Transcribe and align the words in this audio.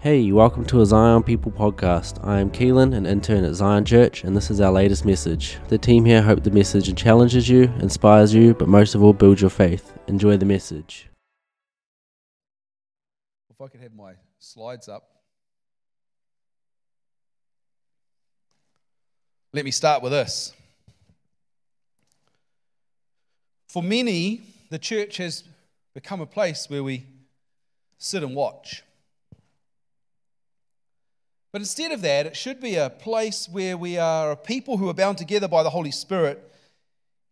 Hey, 0.00 0.30
welcome 0.30 0.64
to 0.66 0.80
a 0.80 0.86
Zion 0.86 1.24
People 1.24 1.50
podcast. 1.50 2.24
I 2.24 2.38
am 2.38 2.52
Keelan, 2.52 2.94
an 2.94 3.04
intern 3.04 3.42
at 3.42 3.54
Zion 3.54 3.84
Church, 3.84 4.22
and 4.22 4.36
this 4.36 4.48
is 4.48 4.60
our 4.60 4.70
latest 4.70 5.04
message. 5.04 5.58
The 5.66 5.76
team 5.76 6.04
here 6.04 6.22
hope 6.22 6.44
the 6.44 6.52
message 6.52 6.94
challenges 6.96 7.48
you, 7.48 7.64
inspires 7.80 8.32
you, 8.32 8.54
but 8.54 8.68
most 8.68 8.94
of 8.94 9.02
all, 9.02 9.12
builds 9.12 9.40
your 9.40 9.50
faith. 9.50 9.92
Enjoy 10.06 10.36
the 10.36 10.46
message. 10.46 11.08
If 13.50 13.60
I 13.60 13.66
could 13.66 13.80
have 13.80 13.92
my 13.92 14.12
slides 14.38 14.88
up. 14.88 15.02
Let 19.52 19.64
me 19.64 19.72
start 19.72 20.00
with 20.00 20.12
this. 20.12 20.52
For 23.68 23.82
many, 23.82 24.42
the 24.70 24.78
church 24.78 25.16
has 25.16 25.42
become 25.92 26.20
a 26.20 26.26
place 26.26 26.70
where 26.70 26.84
we 26.84 27.04
sit 27.98 28.22
and 28.22 28.36
watch. 28.36 28.84
But 31.50 31.62
instead 31.62 31.92
of 31.92 32.02
that, 32.02 32.26
it 32.26 32.36
should 32.36 32.60
be 32.60 32.76
a 32.76 32.90
place 32.90 33.48
where 33.48 33.76
we 33.76 33.96
are 33.96 34.32
a 34.32 34.36
people 34.36 34.76
who 34.76 34.88
are 34.88 34.94
bound 34.94 35.18
together 35.18 35.48
by 35.48 35.62
the 35.62 35.70
Holy 35.70 35.90
Spirit, 35.90 36.52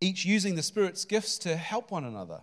each 0.01 0.25
using 0.25 0.55
the 0.55 0.63
Spirit's 0.63 1.05
gifts 1.05 1.39
to 1.39 1.57
help 1.57 1.91
one 1.91 2.05
another, 2.05 2.41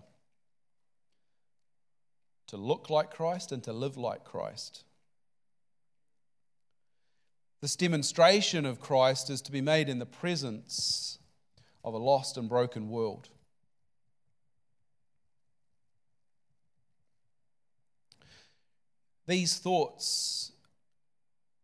to 2.48 2.58
look 2.58 2.90
like 2.90 3.12
Christ 3.12 3.52
and 3.52 3.64
to 3.64 3.74
live 3.74 3.98
like 3.98 4.24
Christ. 4.24 4.84
This 7.62 7.76
demonstration 7.76 8.66
of 8.66 8.80
Christ 8.80 9.30
is 9.30 9.42
to 9.44 9.52
be 9.52 9.62
made 9.62 9.90
in 9.90 9.98
the 9.98 10.06
presence 10.06 11.18
of 11.84 11.94
a 11.94 11.98
lost 11.98 12.38
and 12.38 12.48
broken 12.48 12.90
world. 12.90 13.30
These 19.26 19.58
thoughts 19.58 20.53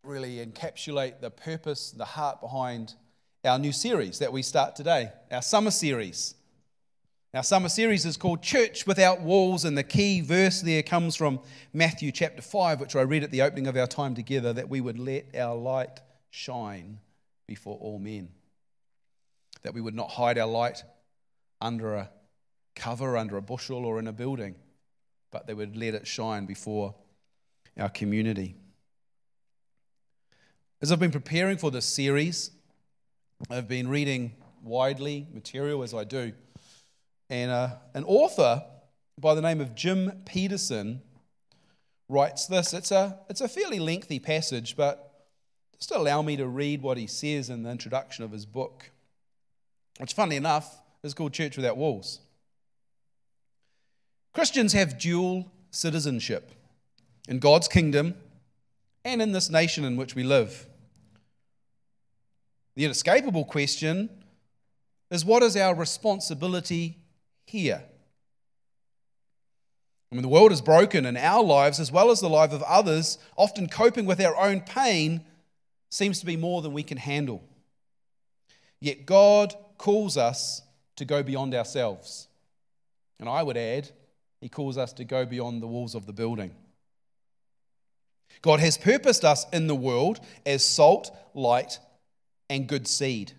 really 0.03 0.45
encapsulate 0.45 1.19
the 1.19 1.29
purpose, 1.29 1.91
the 1.91 2.05
heart 2.05 2.39
behind 2.39 2.95
our 3.43 3.59
new 3.59 3.71
series 3.71 4.19
that 4.19 4.31
we 4.31 4.41
start 4.41 4.75
today, 4.75 5.11
our 5.31 5.41
summer 5.41 5.71
series. 5.71 6.35
Our 7.33 7.43
summer 7.43 7.69
series 7.69 8.05
is 8.05 8.17
called 8.17 8.41
Church 8.41 8.87
Without 8.87 9.21
Walls, 9.21 9.65
and 9.65 9.77
the 9.77 9.83
key 9.83 10.21
verse 10.21 10.61
there 10.61 10.83
comes 10.83 11.15
from 11.15 11.39
Matthew 11.73 12.11
chapter 12.11 12.41
5, 12.41 12.79
which 12.79 12.95
I 12.95 13.01
read 13.01 13.23
at 13.23 13.31
the 13.31 13.41
opening 13.41 13.67
of 13.67 13.75
our 13.75 13.87
time 13.87 14.15
together 14.15 14.53
that 14.53 14.69
we 14.69 14.81
would 14.81 14.97
let 14.97 15.35
our 15.35 15.55
light 15.55 15.99
shine 16.31 16.99
before 17.45 17.77
all 17.77 17.99
men. 17.99 18.29
That 19.63 19.73
we 19.73 19.81
would 19.81 19.95
not 19.95 20.11
hide 20.11 20.37
our 20.37 20.47
light 20.47 20.83
under 21.61 21.95
a 21.95 22.09
cover, 22.75 23.17
under 23.17 23.37
a 23.37 23.41
bushel, 23.41 23.85
or 23.85 23.99
in 23.99 24.07
a 24.07 24.13
building, 24.13 24.55
but 25.29 25.45
they 25.45 25.53
would 25.53 25.75
let 25.75 25.93
it 25.93 26.07
shine 26.07 26.45
before 26.45 26.95
our 27.77 27.89
community. 27.89 28.55
As 30.81 30.93
I've 30.93 30.99
been 30.99 31.11
preparing 31.11 31.57
for 31.57 31.71
this 31.71 31.85
series, 31.85 32.51
I've 33.49 33.67
been 33.67 33.89
reading 33.89 34.31
widely 34.63 35.27
material 35.33 35.83
as 35.83 35.93
I 35.93 36.05
do. 36.05 36.31
And 37.29 37.51
uh, 37.51 37.71
an 37.93 38.05
author 38.05 38.63
by 39.17 39.35
the 39.35 39.41
name 39.41 39.59
of 39.59 39.75
Jim 39.75 40.21
Petersen 40.23 41.01
writes 42.07 42.45
this. 42.45 42.73
It's 42.73 42.91
a, 42.91 43.19
it's 43.29 43.41
a 43.41 43.49
fairly 43.49 43.77
lengthy 43.77 44.19
passage, 44.19 44.77
but 44.77 45.25
just 45.77 45.91
allow 45.91 46.21
me 46.21 46.37
to 46.37 46.47
read 46.47 46.81
what 46.81 46.97
he 46.97 47.07
says 47.07 47.49
in 47.49 47.63
the 47.63 47.71
introduction 47.71 48.23
of 48.23 48.31
his 48.31 48.45
book, 48.45 48.89
which, 49.97 50.13
funnily 50.13 50.37
enough, 50.37 50.81
is 51.03 51.13
called 51.13 51.33
Church 51.33 51.57
Without 51.57 51.75
Walls. 51.75 52.21
Christians 54.33 54.71
have 54.71 54.97
dual 54.97 55.51
citizenship 55.71 56.53
in 57.27 57.39
God's 57.39 57.67
kingdom 57.67 58.15
and 59.03 59.21
in 59.21 59.33
this 59.33 59.49
nation 59.49 59.83
in 59.83 59.97
which 59.97 60.15
we 60.15 60.23
live. 60.23 60.67
The 62.79 62.85
inescapable 62.85 63.43
question 63.43 64.09
is 65.11 65.25
what 65.25 65.43
is 65.43 65.57
our 65.57 65.75
responsibility 65.75 66.97
here? 67.45 67.83
I 70.09 70.15
mean, 70.15 70.21
the 70.21 70.29
world 70.29 70.53
is 70.53 70.61
broken, 70.61 71.05
and 71.05 71.17
our 71.17 71.43
lives, 71.43 71.81
as 71.81 71.91
well 71.91 72.09
as 72.09 72.21
the 72.21 72.29
life 72.29 72.53
of 72.53 72.63
others, 72.63 73.17
often 73.35 73.67
coping 73.67 74.05
with 74.05 74.21
our 74.21 74.33
own 74.37 74.61
pain, 74.61 75.25
seems 75.89 76.21
to 76.21 76.25
be 76.25 76.37
more 76.37 76.61
than 76.61 76.71
we 76.71 76.83
can 76.83 76.95
handle. 76.95 77.43
Yet 78.79 79.05
God 79.05 79.55
calls 79.77 80.15
us 80.15 80.61
to 80.95 81.03
go 81.03 81.21
beyond 81.21 81.53
ourselves. 81.53 82.29
And 83.19 83.27
I 83.27 83.43
would 83.43 83.57
add, 83.57 83.91
He 84.39 84.47
calls 84.47 84.77
us 84.77 84.93
to 84.93 85.03
go 85.03 85.25
beyond 85.25 85.61
the 85.61 85.67
walls 85.67 85.95
of 85.95 86.05
the 86.05 86.13
building. 86.13 86.55
God 88.41 88.61
has 88.61 88.77
purposed 88.77 89.25
us 89.25 89.45
in 89.51 89.67
the 89.67 89.75
world 89.75 90.21
as 90.45 90.63
salt, 90.63 91.13
light, 91.33 91.77
and 92.49 92.67
good 92.67 92.87
seed. 92.87 93.33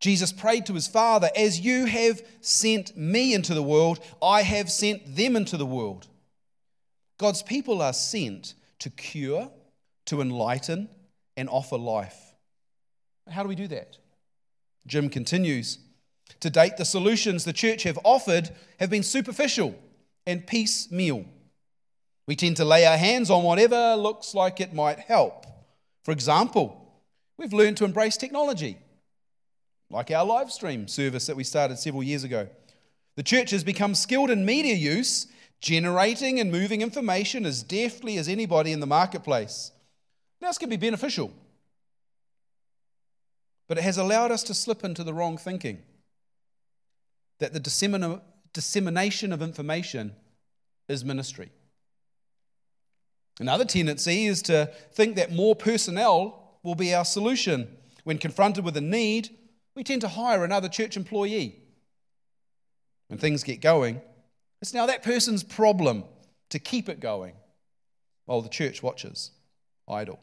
Jesus 0.00 0.32
prayed 0.32 0.66
to 0.66 0.74
his 0.74 0.88
Father, 0.88 1.30
As 1.36 1.60
you 1.60 1.86
have 1.86 2.22
sent 2.40 2.96
me 2.96 3.34
into 3.34 3.54
the 3.54 3.62
world, 3.62 4.00
I 4.20 4.42
have 4.42 4.70
sent 4.70 5.14
them 5.14 5.36
into 5.36 5.56
the 5.56 5.66
world. 5.66 6.08
God's 7.18 7.42
people 7.42 7.80
are 7.80 7.92
sent 7.92 8.54
to 8.80 8.90
cure, 8.90 9.48
to 10.06 10.20
enlighten, 10.20 10.88
and 11.36 11.48
offer 11.48 11.78
life. 11.78 12.34
How 13.30 13.44
do 13.44 13.48
we 13.48 13.54
do 13.54 13.68
that? 13.68 13.98
Jim 14.86 15.08
continues 15.08 15.78
To 16.40 16.50
date, 16.50 16.76
the 16.78 16.84
solutions 16.84 17.44
the 17.44 17.52
church 17.52 17.84
have 17.84 17.98
offered 18.02 18.50
have 18.80 18.90
been 18.90 19.04
superficial 19.04 19.76
and 20.26 20.44
piecemeal. 20.44 21.26
We 22.26 22.34
tend 22.34 22.56
to 22.56 22.64
lay 22.64 22.86
our 22.86 22.96
hands 22.96 23.30
on 23.30 23.44
whatever 23.44 23.94
looks 23.94 24.34
like 24.34 24.60
it 24.60 24.74
might 24.74 24.98
help. 24.98 25.46
For 26.04 26.10
example, 26.10 26.81
We've 27.38 27.52
learned 27.52 27.76
to 27.78 27.84
embrace 27.84 28.16
technology, 28.16 28.78
like 29.90 30.10
our 30.10 30.24
live 30.24 30.52
stream 30.52 30.86
service 30.88 31.26
that 31.26 31.36
we 31.36 31.44
started 31.44 31.78
several 31.78 32.02
years 32.02 32.24
ago. 32.24 32.48
The 33.16 33.22
church 33.22 33.50
has 33.50 33.64
become 33.64 33.94
skilled 33.94 34.30
in 34.30 34.44
media 34.44 34.74
use, 34.74 35.26
generating 35.60 36.40
and 36.40 36.50
moving 36.50 36.82
information 36.82 37.44
as 37.46 37.62
deftly 37.62 38.16
as 38.16 38.28
anybody 38.28 38.72
in 38.72 38.80
the 38.80 38.86
marketplace. 38.86 39.70
Now, 40.40 40.48
this 40.48 40.58
can 40.58 40.68
be 40.68 40.76
beneficial, 40.76 41.32
but 43.68 43.78
it 43.78 43.84
has 43.84 43.96
allowed 43.96 44.32
us 44.32 44.42
to 44.44 44.54
slip 44.54 44.82
into 44.82 45.04
the 45.04 45.14
wrong 45.14 45.36
thinking 45.38 45.82
that 47.38 47.52
the 47.52 47.60
dissemination 48.52 49.32
of 49.32 49.42
information 49.42 50.14
is 50.88 51.04
ministry. 51.04 51.50
Another 53.40 53.64
tendency 53.64 54.26
is 54.26 54.42
to 54.42 54.70
think 54.92 55.16
that 55.16 55.32
more 55.32 55.56
personnel 55.56 56.41
will 56.62 56.74
be 56.74 56.94
our 56.94 57.04
solution. 57.04 57.68
When 58.04 58.18
confronted 58.18 58.64
with 58.64 58.76
a 58.76 58.80
need, 58.80 59.30
we 59.74 59.84
tend 59.84 60.00
to 60.02 60.08
hire 60.08 60.44
another 60.44 60.68
church 60.68 60.96
employee. 60.96 61.56
When 63.08 63.18
things 63.18 63.42
get 63.42 63.60
going, 63.60 64.00
it's 64.60 64.74
now 64.74 64.86
that 64.86 65.02
person's 65.02 65.42
problem 65.42 66.04
to 66.50 66.58
keep 66.58 66.88
it 66.88 67.00
going 67.00 67.34
while 68.26 68.42
the 68.42 68.48
church 68.48 68.82
watches, 68.82 69.30
idle. 69.88 70.20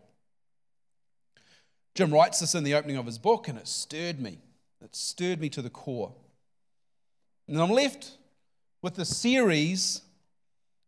Jim 1.96 2.14
writes 2.14 2.40
this 2.40 2.56
in 2.56 2.64
the 2.64 2.76
opening 2.76 2.98
of 2.98 3.06
his 3.06 3.18
book, 3.18 3.48
and 3.48 3.58
it 3.58 3.68
stirred 3.68 4.20
me. 4.20 4.40
It 4.82 4.96
stirred 4.96 5.42
me 5.42 5.50
to 5.50 5.62
the 5.62 5.70
core. 5.70 6.14
And 7.48 7.60
I'm 7.60 7.72
left 7.72 8.12
with 8.82 8.96
the 8.96 9.06
series 9.06 10.02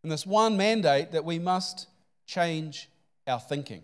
and 0.03 0.11
this 0.11 0.25
one 0.25 0.57
mandate 0.57 1.11
that 1.11 1.25
we 1.25 1.39
must 1.39 1.87
change 2.25 2.89
our 3.27 3.39
thinking. 3.39 3.83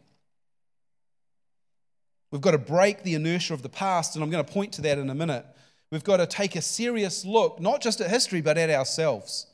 We've 2.32 2.42
got 2.42 2.52
to 2.52 2.58
break 2.58 3.04
the 3.04 3.14
inertia 3.16 3.54
of 3.54 3.62
the 3.62 3.70
past, 3.70 4.16
and 4.16 4.24
I'm 4.24 4.30
going 4.30 4.44
to 4.44 4.52
point 4.52 4.74
to 4.74 4.82
that 4.84 4.98
in 4.98 5.10
a 5.10 5.16
minute. 5.16 5.46
We've 5.92 6.04
got 6.04 6.18
to 6.18 6.28
take 6.28 6.56
a 6.56 6.62
serious 6.62 7.24
look, 7.24 7.60
not 7.62 7.82
just 7.82 8.02
at 8.02 8.10
history, 8.10 8.42
but 8.42 8.58
at 8.58 8.70
ourselves. 8.70 9.48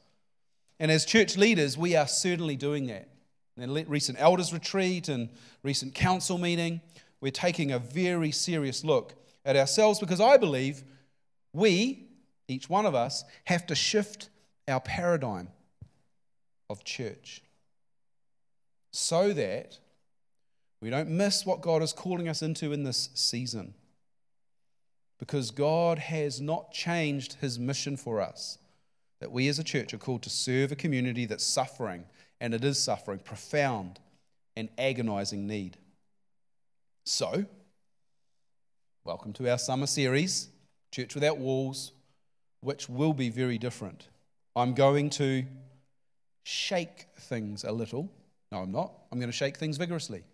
And 0.80 0.90
as 0.90 1.06
church 1.06 1.38
leaders, 1.38 1.78
we 1.78 1.96
are 1.96 2.08
certainly 2.08 2.56
doing 2.56 2.88
that. 2.88 3.08
In 3.58 3.72
recent 3.88 4.20
elders' 4.20 4.52
retreat 4.52 5.10
and 5.10 5.30
recent 5.62 5.94
council 5.94 6.40
meeting, 6.40 6.81
we're 7.22 7.31
taking 7.31 7.72
a 7.72 7.80
very 7.80 8.31
serious 8.31 8.84
look 8.84 9.14
at 9.46 9.56
ourselves 9.56 10.00
because 10.00 10.19
I 10.19 10.38
believe 10.38 10.84
we, 11.54 12.08
each 12.48 12.68
one 12.68 12.88
of 12.88 12.96
us, 12.96 13.24
have 13.46 13.68
to 13.68 13.76
shift 13.76 14.30
our 14.68 14.80
paradigm 14.80 15.50
of 16.69 16.84
church 16.84 17.44
so 18.92 19.34
that 19.34 19.78
we 20.83 20.89
don't 20.89 21.07
miss 21.07 21.45
what 21.45 21.62
God 21.62 21.81
is 21.81 21.94
calling 21.94 22.27
us 22.27 22.41
into 22.41 22.74
in 22.74 22.83
this 22.83 23.09
season. 23.13 23.74
Because 25.18 25.50
God 25.50 25.97
has 25.97 26.41
not 26.41 26.74
changed 26.74 27.38
his 27.39 27.57
mission 27.57 27.95
for 27.95 28.19
us. 28.19 28.57
That 29.21 29.31
we 29.31 29.47
as 29.47 29.57
a 29.59 29.63
church 29.63 29.94
are 29.94 29.97
called 29.97 30.24
to 30.24 30.30
serve 30.30 30.74
a 30.74 30.75
community 30.75 31.25
that's 31.25 31.45
suffering, 31.45 32.03
and 32.41 32.53
it 32.53 32.65
is 32.65 32.77
suffering, 32.77 33.19
profound 33.19 34.01
and 34.57 34.68
agonizing 34.77 35.47
need. 35.47 35.77
So, 37.06 37.45
welcome 39.06 39.31
to 39.33 39.50
our 39.50 39.57
summer 39.57 39.88
series, 39.88 40.50
Church 40.91 41.15
Without 41.15 41.38
Walls, 41.38 41.94
which 42.59 42.89
will 42.89 43.13
be 43.13 43.30
very 43.30 43.57
different. 43.57 44.09
I'm 44.53 44.74
going 44.74 45.12
to 45.12 45.45
shake 46.44 47.06
things 47.18 47.63
a 47.63 47.71
little 47.71 48.09
No, 48.51 48.57
I'm 48.57 48.74
not. 48.74 48.91
I'm 49.13 49.19
going 49.19 49.31
to 49.31 49.38
shake 49.38 49.56
things 49.56 49.77
vigorously. 49.77 50.25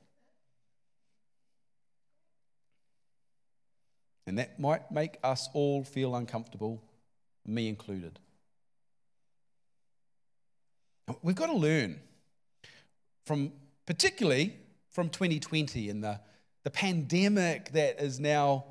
And 4.30 4.38
that 4.38 4.60
might 4.60 4.92
make 4.92 5.18
us 5.24 5.50
all 5.54 5.84
feel 5.84 6.16
uncomfortable, 6.16 6.84
me 7.48 7.68
included. 7.68 8.20
We've 11.24 11.36
got 11.36 11.48
to 11.48 11.56
learn 11.56 12.00
from, 13.26 13.52
particularly 13.88 14.56
from 14.92 15.10
2020 15.10 15.90
and 15.90 16.04
the, 16.04 16.20
the 16.64 16.70
pandemic 16.70 17.72
that 17.72 18.00
is 18.00 18.20
now 18.20 18.66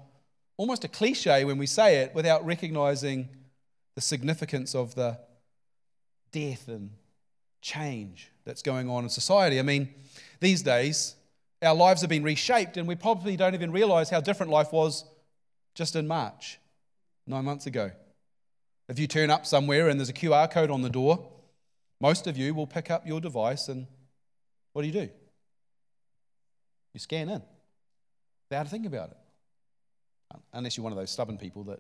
almost 0.57 0.85
a 0.85 0.89
cliche 0.89 1.45
when 1.45 1.59
we 1.59 1.67
say 1.67 2.03
it 2.03 2.15
without 2.15 2.47
recognizing 2.47 3.29
the 3.97 4.01
significance 4.01 4.77
of 4.77 4.95
the 4.95 5.19
death 6.31 6.69
and 6.69 6.91
change 7.63 8.31
that's 8.45 8.63
going 8.63 8.89
on 8.89 9.03
in 9.03 9.11
society. 9.11 9.59
I 9.59 9.63
mean, 9.63 9.93
these 10.39 10.63
days, 10.63 11.17
our 11.63 11.75
lives 11.75 12.03
have 12.03 12.11
been 12.11 12.23
reshaped, 12.23 12.77
and 12.77 12.87
we 12.87 12.95
probably 12.95 13.37
don't 13.37 13.55
even 13.55 13.73
realize 13.73 14.09
how 14.09 14.21
different 14.21 14.53
life 14.53 14.73
was 14.73 15.05
just 15.79 15.95
in 15.95 16.09
March, 16.09 16.59
nine 17.25 17.45
months 17.45 17.67
ago. 17.67 17.93
If 18.89 18.99
you 18.99 19.07
turn 19.07 19.31
up 19.31 19.47
somewhere 19.47 19.89
and 19.89 20.01
there's 20.01 20.09
a 20.09 20.13
QR 20.13 20.51
code 20.51 20.73
on 20.73 20.83
the 20.83 20.91
door, 20.91 21.31
most 22.01 22.27
of 22.27 22.37
you 22.37 22.53
will 22.53 22.67
pick 22.67 22.91
up 22.91 23.07
your 23.07 23.21
device 23.21 23.69
and 23.69 23.87
what 24.73 24.83
do 24.83 24.89
you 24.89 24.93
do? 24.93 25.09
You 26.95 26.99
scan 26.99 27.29
in 27.29 27.43
without 28.51 28.65
to 28.65 28.69
think 28.69 28.87
about 28.87 29.11
it. 29.11 29.17
Unless 30.53 30.77
you're 30.77 30.83
one 30.83 30.93
of 30.93 30.99
those 30.99 31.13
stubborn 31.13 31.39
people 31.39 31.63
that 31.65 31.79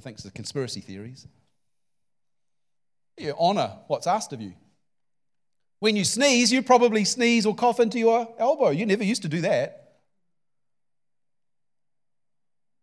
thinks 0.00 0.26
of 0.26 0.34
conspiracy 0.34 0.82
theories. 0.82 1.26
You 3.16 3.34
honor 3.38 3.78
what's 3.86 4.06
asked 4.06 4.34
of 4.34 4.42
you. 4.42 4.52
When 5.78 5.96
you 5.96 6.04
sneeze, 6.04 6.52
you 6.52 6.62
probably 6.62 7.06
sneeze 7.06 7.46
or 7.46 7.54
cough 7.54 7.80
into 7.80 7.98
your 7.98 8.28
elbow. 8.38 8.68
You 8.68 8.84
never 8.84 9.04
used 9.04 9.22
to 9.22 9.28
do 9.28 9.40
that. 9.40 9.79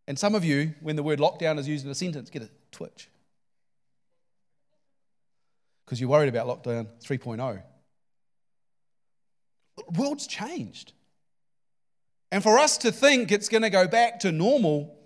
And 0.08 0.18
some 0.18 0.36
of 0.36 0.46
you, 0.46 0.74
when 0.82 0.96
the 0.96 1.04
word 1.04 1.20
lockdown 1.20 1.60
is 1.60 1.68
used 1.68 1.86
in 1.86 1.92
a 1.92 1.96
sentence, 1.96 2.30
get 2.30 2.42
a 2.42 2.50
twitch. 2.72 3.10
Because 5.86 6.00
you're 6.00 6.10
worried 6.10 6.30
about 6.30 6.48
lockdown 6.48 6.88
3.0. 7.04 7.62
The 9.78 10.02
world's 10.02 10.28
changed. 10.28 10.94
And 12.32 12.44
for 12.44 12.58
us 12.58 12.78
to 12.80 12.92
think 12.92 13.32
it's 13.32 13.50
going 13.50 13.64
to 13.64 13.70
go 13.70 13.88
back 13.88 14.20
to 14.22 14.32
normal 14.32 14.98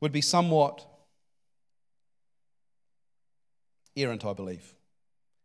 would 0.00 0.12
be 0.12 0.20
somewhat 0.20 0.86
errant, 3.96 4.24
I 4.24 4.32
believe. 4.32 4.74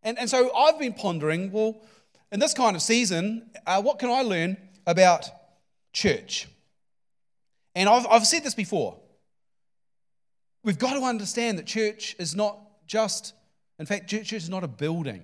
And, 0.04 0.20
and 0.20 0.30
so 0.30 0.56
I've 0.56 0.80
been 0.80 0.94
pondering 0.94 1.52
well, 1.52 1.82
in 2.32 2.40
this 2.40 2.54
kind 2.54 2.76
of 2.76 2.82
season, 2.82 3.50
uh, 3.66 3.82
what 3.82 4.00
can 4.00 4.10
I 4.10 4.22
learn 4.22 4.58
about 4.86 5.30
church? 5.94 6.48
And 7.76 7.90
I've, 7.90 8.06
I've 8.08 8.28
said 8.28 8.44
this 8.44 8.54
before. 8.54 8.98
We've 10.64 10.80
got 10.80 10.94
to 10.94 11.06
understand 11.06 11.58
that 11.58 11.66
church 11.66 12.16
is 12.20 12.36
not 12.36 12.60
just, 12.88 13.34
in 13.80 13.86
fact, 13.86 14.10
church 14.10 14.32
is 14.34 14.50
not 14.50 14.64
a 14.64 14.68
building. 14.68 15.24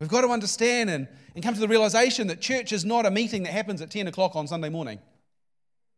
We've 0.00 0.08
got 0.08 0.22
to 0.22 0.28
understand 0.28 0.90
and, 0.90 1.06
and 1.34 1.44
come 1.44 1.54
to 1.54 1.60
the 1.60 1.68
realization 1.68 2.26
that 2.28 2.40
church 2.40 2.72
is 2.72 2.84
not 2.84 3.04
a 3.06 3.10
meeting 3.10 3.42
that 3.42 3.52
happens 3.52 3.82
at 3.82 3.90
10 3.90 4.08
o'clock 4.08 4.34
on 4.34 4.48
Sunday 4.48 4.70
morning. 4.70 4.98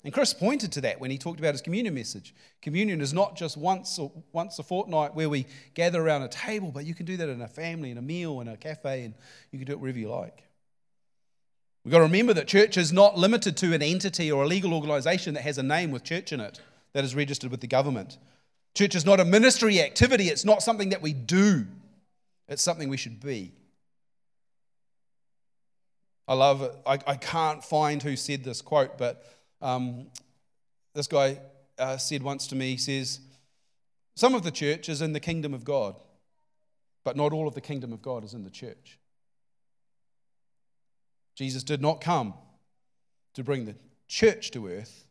And 0.05 0.13
Chris 0.13 0.35
pointed 0.35 0.73
to 0.73 0.81
that 0.81 1.01
when 1.01 1.13
he 1.13 1.19
talked 1.19 1.39
about 1.39 1.55
his 1.55 1.63
communion 1.63 1.95
message. 1.95 2.35
Communion 2.61 3.01
is 3.01 3.13
not 3.13 3.37
just 3.37 3.57
once 3.57 4.01
or 4.01 4.11
once 4.33 4.59
a 4.59 4.65
fortnight 4.65 5.15
where 5.15 5.29
we 5.29 5.47
gather 5.75 6.03
around 6.03 6.23
a 6.23 6.29
table, 6.29 6.73
but 6.73 6.85
you 6.85 6.95
can 6.95 7.07
do 7.07 7.17
that 7.17 7.29
in 7.29 7.41
a 7.41 7.47
family, 7.47 7.93
in 7.93 7.99
a 7.99 8.03
meal, 8.03 8.41
in 8.41 8.49
a 8.49 8.57
cafe, 8.57 9.05
and 9.05 9.15
you 9.53 9.61
can 9.61 9.67
do 9.67 9.73
it 9.73 9.79
wherever 9.79 9.99
you 9.99 10.11
like. 10.11 10.43
We've 11.85 11.91
got 11.93 11.99
to 11.99 12.05
remember 12.05 12.33
that 12.35 12.47
church 12.47 12.77
is 12.77 12.93
not 12.93 13.19
limited 13.19 13.57
to 13.59 13.75
an 13.75 13.83
entity 13.83 14.31
or 14.31 14.45
a 14.45 14.47
legal 14.47 14.73
organization 14.73 15.35
that 15.35 15.43
has 15.43 15.59
a 15.59 15.63
name 15.63 15.91
with 15.91 16.05
church 16.05 16.33
in 16.33 16.41
it 16.41 16.61
that 16.93 17.05
is 17.05 17.15
registered 17.15 17.51
with 17.51 17.61
the 17.61 17.67
government. 17.67 18.19
Church 18.75 18.95
is 18.95 19.05
not 19.05 19.21
a 19.21 19.25
ministry 19.25 19.81
activity, 19.81 20.29
it's 20.29 20.45
not 20.45 20.63
something 20.63 20.91
that 20.91 21.03
we 21.03 21.13
do, 21.13 21.67
it's 22.49 22.63
something 22.63 22.89
we 22.89 22.97
should 22.97 23.21
be. 23.21 23.53
I 26.29 26.35
love 26.35 26.63
it. 26.63 26.73
I, 26.87 26.99
I 27.07 27.17
can't 27.17 27.65
find 27.65 28.03
who 28.03 28.17
said 28.17 28.45
this 28.45 28.63
quote, 28.63 28.97
but 28.97 29.25
um, 29.61 30.07
this 30.95 31.09
guy 31.09 31.39
uh, 31.79 31.97
said 31.97 32.23
once 32.23 32.47
to 32.49 32.55
me, 32.55 32.71
he 32.71 32.77
says, 32.77 33.21
Some 34.15 34.35
of 34.35 34.45
the 34.45 34.53
church 34.53 34.89
is 34.89 35.03
in 35.03 35.13
the 35.13 35.21
kingdom 35.21 35.53
of 35.53 35.65
God, 35.65 35.97
but 37.05 37.17
not 37.17 37.33
all 37.33 37.49
of 37.49 37.55
the 37.55 37.61
kingdom 37.61 37.93
of 37.93 38.03
God 38.03 38.25
is 38.25 38.35
in 38.35 38.45
the 38.45 38.51
church. 38.51 38.99
Jesus 41.35 41.63
did 41.63 41.81
not 41.81 42.01
come 42.01 42.35
to 43.35 43.43
bring 43.43 43.65
the 43.65 43.77
church 44.09 44.51
to 44.53 44.69
earth, 44.69 45.07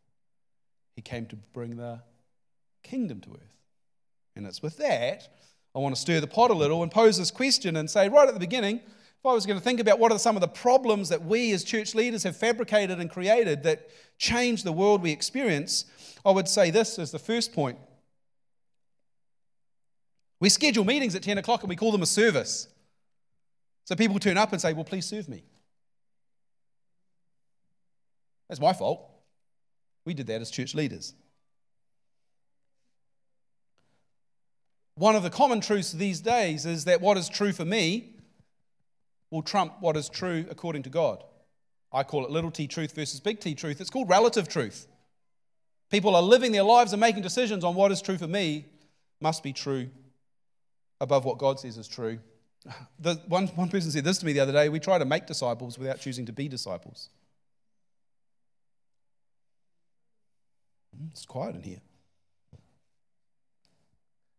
he 0.95 1.01
came 1.01 1.25
to 1.27 1.35
bring 1.35 1.77
the 1.77 2.01
kingdom 2.83 3.21
to 3.21 3.31
earth. 3.31 3.57
And 4.35 4.45
it's 4.45 4.62
with 4.62 4.77
that 4.77 5.27
I 5.73 5.79
want 5.79 5.95
to 5.95 6.01
stir 6.01 6.19
the 6.19 6.27
pot 6.27 6.51
a 6.51 6.53
little 6.53 6.83
and 6.83 6.91
pose 6.91 7.18
this 7.18 7.31
question 7.31 7.77
and 7.77 7.89
say, 7.89 8.09
right 8.09 8.27
at 8.27 8.33
the 8.33 8.39
beginning, 8.39 8.77
if 8.77 9.25
I 9.25 9.33
was 9.33 9.45
going 9.45 9.57
to 9.57 9.63
think 9.63 9.79
about 9.79 10.00
what 10.00 10.12
are 10.12 10.19
some 10.19 10.35
of 10.35 10.41
the 10.41 10.47
problems 10.47 11.09
that 11.09 11.23
we 11.23 11.51
as 11.53 11.63
church 11.63 11.95
leaders 11.95 12.23
have 12.23 12.35
fabricated 12.35 13.00
and 13.00 13.09
created 13.09 13.63
that 13.63 13.89
change 14.18 14.63
the 14.63 14.71
world 14.71 15.01
we 15.01 15.12
experience, 15.12 15.85
I 16.25 16.31
would 16.31 16.47
say 16.47 16.71
this 16.71 17.00
as 17.00 17.12
the 17.12 17.19
first 17.19 17.53
point. 17.53 17.77
We 20.39 20.50
schedule 20.50 20.83
meetings 20.83 21.15
at 21.15 21.23
10 21.23 21.38
o'clock 21.38 21.62
and 21.62 21.69
we 21.69 21.75
call 21.75 21.91
them 21.91 22.01
a 22.01 22.07
service. 22.07 22.68
So 23.85 23.95
people 23.95 24.19
turn 24.19 24.38
up 24.38 24.51
and 24.51 24.59
say, 24.59 24.73
Well, 24.73 24.83
please 24.83 25.06
serve 25.06 25.29
me. 25.29 25.44
That's 28.51 28.59
my 28.59 28.74
fault. 28.74 29.09
We 30.03 30.13
did 30.13 30.27
that 30.27 30.42
as 30.42 30.51
church 30.51 30.75
leaders. 30.75 31.13
One 34.95 35.15
of 35.15 35.24
the 35.24 35.30
common 35.30 35.62
truths 35.62 35.94
these 35.94 36.19
days 36.19 36.65
is 36.65 36.83
that 36.83 37.00
what 37.00 37.15
is 37.15 37.30
true 37.30 37.53
for 37.53 37.63
me 37.63 38.13
will 39.30 39.42
trump 39.42 39.75
what 39.80 39.95
is 39.95 40.09
true 40.09 40.45
according 40.50 40.83
to 40.83 40.89
God. 40.89 41.24
I 41.94 42.03
call 42.03 42.25
it 42.25 42.30
little 42.30 42.51
t 42.51 42.68
truth 42.68 42.94
versus 42.94 43.21
big 43.21 43.39
T 43.39 43.56
truth. 43.56 43.80
It's 43.80 43.89
called 43.89 44.09
relative 44.09 44.50
truth. 44.50 44.86
People 45.89 46.13
are 46.13 46.21
living 46.21 46.51
their 46.51 46.63
lives 46.63 46.92
and 46.92 47.00
making 47.00 47.21
decisions 47.21 47.63
on 47.63 47.74
what 47.74 47.89
is 47.89 48.01
true 48.01 48.18
for 48.18 48.27
me 48.27 48.65
must 49.21 49.44
be 49.44 49.54
true 49.54 49.89
above 51.00 51.24
what 51.24 51.38
God 51.38 51.57
says 51.57 51.77
is 51.77 51.88
true. 51.88 52.19
The, 53.00 53.15
one, 53.30 53.47
one 53.47 53.69
person 53.69 53.92
said 53.92 54.04
this 54.04 54.18
to 54.18 54.25
me 54.25 54.33
the 54.33 54.42
other 54.42 54.51
day 54.51 54.68
we 54.68 54.81
try 54.81 54.97
to 54.97 55.06
make 55.06 55.25
disciples 55.25 55.80
without 55.80 56.02
choosing 56.02 56.26
to 56.26 56.33
be 56.33 56.49
disciples. 56.49 57.07
It's 61.10 61.26
quiet 61.26 61.56
in 61.56 61.64
here. 61.64 61.81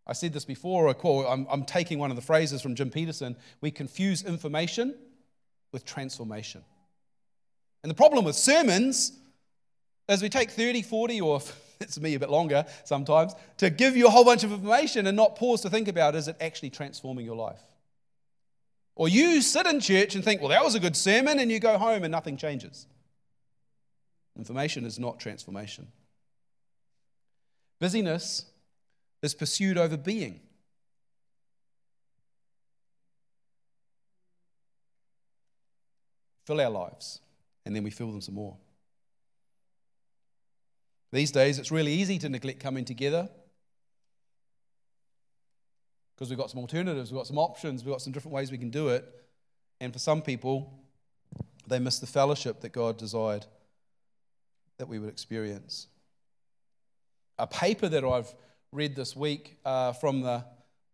I 0.07 0.15
said 0.15 0.33
this 0.33 0.45
before, 0.45 0.89
I'm, 1.27 1.47
I'm 1.49 1.65
taking 1.65 1.99
one 1.99 2.11
of 2.11 2.17
the 2.17 2.23
phrases 2.23 2.61
from 2.61 2.75
Jim 2.75 2.91
Petersen. 2.91 3.37
We 3.61 3.71
confuse 3.71 4.23
information 4.23 4.95
with 5.71 5.85
transformation. 5.85 6.65
And 7.83 7.91
the 7.91 7.95
problem 7.95 8.25
with 8.25 8.37
sermons 8.37 9.13
is 10.09 10.23
we 10.23 10.29
take 10.29 10.51
30, 10.51 10.83
40, 10.83 11.21
or 11.21 11.41
it's 11.81 12.01
me 12.01 12.15
a 12.15 12.19
bit 12.19 12.31
longer 12.31 12.67
sometimes, 12.85 13.35
to 13.59 13.71
give 13.71 13.97
you 13.97 14.07
a 14.07 14.11
whole 14.11 14.25
bunch 14.25 14.45
of 14.45 14.53
information 14.53 15.07
and 15.07 15.17
not 15.17 15.37
pause 15.37 15.61
to 15.63 15.71
think 15.71 15.89
about 15.89 16.15
is 16.15 16.29
it 16.29 16.37
actually 16.41 16.71
transforming 16.71 17.25
your 17.25 17.37
life? 17.37 17.63
Or 18.95 19.09
you 19.09 19.41
sit 19.41 19.67
in 19.67 19.81
church 19.81 20.15
and 20.15 20.23
think, 20.23 20.41
well, 20.41 20.51
that 20.51 20.63
was 20.63 20.75
a 20.75 20.81
good 20.81 20.97
sermon, 20.97 21.39
and 21.39 21.51
you 21.51 21.59
go 21.59 21.79
home 21.79 22.05
and 22.05 22.13
nothing 22.13 22.37
changes. 22.37 22.87
Information 24.37 24.85
is 24.85 24.99
not 24.99 25.19
transformation. 25.19 25.87
Busyness 27.83 28.45
is 29.23 29.35
pursued 29.35 29.77
over 29.77 29.97
being. 29.97 30.39
Fill 36.47 36.61
our 36.61 36.71
lives, 36.71 37.19
and 37.67 37.75
then 37.75 37.83
we 37.83 37.91
fill 37.91 38.13
them 38.13 38.21
some 38.21 38.37
more. 38.37 38.57
These 41.11 41.33
days, 41.33 41.59
it's 41.59 41.73
really 41.73 41.93
easy 41.93 42.21
to 42.21 42.29
neglect 42.29 42.61
coming 42.61 42.85
together 42.85 43.29
because 46.15 46.31
we've 46.31 46.39
got 46.39 46.51
some 46.51 46.61
alternatives, 46.61 47.11
we've 47.11 47.19
got 47.19 47.27
some 47.27 47.39
options, 47.39 47.85
we've 47.85 47.93
got 47.93 48.01
some 48.01 48.13
different 48.13 48.37
ways 48.37 48.53
we 48.53 48.59
can 48.59 48.71
do 48.71 48.91
it. 48.91 49.05
And 49.81 49.93
for 49.93 49.99
some 49.99 50.23
people, 50.23 50.73
they 51.67 51.81
miss 51.81 51.99
the 51.99 52.07
fellowship 52.07 52.61
that 52.61 52.71
God 52.71 52.97
desired 52.97 53.47
that 54.79 54.87
we 54.87 55.01
would 55.01 55.09
experience 55.09 55.89
a 57.43 57.47
paper 57.49 57.89
that 57.89 58.05
I've 58.05 58.33
read 58.71 58.95
this 58.95 59.17
week 59.17 59.59
uh, 59.65 59.93
from 59.95 60.21
the 60.21 60.45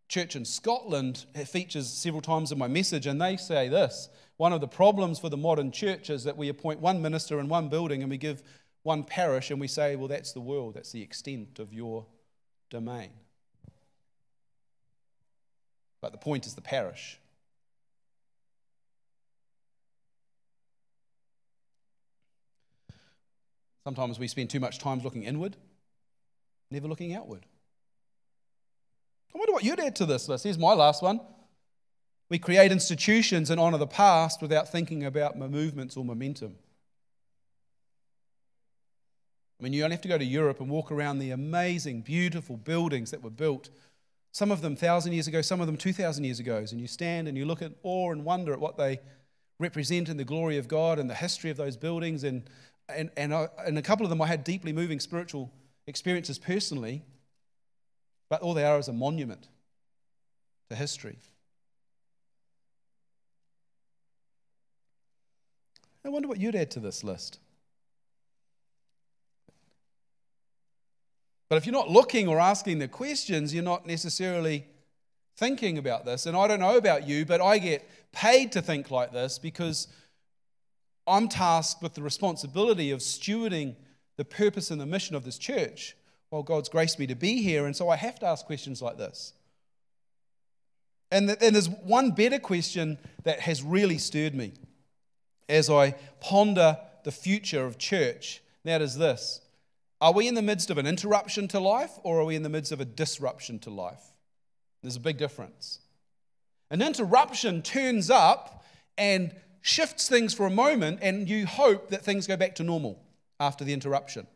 church 0.09 0.35
in 0.35 0.47
Scotland. 0.47 1.27
It 1.35 1.47
features 1.47 1.87
several 1.87 2.23
times 2.23 2.51
in 2.51 2.59
my 2.59 2.69
message, 2.69 3.07
and 3.07 3.21
they 3.21 3.37
say 3.37 3.69
this 3.69 4.09
one 4.39 4.55
of 4.55 4.63
the 4.63 4.69
problems 4.69 5.19
for 5.19 5.29
the 5.29 5.37
modern 5.37 5.71
church 5.71 6.09
is 6.09 6.25
that 6.25 6.39
we 6.39 6.49
appoint 6.49 6.81
one 6.81 7.03
minister 7.03 7.39
in 7.39 7.49
one 7.49 7.69
building 7.69 8.03
and 8.03 8.11
we 8.11 8.17
give 8.17 8.43
one 8.83 9.05
parish 9.05 9.51
and 9.51 9.61
we 9.61 9.69
say, 9.69 9.95
well, 9.95 10.09
that's 10.09 10.33
the 10.33 10.41
world, 10.41 10.75
that's 10.75 10.91
the 10.91 11.03
extent 11.03 11.59
of 11.59 11.75
your 11.75 12.07
domain. 12.71 13.11
But 16.01 16.13
the 16.13 16.19
point 16.19 16.47
is 16.47 16.55
the 16.55 16.63
parish. 16.63 17.21
Sometimes 23.85 24.19
we 24.19 24.29
spend 24.29 24.49
too 24.49 24.61
much 24.61 24.79
time 24.79 25.01
looking 25.03 25.25
inward 25.25 25.57
never 26.71 26.89
looking 26.89 27.15
outward. 27.15 27.47
I 29.35 29.39
wonder 29.39 29.53
what 29.53 29.65
you'd 29.65 29.81
add 29.81 29.97
to 29.97 30.07
this 30.07 30.29
list. 30.29 30.45
Here's 30.45 30.59
my 30.59 30.73
last 30.73 31.03
one. 31.03 31.21
We 32.31 32.39
create 32.39 32.73
institutions 32.73 33.51
and 33.51 33.61
honour 33.61 33.79
the 33.79 33.87
past 33.87 34.43
without 34.43 34.71
thinking 34.71 35.05
about 35.05 35.39
movements 35.39 35.97
or 35.97 36.05
momentum. 36.05 36.57
I 39.59 39.65
mean, 39.65 39.73
you 39.73 39.83
only 39.83 39.95
have 39.95 40.03
to 40.03 40.09
go 40.09 40.19
to 40.19 40.25
Europe 40.25 40.61
and 40.61 40.71
walk 40.71 40.93
around 40.93 41.19
the 41.19 41.31
amazing, 41.31 42.03
beautiful 42.03 42.57
buildings 42.57 43.11
that 43.11 43.23
were 43.23 43.31
built, 43.31 43.71
some 44.31 44.53
of 44.53 44.61
them 44.61 44.73
1,000 44.73 45.13
years 45.13 45.27
ago, 45.27 45.43
some 45.43 45.61
of 45.61 45.67
them 45.67 45.77
2,000 45.77 46.23
years 46.23 46.39
ago, 46.39 46.59
and 46.59 46.81
you 46.81 46.87
stand 46.87 47.27
and 47.27 47.37
you 47.37 47.45
look 47.45 47.63
at 47.63 47.73
awe 47.83 48.13
and 48.13 48.25
wonder 48.25 48.53
at 48.53 48.61
what 48.61 48.77
they 48.77 49.01
represent 49.59 50.09
in 50.09 50.17
the 50.17 50.25
glory 50.25 50.59
of 50.59 50.69
God 50.69 50.99
and 50.99 51.11
the 51.11 51.15
history 51.15 51.51
of 51.51 51.57
those 51.57 51.77
buildings. 51.77 52.23
And, 52.23 52.49
and, 52.89 53.11
and, 53.17 53.35
I, 53.35 53.49
and 53.67 53.77
a 53.79 53.83
couple 53.83 54.07
of 54.07 54.11
them 54.11 54.23
I 54.23 54.27
had 54.27 54.45
deeply 54.45 54.73
moving 54.73 55.01
spiritual 55.01 55.51
experiences 55.89 56.39
personally, 56.39 57.03
but 58.29 58.43
all 58.43 58.55
they 58.55 58.65
are 58.65 58.79
is 58.79 58.89
a 58.89 58.93
monument 58.93 59.49
to 60.69 60.77
history. 60.77 61.19
I 66.05 66.11
wonder 66.11 66.29
what 66.29 66.39
you'd 66.39 66.55
add 66.55 66.71
to 66.73 66.81
this 66.81 67.03
list. 67.03 67.39
But 71.49 71.57
if 71.57 71.67
you're 71.67 71.73
not 71.73 71.91
looking 71.91 72.29
or 72.29 72.39
asking 72.39 72.79
the 72.79 72.89
questions, 72.89 73.55
you're 73.55 73.65
not 73.65 73.87
necessarily 73.87 74.67
thinking 75.37 75.79
about 75.79 76.05
this. 76.05 76.27
And 76.27 76.37
I 76.37 76.47
don't 76.47 76.61
know 76.61 76.77
about 76.77 77.09
you, 77.09 77.25
but 77.25 77.41
I 77.41 77.59
get 77.59 77.89
paid 78.13 78.53
to 78.53 78.63
think 78.63 78.91
like 78.91 79.13
this 79.13 79.39
because 79.39 79.89
I'm 81.07 81.29
tasked 81.29 81.83
with 81.83 81.95
the 81.95 82.03
responsibility 82.03 82.91
of 82.91 83.01
stewarding 83.01 83.77
the 84.19 84.25
purpose 84.25 84.71
and 84.71 84.79
the 84.81 84.87
mission 84.87 85.17
of 85.17 85.25
this 85.25 85.39
church 85.39 85.97
while 86.29 86.43
God's 86.43 86.69
graced 86.69 86.99
me 86.99 87.07
to 87.07 87.15
be 87.15 87.41
here. 87.41 87.65
And 87.65 87.75
so 87.75 87.89
I 87.89 87.97
have 87.97 88.19
to 88.19 88.27
ask 88.27 88.45
questions 88.45 88.83
like 88.83 88.99
this. 88.99 89.33
And, 91.11 91.31
and 91.31 91.55
there's 91.55 91.71
one 91.71 92.11
better 92.11 92.39
question 92.39 92.99
that 93.23 93.41
has 93.41 93.63
really 93.63 93.97
stirred 93.97 94.35
me 94.35 94.53
as 95.49 95.71
I 95.71 95.93
ponder 96.21 96.77
the 97.05 97.13
future 97.13 97.65
of 97.65 97.79
church. 97.79 98.43
And 98.65 98.73
That 98.73 98.83
is 98.83 98.99
this 98.99 99.41
are 100.01 100.13
we 100.13 100.29
in 100.29 100.35
the 100.35 100.43
midst 100.43 100.69
of 100.69 100.79
an 100.79 100.87
interruption 100.87 101.49
to 101.49 101.61
life 101.61 101.93
or 102.03 102.21
are 102.21 102.25
we 102.25 102.37
in 102.37 102.43
the 102.43 102.51
midst 102.51 102.73
of 102.73 102.81
a 102.81 102.85
disruption 102.85 103.59
to 103.61 103.71
life? 103.71 104.13
There's 104.83 104.97
a 104.97 105.01
big 105.01 105.17
difference. 105.17 105.79
An 106.71 106.83
interruption 106.83 107.63
turns 107.63 108.11
up 108.11 108.65
and 108.99 109.35
shifts 109.63 110.09
things 110.09 110.35
for 110.35 110.47
a 110.47 110.51
moment, 110.51 110.99
and 111.03 111.29
you 111.29 111.47
hope 111.47 111.89
that 111.91 112.05
things 112.05 112.27
go 112.27 112.37
back 112.37 112.55
to 112.57 112.63
normal 112.63 113.03
after 113.41 113.65
the 113.65 113.73
interruption. 113.73 114.27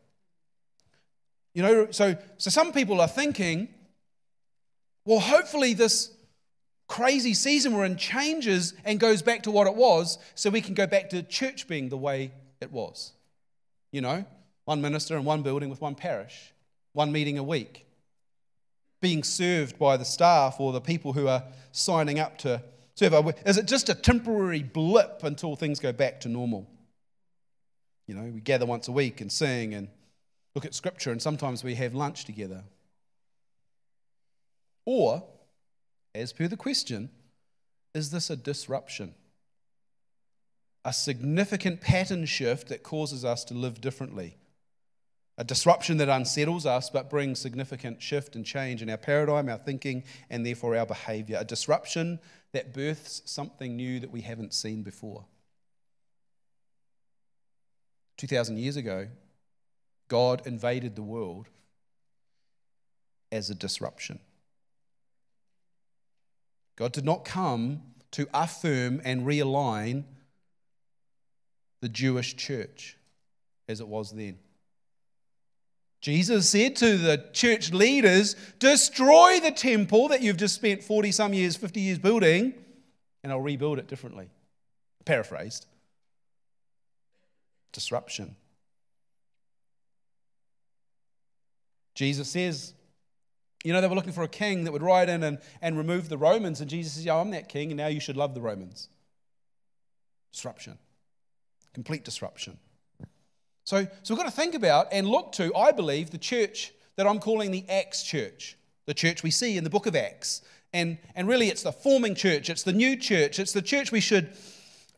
You 1.54 1.62
know, 1.62 1.90
so, 1.90 2.16
so 2.38 2.50
some 2.50 2.72
people 2.72 3.00
are 3.00 3.08
thinking, 3.08 3.68
well, 5.04 5.20
hopefully 5.20 5.74
this 5.74 6.10
crazy 6.88 7.34
season 7.34 7.74
we're 7.74 7.84
in 7.84 7.96
changes 7.96 8.74
and 8.84 9.00
goes 9.00 9.22
back 9.22 9.42
to 9.42 9.50
what 9.50 9.66
it 9.66 9.74
was 9.74 10.18
so 10.34 10.50
we 10.50 10.60
can 10.60 10.74
go 10.74 10.86
back 10.86 11.10
to 11.10 11.22
church 11.22 11.66
being 11.66 11.88
the 11.88 11.96
way 11.96 12.32
it 12.60 12.70
was. 12.70 13.12
You 13.90 14.00
know, 14.00 14.24
one 14.64 14.80
minister 14.80 15.16
in 15.16 15.24
one 15.24 15.42
building 15.42 15.68
with 15.68 15.80
one 15.80 15.94
parish, 15.94 16.52
one 16.92 17.12
meeting 17.12 17.38
a 17.38 17.42
week, 17.42 17.86
being 19.00 19.22
served 19.22 19.78
by 19.78 19.96
the 19.96 20.04
staff 20.04 20.60
or 20.60 20.72
the 20.72 20.80
people 20.80 21.12
who 21.12 21.28
are 21.28 21.44
signing 21.72 22.18
up 22.18 22.38
to 22.38 22.62
serve. 22.94 23.34
Is 23.44 23.58
it 23.58 23.66
just 23.66 23.88
a 23.88 23.94
temporary 23.94 24.62
blip 24.62 25.22
until 25.22 25.56
things 25.56 25.80
go 25.80 25.92
back 25.92 26.20
to 26.20 26.28
normal? 26.28 26.68
You 28.06 28.14
know, 28.14 28.22
we 28.22 28.40
gather 28.40 28.66
once 28.66 28.88
a 28.88 28.92
week 28.92 29.20
and 29.20 29.30
sing 29.30 29.74
and 29.74 29.88
look 30.54 30.64
at 30.64 30.74
scripture, 30.74 31.10
and 31.10 31.22
sometimes 31.22 31.64
we 31.64 31.74
have 31.76 31.94
lunch 31.94 32.24
together. 32.24 32.64
Or, 34.84 35.24
as 36.14 36.32
per 36.32 36.48
the 36.48 36.56
question, 36.56 37.10
is 37.94 38.10
this 38.10 38.30
a 38.30 38.36
disruption? 38.36 39.14
A 40.84 40.92
significant 40.92 41.80
pattern 41.80 42.26
shift 42.26 42.68
that 42.68 42.82
causes 42.82 43.24
us 43.24 43.44
to 43.44 43.54
live 43.54 43.80
differently? 43.80 44.36
a 45.38 45.44
disruption 45.44 45.96
that 45.96 46.08
unsettles 46.08 46.66
us 46.66 46.90
but 46.90 47.08
brings 47.08 47.40
significant 47.40 48.02
shift 48.02 48.36
and 48.36 48.44
change 48.44 48.82
in 48.82 48.90
our 48.90 48.96
paradigm, 48.96 49.48
our 49.48 49.58
thinking, 49.58 50.04
and 50.28 50.44
therefore 50.44 50.76
our 50.76 50.86
behavior. 50.86 51.38
A 51.40 51.44
disruption 51.44 52.20
that 52.52 52.74
births 52.74 53.22
something 53.24 53.74
new 53.74 53.98
that 54.00 54.10
we 54.10 54.20
haven't 54.20 54.52
seen 54.52 54.82
before. 54.82 55.24
2,000 58.16 58.58
years 58.58 58.76
ago, 58.76 59.08
God 60.08 60.46
invaded 60.46 60.96
the 60.96 61.02
world 61.02 61.48
as 63.30 63.50
a 63.50 63.54
disruption. 63.54 64.18
God 66.76 66.92
did 66.92 67.04
not 67.04 67.24
come 67.24 67.82
to 68.12 68.28
affirm 68.34 69.00
and 69.04 69.26
realign 69.26 70.04
the 71.80 71.88
Jewish 71.88 72.36
church 72.36 72.96
as 73.68 73.80
it 73.80 73.88
was 73.88 74.12
then. 74.12 74.38
Jesus 76.00 76.48
said 76.48 76.74
to 76.76 76.98
the 76.98 77.24
church 77.32 77.72
leaders, 77.72 78.34
Destroy 78.58 79.38
the 79.40 79.52
temple 79.52 80.08
that 80.08 80.20
you've 80.20 80.36
just 80.36 80.56
spent 80.56 80.82
40 80.82 81.12
some 81.12 81.32
years, 81.32 81.56
50 81.56 81.80
years 81.80 81.98
building, 81.98 82.54
and 83.22 83.30
I'll 83.30 83.40
rebuild 83.40 83.78
it 83.78 83.86
differently. 83.86 84.28
Paraphrased. 85.04 85.66
Disruption. 87.72 88.36
Jesus 91.94 92.28
says, 92.28 92.74
you 93.64 93.72
know, 93.72 93.80
they 93.80 93.86
were 93.86 93.94
looking 93.94 94.12
for 94.12 94.24
a 94.24 94.28
king 94.28 94.64
that 94.64 94.72
would 94.72 94.82
ride 94.82 95.08
in 95.08 95.22
and, 95.22 95.38
and 95.60 95.78
remove 95.78 96.08
the 96.08 96.18
Romans, 96.18 96.60
and 96.60 96.68
Jesus 96.68 96.94
says, 96.94 97.04
Yeah, 97.04 97.16
I'm 97.16 97.30
that 97.30 97.48
king, 97.48 97.70
and 97.70 97.76
now 97.76 97.86
you 97.86 98.00
should 98.00 98.16
love 98.16 98.34
the 98.34 98.40
Romans. 98.40 98.88
Disruption. 100.32 100.78
Complete 101.74 102.04
disruption. 102.04 102.58
So, 103.64 103.86
so 104.02 104.14
we've 104.14 104.18
got 104.18 104.28
to 104.28 104.36
think 104.36 104.54
about 104.54 104.88
and 104.90 105.06
look 105.06 105.32
to, 105.32 105.54
I 105.54 105.70
believe, 105.72 106.10
the 106.10 106.18
church 106.18 106.72
that 106.96 107.06
I'm 107.06 107.20
calling 107.20 107.50
the 107.50 107.64
Acts 107.68 108.02
church, 108.02 108.56
the 108.86 108.94
church 108.94 109.22
we 109.22 109.30
see 109.30 109.56
in 109.56 109.64
the 109.64 109.70
book 109.70 109.86
of 109.86 109.94
Acts. 109.94 110.42
And, 110.72 110.98
and 111.14 111.28
really, 111.28 111.48
it's 111.48 111.62
the 111.62 111.72
forming 111.72 112.14
church, 112.14 112.50
it's 112.50 112.64
the 112.64 112.72
new 112.72 112.96
church, 112.96 113.38
it's 113.38 113.52
the 113.52 113.62
church 113.62 113.92
we 113.92 114.00
should 114.00 114.30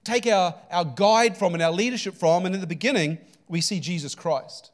take 0.05 0.27
our, 0.27 0.55
our 0.71 0.85
guide 0.85 1.37
from 1.37 1.55
and 1.55 1.63
our 1.63 1.73
leadership 1.73 2.15
from. 2.15 2.47
And 2.47 2.55
in 2.55 2.61
the 2.61 2.67
beginning, 2.67 3.19
we 3.49 3.61
see 3.61 3.81
Jesus 3.81 4.15
Christ. 4.15 4.71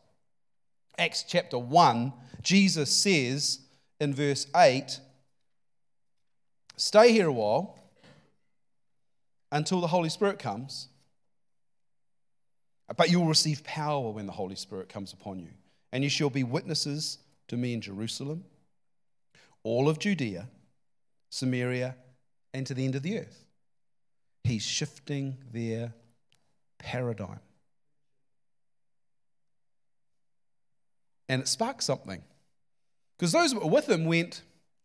Acts 0.99 1.25
chapter 1.27 1.59
1, 1.59 2.13
Jesus 2.43 2.91
says 2.91 3.61
in 4.01 4.15
verse 4.15 4.47
8, 4.55 5.01
Stay 6.77 7.13
here 7.13 7.29
a 7.29 7.33
while 7.33 7.79
until 9.53 9.81
the 9.81 9.87
Holy 9.87 10.09
Spirit 10.09 10.39
comes 10.39 10.89
but 12.97 13.11
you 13.11 13.21
will 13.21 13.27
receive 13.27 13.63
power 13.65 14.11
when 14.11 14.27
the 14.27 14.33
Holy 14.33 14.57
Spirit 14.57 14.89
comes 14.89 15.13
upon 15.13 15.39
you. 15.39 15.51
And 15.93 16.03
you 16.03 16.11
shall 16.11 16.31
be 16.31 16.45
witnesses 16.45 17.19
to 17.49 17.57
me 17.57 17.73
in 17.73 17.81
Jerusalem, 17.81 18.45
all 19.63 19.89
of 19.89 19.99
Judea, 19.99 20.49
Samaria, 21.31 21.97
and 22.55 22.67
to 22.67 22.75
the 22.75 22.85
end 22.85 22.95
of 22.95 23.03
the 23.03 23.19
earth. 23.19 23.45
He's 24.45 24.63
shifting 24.63 25.37
their 25.53 25.93
paradigm. 26.79 27.41
And 31.29 31.43
it 31.43 31.49
sparked 31.49 31.83
something. 31.83 32.23
Because 33.17 33.33
those 33.33 33.53
that 33.53 33.63
were 33.63 33.71
with 33.71 33.89
him 33.89 34.05
went, 34.07 34.43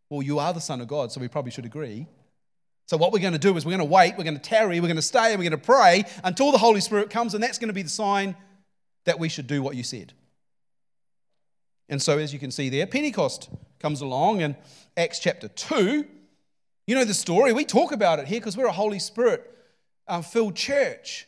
Well, 0.09 0.21
you 0.21 0.39
are 0.39 0.53
the 0.53 0.61
Son 0.61 0.81
of 0.81 0.87
God, 0.87 1.11
so 1.11 1.19
we 1.19 1.27
probably 1.27 1.51
should 1.51 1.65
agree. 1.65 2.05
So, 2.87 2.97
what 2.97 3.11
we're 3.11 3.19
going 3.19 3.33
to 3.33 3.39
do 3.39 3.55
is 3.57 3.65
we're 3.65 3.75
going 3.75 3.87
to 3.87 3.93
wait, 3.93 4.13
we're 4.17 4.25
going 4.25 4.37
to 4.37 4.41
tarry, 4.41 4.79
we're 4.79 4.87
going 4.87 4.95
to 4.97 5.01
stay, 5.01 5.31
and 5.31 5.39
we're 5.39 5.49
going 5.49 5.59
to 5.59 5.65
pray 5.65 6.03
until 6.23 6.51
the 6.51 6.57
Holy 6.57 6.81
Spirit 6.81 7.09
comes, 7.09 7.33
and 7.33 7.43
that's 7.43 7.57
going 7.57 7.69
to 7.69 7.73
be 7.73 7.81
the 7.81 7.89
sign 7.89 8.35
that 9.05 9.17
we 9.17 9.29
should 9.29 9.47
do 9.47 9.63
what 9.63 9.75
you 9.75 9.83
said. 9.83 10.13
And 11.89 12.01
so, 12.01 12.19
as 12.19 12.33
you 12.33 12.39
can 12.39 12.51
see 12.51 12.69
there, 12.69 12.85
Pentecost 12.85 13.49
comes 13.79 14.01
along 14.01 14.41
in 14.41 14.55
Acts 14.97 15.19
chapter 15.19 15.47
2. 15.47 16.05
You 16.87 16.95
know 16.95 17.03
the 17.03 17.13
story. 17.13 17.51
We 17.51 17.65
talk 17.65 17.91
about 17.91 18.19
it 18.19 18.27
here 18.27 18.39
because 18.39 18.55
we're 18.55 18.67
a 18.67 18.71
Holy 18.71 18.99
Spirit 18.99 19.51
uh, 20.07 20.21
filled 20.21 20.55
church. 20.55 21.27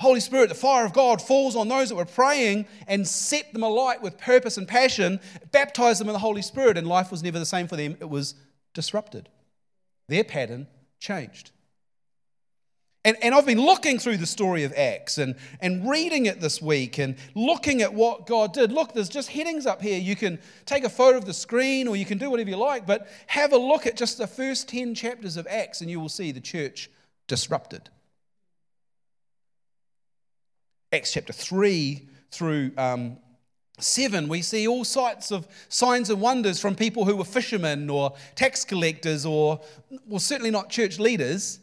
Holy 0.00 0.20
Spirit, 0.20 0.48
the 0.48 0.54
fire 0.54 0.86
of 0.86 0.92
God 0.92 1.20
falls 1.20 1.56
on 1.56 1.68
those 1.68 1.88
that 1.88 1.96
were 1.96 2.04
praying 2.04 2.66
and 2.86 3.06
set 3.06 3.52
them 3.52 3.64
alight 3.64 4.00
with 4.00 4.16
purpose 4.16 4.56
and 4.56 4.66
passion, 4.66 5.18
baptized 5.50 6.00
them 6.00 6.08
in 6.08 6.12
the 6.12 6.20
Holy 6.20 6.42
Spirit, 6.42 6.78
and 6.78 6.86
life 6.86 7.10
was 7.10 7.22
never 7.22 7.38
the 7.38 7.46
same 7.46 7.66
for 7.66 7.76
them. 7.76 7.96
It 8.00 8.08
was 8.08 8.34
disrupted. 8.74 9.28
Their 10.06 10.24
pattern 10.24 10.68
changed. 11.00 11.50
And, 13.04 13.16
and 13.22 13.34
I've 13.34 13.46
been 13.46 13.60
looking 13.60 13.98
through 13.98 14.16
the 14.16 14.26
story 14.26 14.64
of 14.64 14.72
Acts 14.76 15.18
and, 15.18 15.36
and 15.60 15.88
reading 15.88 16.26
it 16.26 16.40
this 16.40 16.60
week 16.60 16.98
and 16.98 17.16
looking 17.34 17.80
at 17.80 17.94
what 17.94 18.26
God 18.26 18.52
did. 18.52 18.72
Look, 18.72 18.92
there's 18.92 19.08
just 19.08 19.30
headings 19.30 19.66
up 19.66 19.80
here. 19.80 19.98
You 19.98 20.16
can 20.16 20.38
take 20.66 20.84
a 20.84 20.90
photo 20.90 21.16
of 21.16 21.24
the 21.24 21.32
screen 21.32 21.86
or 21.86 21.94
you 21.94 22.04
can 22.04 22.18
do 22.18 22.28
whatever 22.28 22.50
you 22.50 22.56
like, 22.56 22.86
but 22.86 23.08
have 23.28 23.52
a 23.52 23.56
look 23.56 23.86
at 23.86 23.96
just 23.96 24.18
the 24.18 24.26
first 24.26 24.68
10 24.68 24.94
chapters 24.94 25.36
of 25.36 25.46
Acts 25.48 25.80
and 25.80 25.88
you 25.88 26.00
will 26.00 26.08
see 26.08 26.32
the 26.32 26.40
church 26.40 26.90
disrupted. 27.28 27.88
Acts 30.92 31.12
chapter 31.12 31.32
3 31.32 32.08
through 32.32 32.72
um, 32.76 33.18
7, 33.78 34.26
we 34.28 34.42
see 34.42 34.66
all 34.66 34.84
sorts 34.84 35.30
of 35.30 35.46
signs 35.68 36.10
and 36.10 36.20
wonders 36.20 36.60
from 36.60 36.74
people 36.74 37.04
who 37.04 37.16
were 37.16 37.24
fishermen 37.24 37.88
or 37.88 38.14
tax 38.34 38.64
collectors 38.64 39.24
or, 39.24 39.60
well, 40.06 40.18
certainly 40.18 40.50
not 40.50 40.68
church 40.68 40.98
leaders. 40.98 41.60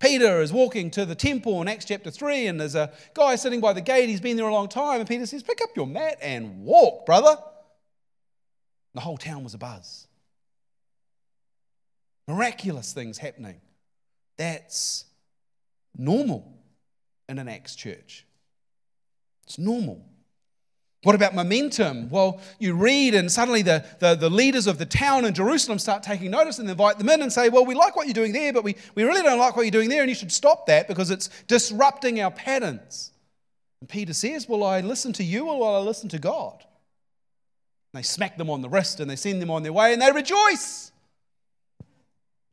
Peter 0.00 0.40
is 0.40 0.50
walking 0.52 0.90
to 0.90 1.04
the 1.04 1.14
temple 1.14 1.60
in 1.60 1.68
Acts 1.68 1.84
chapter 1.84 2.10
3, 2.10 2.46
and 2.46 2.58
there's 2.58 2.74
a 2.74 2.90
guy 3.12 3.36
sitting 3.36 3.60
by 3.60 3.74
the 3.74 3.82
gate. 3.82 4.08
He's 4.08 4.20
been 4.20 4.36
there 4.36 4.48
a 4.48 4.52
long 4.52 4.68
time. 4.68 4.98
And 4.98 5.08
Peter 5.08 5.26
says, 5.26 5.42
Pick 5.42 5.60
up 5.60 5.70
your 5.76 5.86
mat 5.86 6.16
and 6.22 6.64
walk, 6.64 7.04
brother. 7.04 7.36
The 8.94 9.00
whole 9.00 9.18
town 9.18 9.44
was 9.44 9.54
abuzz. 9.54 10.06
Miraculous 12.26 12.92
things 12.94 13.18
happening. 13.18 13.60
That's 14.38 15.04
normal 15.96 16.50
in 17.28 17.38
an 17.38 17.48
Acts 17.48 17.76
church. 17.76 18.26
It's 19.44 19.58
normal. 19.58 20.06
What 21.02 21.14
about 21.14 21.34
momentum? 21.34 22.10
Well, 22.10 22.40
you 22.58 22.74
read, 22.74 23.14
and 23.14 23.32
suddenly 23.32 23.62
the, 23.62 23.86
the, 24.00 24.14
the, 24.14 24.28
leaders 24.28 24.66
of 24.66 24.76
the 24.76 24.84
town 24.84 25.24
in 25.24 25.32
Jerusalem 25.32 25.78
start 25.78 26.02
taking 26.02 26.30
notice 26.30 26.58
and 26.58 26.68
invite 26.68 26.98
them 26.98 27.08
in 27.08 27.22
and 27.22 27.32
say, 27.32 27.48
Well, 27.48 27.64
we 27.64 27.74
like 27.74 27.96
what 27.96 28.06
you're 28.06 28.12
doing 28.12 28.32
there, 28.32 28.52
but 28.52 28.64
we, 28.64 28.76
we 28.94 29.04
really 29.04 29.22
don't 29.22 29.38
like 29.38 29.56
what 29.56 29.62
you're 29.62 29.70
doing 29.70 29.88
there, 29.88 30.02
and 30.02 30.10
you 30.10 30.14
should 30.14 30.30
stop 30.30 30.66
that 30.66 30.88
because 30.88 31.10
it's 31.10 31.30
disrupting 31.46 32.20
our 32.20 32.30
patterns. 32.30 33.12
And 33.80 33.88
Peter 33.88 34.12
says, 34.12 34.46
Will 34.46 34.62
I 34.62 34.82
listen 34.82 35.14
to 35.14 35.24
you 35.24 35.48
or 35.48 35.58
will 35.58 35.76
I 35.76 35.78
listen 35.78 36.10
to 36.10 36.18
God? 36.18 36.66
And 37.92 37.98
they 37.98 38.02
smack 38.02 38.36
them 38.36 38.50
on 38.50 38.60
the 38.60 38.68
wrist 38.68 39.00
and 39.00 39.10
they 39.10 39.16
send 39.16 39.40
them 39.40 39.50
on 39.50 39.62
their 39.62 39.72
way 39.72 39.94
and 39.94 40.02
they 40.02 40.12
rejoice. 40.12 40.92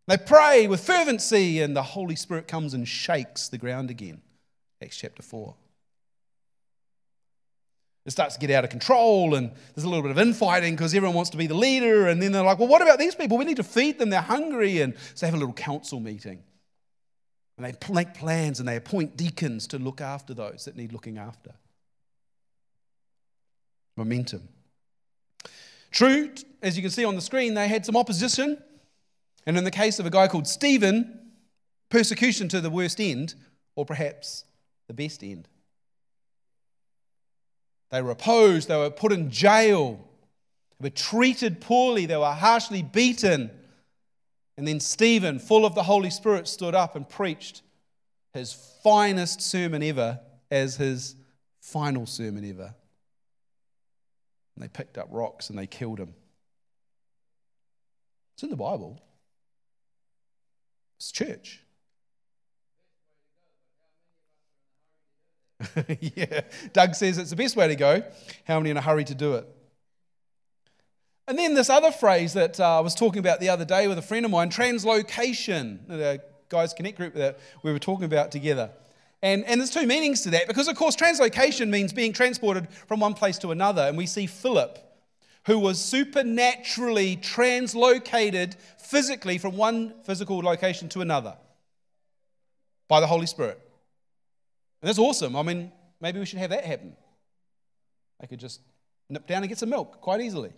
They 0.08 0.18
pray 0.18 0.68
with 0.68 0.80
fervency, 0.80 1.62
and 1.62 1.75
the 1.75 1.84
Holy 1.84 2.16
Spirit 2.16 2.48
comes 2.48 2.74
and 2.74 2.88
shakes 2.88 3.50
the 3.50 3.58
ground 3.58 3.89
again. 3.89 4.22
Acts 4.82 4.96
chapter 4.96 5.22
4 5.22 5.54
it 8.08 8.12
starts 8.12 8.36
to 8.36 8.40
get 8.40 8.50
out 8.52 8.64
of 8.64 8.70
control 8.70 9.36
and 9.36 9.52
there's 9.76 9.84
a 9.84 9.90
little 9.90 10.02
bit 10.02 10.12
of 10.12 10.18
infighting 10.18 10.76
because 10.76 10.96
everyone 10.96 11.14
wants 11.14 11.30
to 11.32 11.38
be 11.38 11.46
the 11.46 11.54
leader. 11.54 12.08
And 12.08 12.22
then 12.22 12.32
they're 12.32 12.42
like, 12.42 12.58
well, 12.58 12.70
what 12.70 12.82
about 12.82 13.00
these 13.00 13.14
people? 13.14 13.38
We 13.38 13.44
need 13.44 13.58
to 13.58 13.66
feed 13.66 14.00
them. 14.00 14.10
They're 14.10 14.22
hungry. 14.22 14.80
And 14.80 14.94
so 15.14 15.26
they 15.26 15.28
have 15.28 15.36
a 15.36 15.38
little 15.38 15.54
council 15.54 16.00
meeting. 16.00 16.42
And 17.58 17.66
they 17.66 17.94
make 17.94 18.14
plans 18.14 18.60
and 18.60 18.68
they 18.68 18.78
appoint 18.78 19.18
deacons 19.18 19.68
to 19.68 19.78
look 19.78 20.00
after 20.00 20.34
those 20.34 20.64
that 20.66 20.78
need 20.78 20.94
looking 20.94 21.18
after. 21.18 21.52
Momentum. 23.98 24.48
True, 25.92 26.32
as 26.62 26.78
you 26.78 26.84
can 26.84 26.92
see 26.92 27.04
on 27.04 27.16
the 27.16 27.22
screen, 27.22 27.56
they 27.56 27.68
had 27.68 27.86
some 27.86 27.98
opposition. 27.98 28.58
And 29.46 29.58
in 29.58 29.66
the 29.66 29.72
case 29.72 30.00
of 30.00 30.06
a 30.06 30.10
guy 30.10 30.30
called 30.30 30.48
Stephen, 30.48 31.32
persecution 31.90 32.48
to 32.50 32.62
the 32.62 32.70
worst 32.70 33.02
end, 33.02 33.36
or 33.76 33.86
perhaps 33.86 34.46
the 34.88 34.94
best 34.94 35.24
end. 35.24 35.50
They 37.89 38.01
were 38.01 38.12
opposed, 38.12 38.67
they 38.67 38.77
were 38.77 38.89
put 38.89 39.12
in 39.12 39.32
jail, 39.32 40.00
they 40.79 40.88
were 40.88 40.96
treated 40.96 41.62
poorly, 41.62 42.06
they 42.06 42.17
were 42.17 42.32
harshly 42.32 42.82
beaten. 42.82 43.51
And 44.58 44.67
then 44.67 44.79
Stephen, 44.79 45.39
full 45.39 45.65
of 45.65 45.75
the 45.75 45.84
Holy 45.84 46.10
Spirit, 46.10 46.48
stood 46.48 46.75
up 46.75 46.96
and 46.96 47.08
preached 47.08 47.62
his 48.34 48.53
finest 48.84 49.41
sermon 49.41 49.84
ever 49.84 50.20
as 50.50 50.75
his 50.75 51.15
final 51.62 52.06
sermon 52.06 52.50
ever. 52.50 52.74
And 54.56 54.63
they 54.63 54.67
picked 54.67 54.98
up 54.98 55.08
rocks 55.12 55.50
and 55.50 55.58
they 55.58 55.67
killed 55.67 56.00
him. 56.00 56.13
It's 58.34 58.44
in 58.44 58.50
the 58.50 58.56
Bible. 58.56 59.00
It's 60.98 61.12
church. 61.12 61.62
yeah, 66.16 66.42
Doug 66.74 66.96
says 66.96 67.17
it's 67.17 67.32
the 67.32 67.36
best 67.36 67.56
way 67.56 67.67
to 67.67 67.76
go. 67.76 68.04
How 68.46 68.60
many 68.60 68.70
in 68.70 68.78
a 68.78 68.82
hurry 68.82 69.04
to 69.06 69.15
do 69.15 69.36
it? 69.36 69.48
And 71.28 71.38
then 71.38 71.56
this 71.56 71.70
other 71.70 71.91
phrase 71.91 72.34
that 72.34 72.60
uh, 72.60 72.78
I 72.78 72.80
was 72.80 72.96
talking 72.96 73.20
about 73.20 73.39
the 73.39 73.50
other 73.50 73.65
day 73.65 73.88
with 73.88 73.98
a 73.98 74.02
friend 74.02 74.26
of 74.26 74.32
mine 74.32 74.50
translocation, 74.50 75.86
the 75.88 76.22
guys' 76.48 76.74
connect 76.74 76.98
group 76.98 77.15
that 77.15 77.39
we 77.63 77.74
were 77.74 77.80
talking 77.80 78.06
about 78.06 78.32
together. 78.32 78.70
And, 79.22 79.43
and 79.46 79.60
there's 79.60 79.72
two 79.72 79.88
meanings 79.88 80.22
to 80.22 80.30
that 80.32 80.48
because, 80.48 80.67
of 80.67 80.76
course, 80.78 80.96
translocation 80.96 81.70
means 81.70 81.91
being 81.91 82.13
transported 82.13 82.70
from 82.70 83.00
one 83.00 83.13
place 83.13 83.38
to 83.39 83.52
another. 83.52 83.82
And 83.82 83.98
we 83.98 84.06
see 84.06 84.26
Philip, 84.26 84.80
who 85.48 85.60
was 85.60 85.84
supernaturally 85.84 87.17
translocated 87.17 88.56
physically 88.78 89.38
from 89.38 89.58
one 89.58 89.96
physical 90.04 90.38
location 90.39 90.88
to 90.89 91.02
another 91.02 91.36
by 92.88 93.02
the 93.02 93.08
Holy 93.08 93.26
Spirit. 93.26 93.66
And 94.82 94.90
that's 94.90 95.00
awesome. 95.00 95.36
I 95.36 95.44
mean, 95.44 95.72
maybe 96.00 96.20
we 96.20 96.26
should 96.26 96.40
have 96.40 96.52
that 96.52 96.66
happen. 96.66 96.96
I 98.22 98.26
could 98.26 98.40
just 98.40 98.62
nip 99.10 99.28
down 99.28 99.44
and 99.44 99.50
get 99.50 99.58
some 99.58 99.70
milk 99.70 100.02
quite 100.02 100.22
easily. 100.22 100.52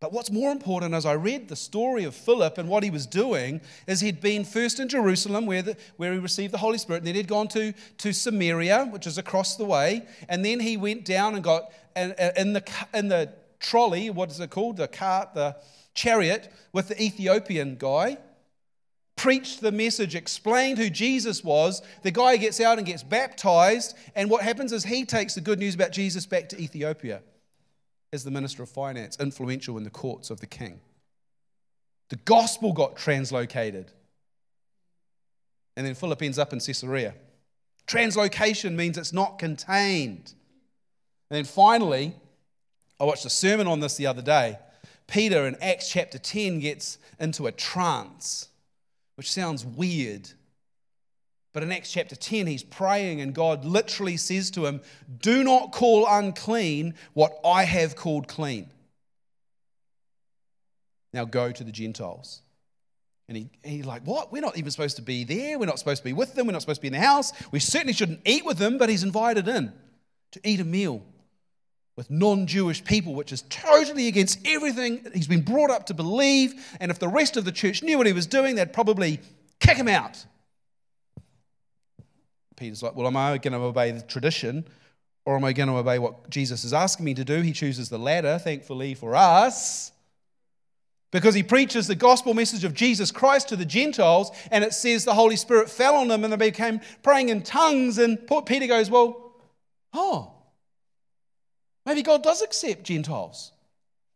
But 0.00 0.14
what's 0.14 0.30
more 0.30 0.50
important 0.50 0.94
as 0.94 1.04
I 1.04 1.12
read 1.12 1.48
the 1.48 1.56
story 1.56 2.04
of 2.04 2.14
Philip 2.14 2.56
and 2.56 2.70
what 2.70 2.82
he 2.82 2.90
was 2.90 3.04
doing 3.04 3.60
is 3.86 4.00
he'd 4.00 4.22
been 4.22 4.44
first 4.44 4.80
in 4.80 4.88
Jerusalem 4.88 5.44
where, 5.44 5.60
the, 5.60 5.76
where 5.98 6.14
he 6.14 6.18
received 6.18 6.54
the 6.54 6.58
Holy 6.58 6.78
Spirit, 6.78 6.98
and 6.98 7.08
then 7.08 7.14
he'd 7.14 7.28
gone 7.28 7.48
to, 7.48 7.74
to 7.98 8.12
Samaria, 8.12 8.86
which 8.86 9.06
is 9.06 9.18
across 9.18 9.56
the 9.56 9.66
way, 9.66 10.06
and 10.26 10.42
then 10.42 10.58
he 10.58 10.78
went 10.78 11.04
down 11.04 11.34
and 11.34 11.44
got 11.44 11.70
in, 11.94 12.14
in, 12.34 12.54
the, 12.54 12.64
in 12.94 13.08
the 13.08 13.30
trolley, 13.58 14.08
what 14.08 14.30
is 14.30 14.40
it 14.40 14.48
called? 14.48 14.78
The 14.78 14.88
cart, 14.88 15.34
the 15.34 15.56
chariot 15.92 16.50
with 16.72 16.88
the 16.88 17.02
Ethiopian 17.02 17.76
guy 17.76 18.16
preached 19.20 19.60
the 19.60 19.70
message, 19.70 20.14
explained 20.14 20.78
who 20.78 20.88
Jesus 20.88 21.44
was. 21.44 21.82
The 22.00 22.10
guy 22.10 22.38
gets 22.38 22.58
out 22.58 22.78
and 22.78 22.86
gets 22.86 23.02
baptized. 23.02 23.94
And 24.14 24.30
what 24.30 24.42
happens 24.42 24.72
is 24.72 24.82
he 24.82 25.04
takes 25.04 25.34
the 25.34 25.42
good 25.42 25.58
news 25.58 25.74
about 25.74 25.92
Jesus 25.92 26.24
back 26.24 26.48
to 26.48 26.58
Ethiopia 26.58 27.20
as 28.14 28.24
the 28.24 28.30
minister 28.30 28.62
of 28.62 28.70
finance, 28.70 29.18
influential 29.20 29.76
in 29.76 29.84
the 29.84 29.90
courts 29.90 30.30
of 30.30 30.40
the 30.40 30.46
king. 30.46 30.80
The 32.08 32.16
gospel 32.16 32.72
got 32.72 32.96
translocated. 32.96 33.88
And 35.76 35.86
then 35.86 35.94
Philip 35.94 36.22
ends 36.22 36.38
up 36.38 36.54
in 36.54 36.58
Caesarea. 36.58 37.14
Translocation 37.86 38.72
means 38.74 38.96
it's 38.96 39.12
not 39.12 39.38
contained. 39.38 40.32
And 41.28 41.36
then 41.36 41.44
finally, 41.44 42.14
I 42.98 43.04
watched 43.04 43.26
a 43.26 43.30
sermon 43.30 43.66
on 43.66 43.80
this 43.80 43.98
the 43.98 44.06
other 44.06 44.22
day. 44.22 44.58
Peter 45.06 45.46
in 45.46 45.56
Acts 45.60 45.90
chapter 45.90 46.18
10 46.18 46.60
gets 46.60 46.96
into 47.18 47.46
a 47.46 47.52
trance 47.52 48.46
which 49.20 49.30
sounds 49.30 49.66
weird. 49.66 50.30
But 51.52 51.62
in 51.62 51.70
Acts 51.72 51.92
chapter 51.92 52.16
10, 52.16 52.46
he's 52.46 52.62
praying, 52.62 53.20
and 53.20 53.34
God 53.34 53.66
literally 53.66 54.16
says 54.16 54.50
to 54.52 54.64
him, 54.64 54.80
Do 55.18 55.44
not 55.44 55.72
call 55.72 56.06
unclean 56.08 56.94
what 57.12 57.38
I 57.44 57.64
have 57.64 57.96
called 57.96 58.28
clean. 58.28 58.70
Now 61.12 61.26
go 61.26 61.52
to 61.52 61.62
the 61.62 61.70
Gentiles. 61.70 62.40
And 63.28 63.36
he, 63.36 63.50
he's 63.62 63.84
like, 63.84 64.04
What? 64.04 64.32
We're 64.32 64.40
not 64.40 64.56
even 64.56 64.70
supposed 64.70 64.96
to 64.96 65.02
be 65.02 65.24
there. 65.24 65.58
We're 65.58 65.66
not 65.66 65.78
supposed 65.78 66.00
to 66.00 66.08
be 66.08 66.14
with 66.14 66.34
them. 66.34 66.46
We're 66.46 66.54
not 66.54 66.62
supposed 66.62 66.80
to 66.80 66.82
be 66.82 66.88
in 66.88 66.94
the 66.94 67.06
house. 67.06 67.34
We 67.52 67.58
certainly 67.58 67.92
shouldn't 67.92 68.22
eat 68.24 68.46
with 68.46 68.56
them, 68.56 68.78
but 68.78 68.88
he's 68.88 69.02
invited 69.02 69.48
in 69.48 69.70
to 70.30 70.40
eat 70.44 70.60
a 70.60 70.64
meal 70.64 71.02
with 72.00 72.10
non 72.10 72.46
Jewish 72.46 72.82
people, 72.82 73.12
which 73.14 73.30
is 73.30 73.42
totally 73.50 74.08
against 74.08 74.38
everything 74.46 75.06
he's 75.12 75.26
been 75.26 75.42
brought 75.42 75.68
up 75.68 75.84
to 75.84 75.92
believe. 75.92 76.54
And 76.80 76.90
if 76.90 76.98
the 76.98 77.08
rest 77.08 77.36
of 77.36 77.44
the 77.44 77.52
church 77.52 77.82
knew 77.82 77.98
what 77.98 78.06
he 78.06 78.14
was 78.14 78.26
doing, 78.26 78.54
they'd 78.54 78.72
probably 78.72 79.20
kick 79.58 79.76
him 79.76 79.86
out. 79.86 80.24
Peter's 82.56 82.82
like, 82.82 82.96
Well, 82.96 83.06
am 83.06 83.18
I 83.18 83.36
going 83.36 83.52
to 83.52 83.58
obey 83.58 83.90
the 83.90 84.00
tradition 84.00 84.66
or 85.26 85.36
am 85.36 85.44
I 85.44 85.52
going 85.52 85.68
to 85.68 85.76
obey 85.76 85.98
what 85.98 86.30
Jesus 86.30 86.64
is 86.64 86.72
asking 86.72 87.04
me 87.04 87.12
to 87.12 87.22
do? 87.22 87.42
He 87.42 87.52
chooses 87.52 87.90
the 87.90 87.98
latter, 87.98 88.38
thankfully 88.38 88.94
for 88.94 89.14
us. 89.14 89.92
Because 91.10 91.34
he 91.34 91.42
preaches 91.42 91.86
the 91.86 91.94
gospel 91.94 92.32
message 92.32 92.64
of 92.64 92.72
Jesus 92.72 93.10
Christ 93.10 93.50
to 93.50 93.56
the 93.56 93.66
Gentiles, 93.66 94.30
and 94.50 94.64
it 94.64 94.72
says 94.72 95.04
the 95.04 95.12
Holy 95.12 95.36
Spirit 95.36 95.68
fell 95.68 95.96
on 95.96 96.08
them 96.08 96.24
and 96.24 96.32
they 96.32 96.50
became 96.50 96.80
praying 97.02 97.28
in 97.28 97.42
tongues. 97.42 97.98
And 97.98 98.18
Peter 98.46 98.66
goes, 98.66 98.88
Well, 98.88 99.34
oh, 99.92 100.32
Maybe 101.90 102.02
God 102.02 102.22
does 102.22 102.40
accept 102.40 102.84
Gentiles. 102.84 103.50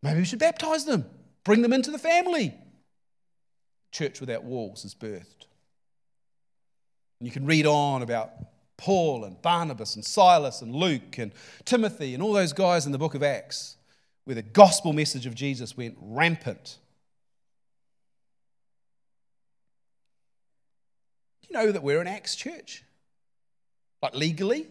Maybe 0.01 0.21
we 0.21 0.25
should 0.25 0.39
baptize 0.39 0.85
them, 0.85 1.07
bring 1.43 1.61
them 1.61 1.73
into 1.73 1.91
the 1.91 1.99
family. 1.99 2.55
Church 3.91 4.21
without 4.21 4.45
walls 4.45 4.85
is 4.85 4.95
birthed. 4.95 5.49
And 7.19 7.27
you 7.27 7.33
can 7.33 7.47
read 7.47 7.67
on 7.67 8.03
about 8.03 8.31
Paul 8.77 9.25
and 9.25 9.43
Barnabas 9.43 9.97
and 9.97 10.05
Silas 10.05 10.63
and 10.63 10.73
Luke 10.73 11.19
and 11.19 11.33
Timothy 11.65 12.15
and 12.15 12.23
all 12.23 12.33
those 12.33 12.53
guys 12.53 12.87
in 12.87 12.93
the 12.93 12.99
book 12.99 13.17
of 13.17 13.25
Acts 13.25 13.77
where 14.23 14.37
the 14.37 14.43
gospel 14.43 14.93
message 14.93 15.27
of 15.27 15.35
Jesus 15.35 15.77
went 15.77 15.97
rampant. 16.01 16.79
You 21.49 21.59
know 21.59 21.73
that 21.73 21.83
we're 21.83 22.01
an 22.01 22.07
Acts 22.07 22.37
church? 22.37 22.85
Like 24.01 24.15
legally? 24.15 24.69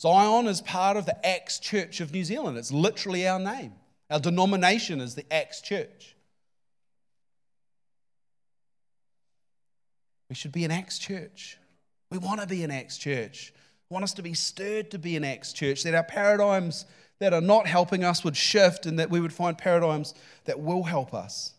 Zion 0.00 0.46
is 0.46 0.62
part 0.62 0.96
of 0.96 1.04
the 1.04 1.26
Acts 1.26 1.58
Church 1.58 2.00
of 2.00 2.12
New 2.12 2.24
Zealand. 2.24 2.56
It's 2.56 2.72
literally 2.72 3.28
our 3.28 3.38
name. 3.38 3.74
Our 4.08 4.18
denomination 4.18 5.00
is 5.00 5.14
the 5.14 5.30
Acts 5.32 5.60
Church. 5.60 6.16
We 10.30 10.34
should 10.34 10.52
be 10.52 10.64
an 10.64 10.70
Acts 10.70 10.98
church. 10.98 11.58
We 12.10 12.18
want 12.18 12.40
to 12.40 12.46
be 12.46 12.62
an 12.62 12.70
Acts 12.70 12.96
church. 12.96 13.52
We 13.90 13.94
want 13.94 14.04
us 14.04 14.14
to 14.14 14.22
be 14.22 14.32
stirred 14.32 14.90
to 14.92 14.98
be 14.98 15.16
an 15.16 15.24
Acts 15.24 15.52
church, 15.52 15.82
that 15.82 15.94
our 15.94 16.04
paradigms 16.04 16.86
that 17.18 17.34
are 17.34 17.40
not 17.40 17.66
helping 17.66 18.02
us 18.02 18.24
would 18.24 18.36
shift 18.36 18.86
and 18.86 18.98
that 18.98 19.10
we 19.10 19.20
would 19.20 19.32
find 19.32 19.58
paradigms 19.58 20.14
that 20.44 20.60
will 20.60 20.84
help 20.84 21.12
us. 21.12 21.52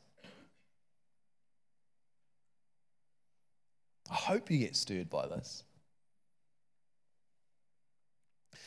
I 4.10 4.16
hope 4.16 4.50
you 4.50 4.58
get 4.58 4.76
stirred 4.76 5.10
by 5.10 5.28
this. 5.28 5.64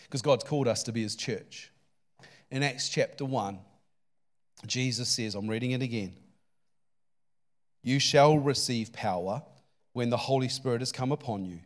Because 0.04 0.22
God's 0.22 0.44
called 0.44 0.68
us 0.68 0.82
to 0.84 0.92
be 0.92 1.02
his 1.02 1.16
church. 1.16 1.72
In 2.50 2.62
Acts 2.62 2.88
chapter 2.88 3.24
1, 3.24 3.58
Jesus 4.66 5.08
says, 5.08 5.34
I'm 5.34 5.48
reading 5.48 5.72
it 5.72 5.82
again. 5.82 6.14
You 7.82 7.98
shall 7.98 8.38
receive 8.38 8.92
power 8.92 9.42
when 9.92 10.10
the 10.10 10.16
Holy 10.16 10.48
Spirit 10.48 10.80
has 10.80 10.92
come 10.92 11.12
upon 11.12 11.44
you. 11.44 11.60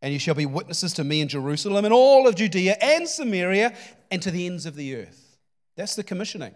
And 0.00 0.12
you 0.12 0.18
shall 0.18 0.34
be 0.34 0.46
witnesses 0.46 0.92
to 0.94 1.04
me 1.04 1.20
in 1.20 1.28
Jerusalem 1.28 1.84
and 1.84 1.92
all 1.92 2.28
of 2.28 2.36
Judea 2.36 2.76
and 2.80 3.08
Samaria 3.08 3.74
and 4.10 4.22
to 4.22 4.30
the 4.30 4.46
ends 4.46 4.64
of 4.64 4.76
the 4.76 4.96
earth. 4.96 5.38
That's 5.76 5.96
the 5.96 6.04
commissioning 6.04 6.54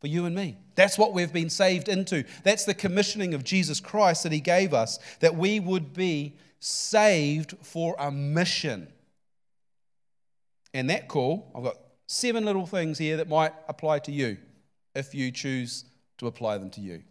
for 0.00 0.06
you 0.06 0.26
and 0.26 0.34
me. 0.34 0.58
That's 0.74 0.98
what 0.98 1.12
we've 1.12 1.32
been 1.32 1.50
saved 1.50 1.88
into. 1.88 2.24
That's 2.44 2.64
the 2.64 2.74
commissioning 2.74 3.34
of 3.34 3.42
Jesus 3.42 3.80
Christ 3.80 4.22
that 4.22 4.32
He 4.32 4.40
gave 4.40 4.74
us, 4.74 4.98
that 5.20 5.34
we 5.34 5.60
would 5.60 5.92
be 5.92 6.36
saved 6.60 7.56
for 7.62 7.96
a 7.98 8.10
mission. 8.10 8.88
And 10.78 10.88
that 10.90 11.08
call, 11.08 11.50
I've 11.56 11.64
got 11.64 11.76
seven 12.06 12.44
little 12.44 12.64
things 12.64 12.98
here 12.98 13.16
that 13.16 13.28
might 13.28 13.52
apply 13.66 13.98
to 13.98 14.12
you 14.12 14.36
if 14.94 15.12
you 15.12 15.32
choose 15.32 15.84
to 16.18 16.28
apply 16.28 16.56
them 16.58 16.70
to 16.70 16.80
you. 16.80 17.02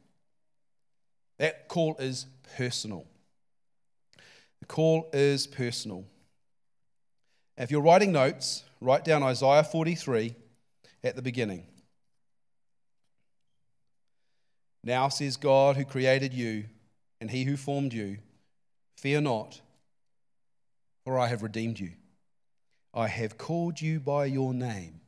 That 1.37 1.67
call 1.67 1.97
is 1.99 2.27
personal. 2.55 3.05
The 4.61 4.67
call 4.67 5.09
is 5.11 5.47
personal. 5.47 6.05
If 7.57 7.69
you're 7.69 7.81
writing 7.81 8.13
notes, 8.13 8.63
write 8.79 9.03
down 9.03 9.21
Isaiah 9.21 9.65
43 9.65 10.33
at 11.03 11.17
the 11.17 11.21
beginning. 11.21 11.67
Now 14.81 15.09
says 15.09 15.35
God 15.35 15.75
who 15.75 15.83
created 15.83 16.33
you 16.33 16.67
and 17.19 17.29
he 17.29 17.43
who 17.43 17.57
formed 17.57 17.91
you, 17.91 18.19
fear 18.95 19.19
not, 19.19 19.59
for 21.03 21.19
I 21.19 21.27
have 21.27 21.43
redeemed 21.43 21.81
you. 21.81 21.91
I 22.97 23.07
have 23.07 23.37
called 23.37 23.79
you 23.79 23.99
by 23.99 24.25
your 24.25 24.55
name. 24.55 25.01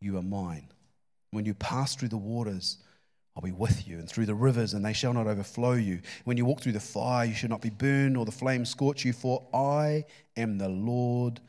You 0.00 0.16
are 0.16 0.22
mine. 0.22 0.68
When 1.32 1.44
you 1.44 1.54
pass 1.54 1.96
through 1.96 2.10
the 2.10 2.16
waters, 2.16 2.78
I'll 3.34 3.42
be 3.42 3.50
with 3.50 3.88
you, 3.88 3.98
and 3.98 4.08
through 4.08 4.26
the 4.26 4.34
rivers, 4.34 4.72
and 4.72 4.84
they 4.84 4.92
shall 4.92 5.12
not 5.12 5.26
overflow 5.26 5.72
you. 5.72 6.02
When 6.24 6.36
you 6.36 6.44
walk 6.44 6.60
through 6.60 6.72
the 6.72 6.80
fire, 6.80 7.26
you 7.26 7.34
shall 7.34 7.50
not 7.50 7.62
be 7.62 7.70
burned, 7.70 8.16
or 8.16 8.24
the 8.24 8.30
flames 8.30 8.70
scorch 8.70 9.04
you, 9.04 9.12
for 9.12 9.44
I 9.52 10.04
am 10.36 10.56
the 10.56 10.68
Lord 10.68 11.40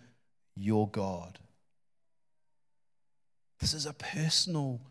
your 0.55 0.89
God. 0.89 1.37
This 3.59 3.75
is 3.75 3.85
a 3.85 3.93
personal 3.93 4.81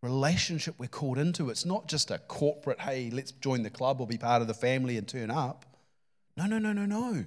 relationship 0.00 0.76
we're 0.78 0.86
called 0.86 1.18
into. 1.18 1.50
It's 1.50 1.64
not 1.64 1.88
just 1.88 2.12
a 2.12 2.18
corporate, 2.18 2.80
hey, 2.80 3.10
let's 3.12 3.32
join 3.32 3.64
the 3.64 3.70
club 3.70 4.00
or 4.00 4.06
be 4.06 4.16
part 4.16 4.42
of 4.42 4.48
the 4.48 4.54
family 4.54 4.96
and 4.96 5.08
turn 5.08 5.32
up. 5.32 5.64
No, 6.36 6.46
no, 6.46 6.58
no, 6.58 6.72
no, 6.72 6.86
no. 6.86 7.24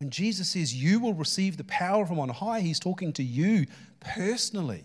When 0.00 0.10
Jesus 0.10 0.50
says 0.50 0.74
you 0.74 1.00
will 1.00 1.14
receive 1.14 1.56
the 1.56 1.64
power 1.64 2.06
from 2.06 2.20
on 2.20 2.28
high, 2.28 2.60
he's 2.60 2.78
talking 2.78 3.12
to 3.14 3.22
you 3.22 3.66
personally. 4.00 4.84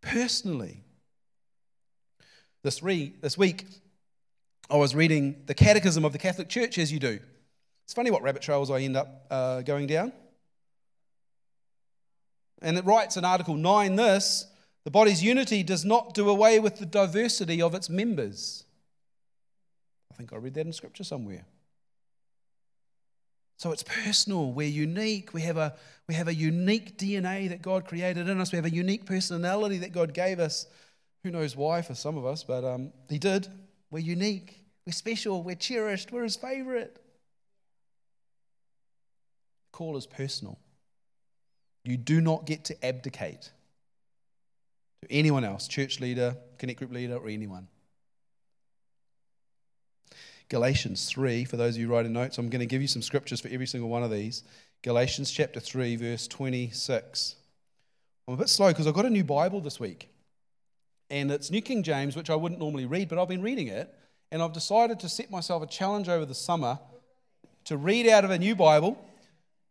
Personally. 0.00 0.82
This, 2.62 2.82
re- 2.82 3.14
this 3.20 3.36
week, 3.36 3.66
I 4.70 4.76
was 4.76 4.94
reading 4.94 5.42
the 5.46 5.54
Catechism 5.54 6.04
of 6.04 6.12
the 6.12 6.18
Catholic 6.18 6.48
Church, 6.48 6.78
as 6.78 6.92
you 6.92 6.98
do. 6.98 7.20
It's 7.84 7.94
funny 7.94 8.10
what 8.10 8.22
rabbit 8.22 8.42
trails 8.42 8.70
I 8.70 8.80
end 8.80 8.96
up 8.96 9.26
uh, 9.30 9.62
going 9.62 9.86
down. 9.86 10.12
And 12.60 12.76
it 12.76 12.84
writes 12.84 13.16
in 13.16 13.24
Article 13.24 13.54
9 13.54 13.96
this 13.96 14.46
the 14.84 14.90
body's 14.90 15.22
unity 15.22 15.62
does 15.62 15.84
not 15.84 16.14
do 16.14 16.30
away 16.30 16.58
with 16.58 16.78
the 16.78 16.86
diversity 16.86 17.60
of 17.60 17.74
its 17.74 17.90
members. 17.90 18.64
I 20.10 20.16
think 20.16 20.32
I 20.32 20.36
read 20.36 20.54
that 20.54 20.66
in 20.66 20.72
Scripture 20.72 21.04
somewhere. 21.04 21.44
So 23.58 23.72
it's 23.72 23.82
personal. 23.82 24.52
We're 24.52 24.68
unique. 24.68 25.34
We 25.34 25.42
have, 25.42 25.56
a, 25.56 25.74
we 26.06 26.14
have 26.14 26.28
a 26.28 26.34
unique 26.34 26.96
DNA 26.96 27.48
that 27.48 27.60
God 27.60 27.86
created 27.86 28.28
in 28.28 28.40
us. 28.40 28.52
We 28.52 28.56
have 28.56 28.64
a 28.64 28.70
unique 28.70 29.04
personality 29.04 29.78
that 29.78 29.92
God 29.92 30.14
gave 30.14 30.38
us. 30.38 30.66
Who 31.24 31.32
knows 31.32 31.56
why 31.56 31.82
for 31.82 31.96
some 31.96 32.16
of 32.16 32.24
us, 32.24 32.44
but 32.44 32.64
um, 32.64 32.92
He 33.10 33.18
did. 33.18 33.48
We're 33.90 33.98
unique. 33.98 34.64
We're 34.86 34.92
special. 34.92 35.42
We're 35.42 35.56
cherished. 35.56 36.12
We're 36.12 36.22
His 36.22 36.36
favorite. 36.36 37.02
Call 39.72 39.96
is 39.96 40.06
personal. 40.06 40.56
You 41.84 41.96
do 41.96 42.20
not 42.20 42.46
get 42.46 42.64
to 42.66 42.84
abdicate 42.84 43.50
to 45.02 45.12
anyone 45.12 45.42
else, 45.42 45.66
church 45.66 45.98
leader, 46.00 46.36
connect 46.58 46.78
group 46.78 46.92
leader, 46.92 47.16
or 47.16 47.28
anyone. 47.28 47.66
Galatians 50.48 51.10
3, 51.10 51.44
for 51.44 51.58
those 51.58 51.74
of 51.74 51.80
you 51.80 51.88
writing 51.88 52.14
notes, 52.14 52.38
I'm 52.38 52.48
going 52.48 52.60
to 52.60 52.66
give 52.66 52.80
you 52.80 52.88
some 52.88 53.02
scriptures 53.02 53.40
for 53.40 53.48
every 53.48 53.66
single 53.66 53.90
one 53.90 54.02
of 54.02 54.10
these. 54.10 54.44
Galatians 54.82 55.30
chapter 55.30 55.60
3, 55.60 55.96
verse 55.96 56.26
26. 56.26 57.36
I'm 58.26 58.34
a 58.34 58.36
bit 58.36 58.48
slow 58.48 58.68
because 58.68 58.86
I've 58.86 58.94
got 58.94 59.04
a 59.04 59.10
new 59.10 59.24
Bible 59.24 59.60
this 59.60 59.78
week. 59.78 60.08
And 61.10 61.30
it's 61.30 61.50
New 61.50 61.60
King 61.60 61.82
James, 61.82 62.16
which 62.16 62.30
I 62.30 62.34
wouldn't 62.34 62.60
normally 62.60 62.86
read, 62.86 63.10
but 63.10 63.18
I've 63.18 63.28
been 63.28 63.42
reading 63.42 63.68
it. 63.68 63.94
And 64.32 64.42
I've 64.42 64.54
decided 64.54 65.00
to 65.00 65.08
set 65.08 65.30
myself 65.30 65.62
a 65.62 65.66
challenge 65.66 66.08
over 66.08 66.24
the 66.24 66.34
summer 66.34 66.78
to 67.64 67.76
read 67.76 68.08
out 68.08 68.24
of 68.24 68.30
a 68.30 68.38
new 68.38 68.54
Bible 68.54 68.98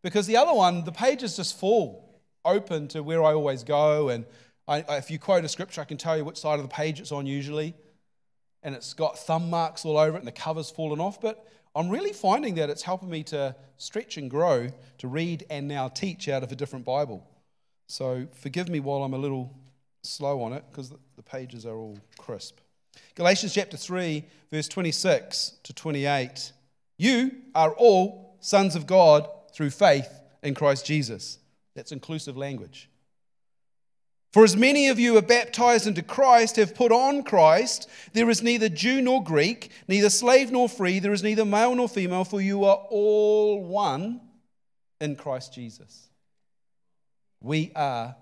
because 0.02 0.28
the 0.28 0.36
other 0.36 0.52
one, 0.52 0.84
the 0.84 0.92
pages 0.92 1.36
just 1.36 1.58
fall 1.58 2.20
open 2.44 2.86
to 2.88 3.02
where 3.02 3.22
I 3.24 3.32
always 3.32 3.64
go. 3.64 4.10
And 4.10 4.24
I, 4.68 4.84
if 4.90 5.10
you 5.10 5.18
quote 5.18 5.44
a 5.44 5.48
scripture, 5.48 5.80
I 5.80 5.84
can 5.84 5.96
tell 5.96 6.16
you 6.16 6.24
which 6.24 6.38
side 6.38 6.60
of 6.60 6.62
the 6.62 6.72
page 6.72 7.00
it's 7.00 7.10
on 7.10 7.26
usually 7.26 7.74
and 8.62 8.74
it's 8.74 8.92
got 8.92 9.18
thumb 9.18 9.50
marks 9.50 9.84
all 9.84 9.98
over 9.98 10.16
it 10.16 10.20
and 10.20 10.26
the 10.26 10.32
cover's 10.32 10.70
fallen 10.70 11.00
off. 11.00 11.20
But 11.20 11.46
I'm 11.74 11.88
really 11.88 12.12
finding 12.12 12.54
that 12.56 12.70
it's 12.70 12.82
helping 12.82 13.10
me 13.10 13.22
to 13.24 13.54
stretch 13.76 14.16
and 14.16 14.30
grow 14.30 14.70
to 14.98 15.08
read 15.08 15.46
and 15.50 15.68
now 15.68 15.88
teach 15.88 16.28
out 16.28 16.42
of 16.42 16.50
a 16.50 16.56
different 16.56 16.84
Bible. 16.84 17.26
So 17.86 18.26
forgive 18.32 18.68
me 18.68 18.80
while 18.80 19.02
I'm 19.02 19.14
a 19.14 19.18
little 19.18 19.54
slow 20.02 20.42
on 20.42 20.52
it 20.52 20.64
because 20.70 20.90
the 20.90 21.22
pages 21.22 21.66
are 21.66 21.76
all 21.76 21.98
crisp. 22.18 22.58
Galatians 23.14 23.54
chapter 23.54 23.76
3, 23.76 24.24
verse 24.50 24.68
26 24.68 25.58
to 25.62 25.72
28. 25.72 26.52
You 26.96 27.30
are 27.54 27.72
all 27.72 28.36
sons 28.40 28.74
of 28.74 28.86
God 28.86 29.28
through 29.52 29.70
faith 29.70 30.08
in 30.42 30.54
Christ 30.54 30.84
Jesus. 30.84 31.38
That's 31.74 31.92
inclusive 31.92 32.36
language. 32.36 32.88
For 34.32 34.44
as 34.44 34.56
many 34.56 34.88
of 34.88 34.98
you 34.98 35.16
are 35.16 35.22
baptized 35.22 35.86
into 35.86 36.02
Christ, 36.02 36.56
have 36.56 36.74
put 36.74 36.92
on 36.92 37.22
Christ, 37.22 37.88
there 38.12 38.28
is 38.28 38.42
neither 38.42 38.68
Jew 38.68 39.00
nor 39.00 39.24
Greek, 39.24 39.70
neither 39.88 40.10
slave 40.10 40.50
nor 40.50 40.68
free, 40.68 40.98
there 40.98 41.14
is 41.14 41.22
neither 41.22 41.46
male 41.46 41.74
nor 41.74 41.88
female, 41.88 42.24
for 42.24 42.40
you 42.40 42.64
are 42.64 42.76
all 42.90 43.64
one 43.64 44.20
in 45.00 45.16
Christ 45.16 45.54
Jesus. 45.54 46.08
We 47.40 47.72
are 47.74 48.16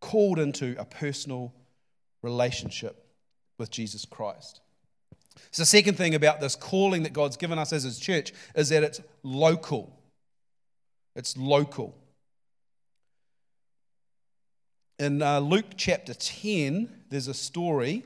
called 0.00 0.40
into 0.40 0.74
a 0.78 0.84
personal 0.84 1.54
relationship 2.22 3.06
with 3.56 3.70
Jesus 3.70 4.04
Christ. 4.04 4.60
So, 5.52 5.62
the 5.62 5.66
second 5.66 5.96
thing 5.96 6.14
about 6.14 6.40
this 6.40 6.56
calling 6.56 7.04
that 7.04 7.12
God's 7.12 7.36
given 7.36 7.58
us 7.58 7.72
as 7.72 7.84
His 7.84 7.98
church 7.98 8.32
is 8.56 8.70
that 8.70 8.82
it's 8.82 9.00
local. 9.22 9.98
It's 11.14 11.36
local. 11.36 11.96
In 14.98 15.22
uh, 15.22 15.40
Luke 15.40 15.64
chapter 15.76 16.14
10, 16.14 16.88
there's 17.08 17.28
a 17.28 17.34
story 17.34 18.04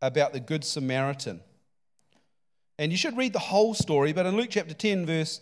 about 0.00 0.32
the 0.32 0.40
Good 0.40 0.64
Samaritan. 0.64 1.40
And 2.78 2.92
you 2.92 2.98
should 2.98 3.16
read 3.16 3.32
the 3.32 3.38
whole 3.38 3.74
story, 3.74 4.12
but 4.12 4.26
in 4.26 4.36
Luke 4.36 4.48
chapter 4.50 4.74
10, 4.74 5.06
verse 5.06 5.40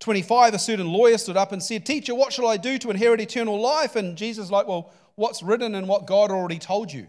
25, 0.00 0.54
a 0.54 0.58
certain 0.58 0.88
lawyer 0.88 1.16
stood 1.18 1.36
up 1.36 1.52
and 1.52 1.62
said, 1.62 1.86
Teacher, 1.86 2.14
what 2.14 2.32
shall 2.32 2.48
I 2.48 2.56
do 2.56 2.78
to 2.78 2.90
inherit 2.90 3.20
eternal 3.20 3.60
life? 3.60 3.96
And 3.96 4.16
Jesus, 4.16 4.50
like, 4.50 4.66
well, 4.66 4.92
what's 5.14 5.42
written 5.42 5.74
and 5.74 5.88
what 5.88 6.06
God 6.06 6.30
already 6.30 6.58
told 6.58 6.92
you? 6.92 7.06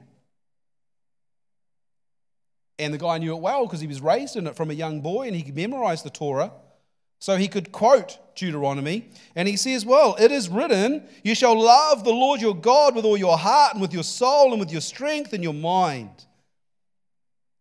And 2.77 2.93
the 2.93 2.97
guy 2.97 3.17
knew 3.17 3.35
it 3.35 3.41
well 3.41 3.65
because 3.65 3.81
he 3.81 3.87
was 3.87 4.01
raised 4.01 4.35
in 4.35 4.47
it 4.47 4.55
from 4.55 4.69
a 4.69 4.73
young 4.73 5.01
boy 5.01 5.27
and 5.27 5.35
he 5.35 5.51
memorized 5.51 6.05
the 6.05 6.09
Torah. 6.09 6.51
So 7.19 7.37
he 7.37 7.47
could 7.47 7.71
quote 7.71 8.19
Deuteronomy, 8.35 9.09
and 9.35 9.47
he 9.47 9.57
says, 9.57 9.85
Well, 9.85 10.15
it 10.19 10.31
is 10.31 10.49
written, 10.49 11.07
You 11.23 11.35
shall 11.35 11.59
love 11.59 12.03
the 12.03 12.11
Lord 12.11 12.41
your 12.41 12.55
God 12.55 12.95
with 12.95 13.05
all 13.05 13.17
your 13.17 13.37
heart 13.37 13.73
and 13.73 13.81
with 13.81 13.93
your 13.93 14.03
soul 14.03 14.51
and 14.51 14.59
with 14.59 14.71
your 14.71 14.81
strength 14.81 15.33
and 15.33 15.43
your 15.43 15.53
mind. 15.53 16.25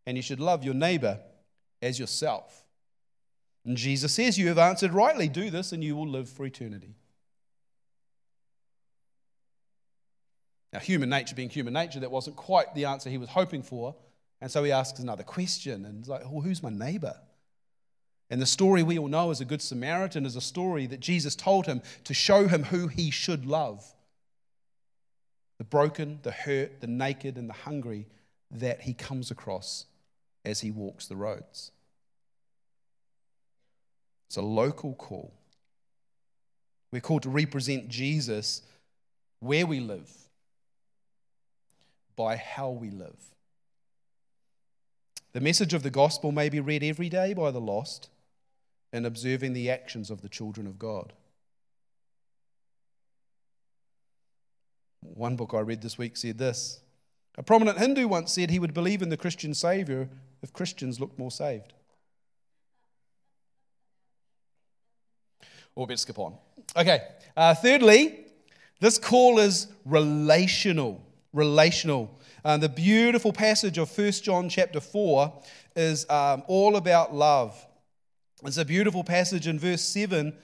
And 0.06 0.16
you 0.16 0.22
should 0.22 0.40
love 0.40 0.64
your 0.64 0.74
neighbor 0.74 1.20
as 1.80 1.98
yourself. 1.98 2.64
And 3.64 3.76
Jesus 3.76 4.12
says, 4.12 4.38
You 4.38 4.48
have 4.48 4.58
answered 4.58 4.92
rightly. 4.92 5.28
Do 5.28 5.50
this, 5.50 5.72
and 5.72 5.82
you 5.82 5.96
will 5.96 6.08
live 6.08 6.28
for 6.28 6.44
eternity. 6.44 6.94
Now, 10.72 10.80
human 10.80 11.08
nature 11.08 11.36
being 11.36 11.50
human 11.50 11.72
nature, 11.72 12.00
that 12.00 12.10
wasn't 12.10 12.36
quite 12.36 12.74
the 12.74 12.86
answer 12.86 13.08
he 13.08 13.18
was 13.18 13.28
hoping 13.28 13.62
for. 13.62 13.94
And 14.40 14.50
so 14.50 14.62
he 14.64 14.72
asks 14.72 14.98
another 14.98 15.22
question, 15.22 15.84
and 15.84 15.98
he's 15.98 16.08
like, 16.08 16.22
well, 16.30 16.42
who's 16.42 16.62
my 16.62 16.70
neighbor? 16.70 17.14
And 18.34 18.42
the 18.42 18.46
story 18.46 18.82
we 18.82 18.98
all 18.98 19.06
know 19.06 19.30
as 19.30 19.40
a 19.40 19.44
Good 19.44 19.62
Samaritan 19.62 20.26
is 20.26 20.34
a 20.34 20.40
story 20.40 20.88
that 20.88 20.98
Jesus 20.98 21.36
told 21.36 21.66
him 21.66 21.80
to 22.02 22.12
show 22.12 22.48
him 22.48 22.64
who 22.64 22.88
he 22.88 23.12
should 23.12 23.46
love 23.46 23.84
the 25.56 25.62
broken, 25.62 26.18
the 26.24 26.32
hurt, 26.32 26.80
the 26.80 26.88
naked, 26.88 27.36
and 27.36 27.48
the 27.48 27.54
hungry 27.54 28.08
that 28.50 28.80
he 28.80 28.92
comes 28.92 29.30
across 29.30 29.86
as 30.44 30.62
he 30.62 30.72
walks 30.72 31.06
the 31.06 31.14
roads. 31.14 31.70
It's 34.26 34.36
a 34.36 34.42
local 34.42 34.94
call. 34.94 35.32
We're 36.90 37.00
called 37.00 37.22
to 37.22 37.30
represent 37.30 37.86
Jesus 37.88 38.62
where 39.38 39.64
we 39.64 39.78
live, 39.78 40.10
by 42.16 42.34
how 42.34 42.70
we 42.70 42.90
live. 42.90 43.14
The 45.34 45.40
message 45.40 45.72
of 45.72 45.84
the 45.84 45.90
gospel 45.90 46.32
may 46.32 46.48
be 46.48 46.58
read 46.58 46.82
every 46.82 47.08
day 47.08 47.32
by 47.32 47.52
the 47.52 47.60
lost 47.60 48.08
and 48.94 49.04
observing 49.04 49.52
the 49.52 49.68
actions 49.68 50.08
of 50.08 50.22
the 50.22 50.28
children 50.28 50.68
of 50.68 50.78
God. 50.78 51.12
One 55.00 55.34
book 55.34 55.52
I 55.52 55.58
read 55.58 55.82
this 55.82 55.98
week 55.98 56.16
said 56.16 56.38
this 56.38 56.80
A 57.36 57.42
prominent 57.42 57.78
Hindu 57.78 58.06
once 58.06 58.32
said 58.32 58.50
he 58.50 58.60
would 58.60 58.72
believe 58.72 59.02
in 59.02 59.08
the 59.08 59.16
Christian 59.16 59.52
Savior 59.52 60.08
if 60.42 60.52
Christians 60.52 61.00
looked 61.00 61.18
more 61.18 61.32
saved. 61.32 61.72
Or 65.74 65.88
better 65.88 65.96
skip 65.96 66.20
on. 66.20 66.36
Okay, 66.76 67.02
uh, 67.36 67.52
thirdly, 67.52 68.20
this 68.78 68.96
call 68.96 69.40
is 69.40 69.66
relational. 69.84 71.04
Relational. 71.32 72.16
Uh, 72.44 72.58
the 72.58 72.68
beautiful 72.68 73.32
passage 73.32 73.76
of 73.76 73.98
1 73.98 74.12
John 74.12 74.48
chapter 74.48 74.78
4 74.78 75.32
is 75.74 76.08
um, 76.08 76.44
all 76.46 76.76
about 76.76 77.12
love. 77.12 77.66
It's 78.46 78.58
a 78.58 78.64
beautiful 78.64 79.04
passage 79.04 79.46
in 79.46 79.58
verse 79.58 79.80
7. 79.80 80.34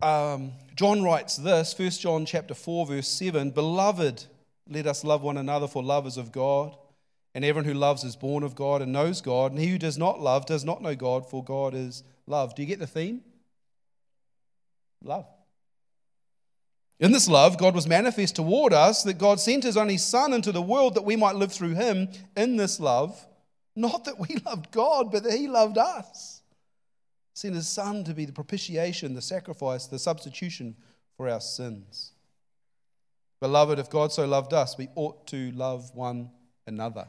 Um, 0.00 0.52
John 0.74 1.02
writes 1.02 1.36
this, 1.36 1.78
1 1.78 1.90
John 1.90 2.24
chapter 2.24 2.54
4, 2.54 2.86
verse 2.86 3.08
7 3.08 3.50
Beloved, 3.50 4.24
let 4.66 4.86
us 4.86 5.04
love 5.04 5.20
one 5.22 5.36
another, 5.36 5.68
for 5.68 5.82
love 5.82 6.06
is 6.06 6.16
of 6.16 6.32
God. 6.32 6.74
And 7.34 7.44
everyone 7.44 7.70
who 7.70 7.78
loves 7.78 8.02
is 8.02 8.16
born 8.16 8.42
of 8.42 8.54
God 8.54 8.80
and 8.80 8.92
knows 8.92 9.20
God. 9.20 9.52
And 9.52 9.60
he 9.60 9.68
who 9.68 9.78
does 9.78 9.98
not 9.98 10.20
love 10.20 10.46
does 10.46 10.64
not 10.64 10.80
know 10.80 10.94
God, 10.94 11.28
for 11.28 11.44
God 11.44 11.74
is 11.74 12.02
love. 12.26 12.54
Do 12.54 12.62
you 12.62 12.68
get 12.68 12.78
the 12.78 12.86
theme? 12.86 13.20
Love. 15.04 15.26
In 16.98 17.12
this 17.12 17.28
love, 17.28 17.58
God 17.58 17.74
was 17.74 17.86
manifest 17.86 18.36
toward 18.36 18.72
us 18.72 19.02
that 19.02 19.18
God 19.18 19.38
sent 19.38 19.64
his 19.64 19.76
only 19.76 19.98
Son 19.98 20.32
into 20.32 20.52
the 20.52 20.62
world 20.62 20.94
that 20.94 21.04
we 21.04 21.16
might 21.16 21.36
live 21.36 21.52
through 21.52 21.74
him 21.74 22.08
in 22.36 22.56
this 22.56 22.80
love. 22.80 23.22
Not 23.76 24.04
that 24.06 24.18
we 24.18 24.36
loved 24.46 24.70
God, 24.70 25.12
but 25.12 25.24
that 25.24 25.34
he 25.34 25.46
loved 25.46 25.76
us 25.76 26.41
sent 27.34 27.54
his 27.54 27.68
son 27.68 28.04
to 28.04 28.14
be 28.14 28.24
the 28.24 28.32
propitiation, 28.32 29.14
the 29.14 29.22
sacrifice, 29.22 29.86
the 29.86 29.98
substitution 29.98 30.76
for 31.16 31.28
our 31.28 31.40
sins. 31.40 32.12
Beloved, 33.40 33.78
if 33.78 33.90
God 33.90 34.12
so 34.12 34.26
loved 34.26 34.52
us, 34.52 34.78
we 34.78 34.88
ought 34.94 35.26
to 35.28 35.50
love 35.52 35.94
one 35.94 36.30
another. 36.66 37.06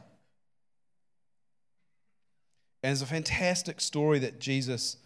And 2.82 2.92
it's 2.92 3.02
a 3.02 3.06
fantastic 3.06 3.80
story 3.80 4.18
that 4.18 4.40
Jesus 4.40 4.96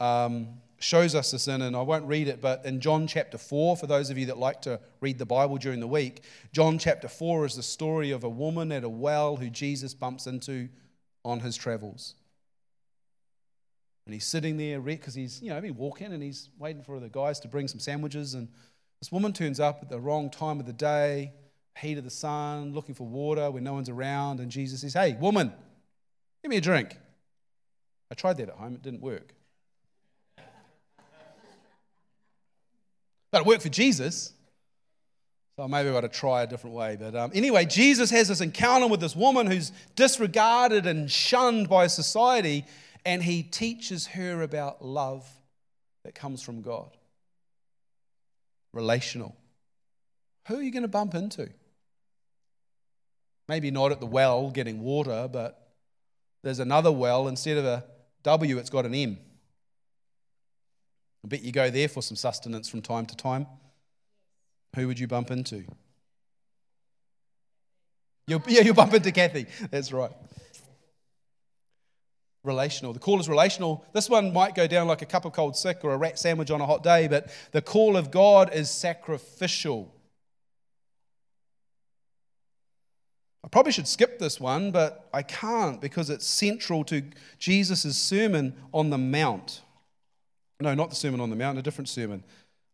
um, 0.00 0.48
shows 0.80 1.14
us 1.14 1.32
this 1.32 1.48
in, 1.48 1.62
and 1.62 1.76
I 1.76 1.82
won't 1.82 2.06
read 2.06 2.28
it, 2.28 2.40
but 2.40 2.64
in 2.64 2.80
John 2.80 3.06
chapter 3.06 3.38
4, 3.38 3.76
for 3.76 3.86
those 3.86 4.10
of 4.10 4.18
you 4.18 4.26
that 4.26 4.38
like 4.38 4.62
to 4.62 4.80
read 5.00 5.18
the 5.18 5.26
Bible 5.26 5.56
during 5.56 5.80
the 5.80 5.86
week, 5.86 6.22
John 6.52 6.78
chapter 6.78 7.08
4 7.08 7.46
is 7.46 7.56
the 7.56 7.62
story 7.62 8.10
of 8.10 8.24
a 8.24 8.28
woman 8.28 8.72
at 8.72 8.84
a 8.84 8.88
well 8.88 9.36
who 9.36 9.50
Jesus 9.50 9.94
bumps 9.94 10.26
into 10.26 10.68
on 11.24 11.40
his 11.40 11.56
travels. 11.56 12.14
And 14.08 14.14
he's 14.14 14.24
sitting 14.24 14.56
there 14.56 14.80
because 14.80 15.12
he's, 15.12 15.42
you 15.42 15.50
know, 15.50 15.60
been 15.60 15.76
walking 15.76 16.14
and 16.14 16.22
he's 16.22 16.48
waiting 16.58 16.82
for 16.82 16.98
the 16.98 17.10
guys 17.10 17.38
to 17.40 17.48
bring 17.48 17.68
some 17.68 17.78
sandwiches. 17.78 18.32
And 18.32 18.48
this 19.00 19.12
woman 19.12 19.34
turns 19.34 19.60
up 19.60 19.80
at 19.82 19.90
the 19.90 20.00
wrong 20.00 20.30
time 20.30 20.58
of 20.60 20.64
the 20.64 20.72
day, 20.72 21.34
heat 21.78 21.98
of 21.98 22.04
the 22.04 22.10
sun, 22.10 22.72
looking 22.72 22.94
for 22.94 23.06
water 23.06 23.50
when 23.50 23.64
no 23.64 23.74
one's 23.74 23.90
around. 23.90 24.40
And 24.40 24.50
Jesus 24.50 24.80
says, 24.80 24.94
Hey, 24.94 25.14
woman, 25.20 25.52
give 26.42 26.48
me 26.48 26.56
a 26.56 26.60
drink. 26.62 26.96
I 28.10 28.14
tried 28.14 28.38
that 28.38 28.48
at 28.48 28.54
home, 28.54 28.76
it 28.76 28.82
didn't 28.82 29.02
work. 29.02 29.34
But 33.30 33.42
it 33.42 33.46
worked 33.46 33.60
for 33.60 33.68
Jesus. 33.68 34.32
So 35.56 35.68
maybe 35.68 35.90
I've 35.90 35.94
got 35.94 36.00
to 36.00 36.08
try 36.08 36.44
a 36.44 36.46
different 36.46 36.74
way. 36.74 36.96
But 36.98 37.14
um, 37.14 37.30
anyway, 37.34 37.66
Jesus 37.66 38.08
has 38.08 38.28
this 38.28 38.40
encounter 38.40 38.86
with 38.86 39.00
this 39.00 39.14
woman 39.14 39.46
who's 39.46 39.70
disregarded 39.96 40.86
and 40.86 41.10
shunned 41.10 41.68
by 41.68 41.88
society 41.88 42.64
and 43.04 43.22
he 43.22 43.42
teaches 43.42 44.06
her 44.08 44.42
about 44.42 44.84
love 44.84 45.26
that 46.04 46.14
comes 46.14 46.42
from 46.42 46.62
God. 46.62 46.96
Relational. 48.72 49.36
Who 50.46 50.56
are 50.56 50.62
you 50.62 50.70
going 50.70 50.82
to 50.82 50.88
bump 50.88 51.14
into? 51.14 51.50
Maybe 53.48 53.70
not 53.70 53.92
at 53.92 54.00
the 54.00 54.06
well 54.06 54.50
getting 54.50 54.80
water, 54.80 55.28
but 55.30 55.70
there's 56.42 56.58
another 56.58 56.92
well. 56.92 57.28
Instead 57.28 57.56
of 57.56 57.64
a 57.64 57.84
W, 58.22 58.58
it's 58.58 58.70
got 58.70 58.84
an 58.84 58.94
M. 58.94 59.18
I 61.24 61.28
bet 61.28 61.42
you 61.42 61.52
go 61.52 61.70
there 61.70 61.88
for 61.88 62.02
some 62.02 62.16
sustenance 62.16 62.68
from 62.68 62.82
time 62.82 63.06
to 63.06 63.16
time. 63.16 63.46
Who 64.76 64.86
would 64.86 64.98
you 64.98 65.08
bump 65.08 65.30
into? 65.30 65.64
You'll, 68.26 68.42
yeah, 68.48 68.60
you'll 68.60 68.74
bump 68.74 68.92
into 68.92 69.12
Kathy. 69.12 69.46
That's 69.70 69.92
right 69.92 70.12
relational. 72.44 72.92
The 72.92 72.98
call 72.98 73.20
is 73.20 73.28
relational. 73.28 73.84
This 73.92 74.08
one 74.08 74.32
might 74.32 74.54
go 74.54 74.66
down 74.66 74.88
like 74.88 75.02
a 75.02 75.06
cup 75.06 75.24
of 75.24 75.32
cold 75.32 75.56
sick 75.56 75.80
or 75.82 75.92
a 75.92 75.96
rat 75.96 76.18
sandwich 76.18 76.50
on 76.50 76.60
a 76.60 76.66
hot 76.66 76.82
day, 76.82 77.08
but 77.08 77.30
the 77.52 77.62
call 77.62 77.96
of 77.96 78.10
God 78.10 78.52
is 78.54 78.70
sacrificial. 78.70 79.94
I 83.44 83.48
probably 83.48 83.72
should 83.72 83.88
skip 83.88 84.18
this 84.18 84.40
one, 84.40 84.72
but 84.72 85.08
I 85.12 85.22
can't 85.22 85.80
because 85.80 86.10
it's 86.10 86.26
central 86.26 86.84
to 86.84 87.02
Jesus' 87.38 87.96
Sermon 87.96 88.54
on 88.74 88.90
the 88.90 88.98
Mount. 88.98 89.62
No, 90.60 90.74
not 90.74 90.90
the 90.90 90.96
Sermon 90.96 91.20
on 91.20 91.30
the 91.30 91.36
Mount, 91.36 91.58
a 91.58 91.62
different 91.62 91.88
sermon. 91.88 92.24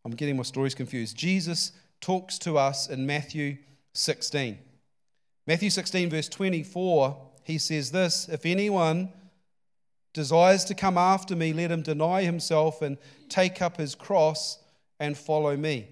I'm 0.03 0.11
getting 0.11 0.37
my 0.37 0.43
stories 0.43 0.75
confused. 0.75 1.15
Jesus 1.15 1.71
talks 2.01 2.37
to 2.39 2.57
us 2.57 2.89
in 2.89 3.05
Matthew 3.05 3.57
16. 3.93 4.57
Matthew 5.47 5.69
16, 5.69 6.09
verse 6.09 6.27
24, 6.27 7.17
he 7.43 7.57
says 7.57 7.91
this 7.91 8.27
If 8.27 8.45
anyone 8.45 9.13
desires 10.15 10.63
to 10.63 10.73
come 10.73 10.97
after 10.97 11.35
me, 11.35 11.53
let 11.53 11.69
him 11.69 11.83
deny 11.83 12.23
himself 12.23 12.81
and 12.81 12.97
take 13.29 13.61
up 13.61 13.77
his 13.77 13.93
cross 13.93 14.57
and 14.99 15.15
follow 15.15 15.55
me. 15.55 15.89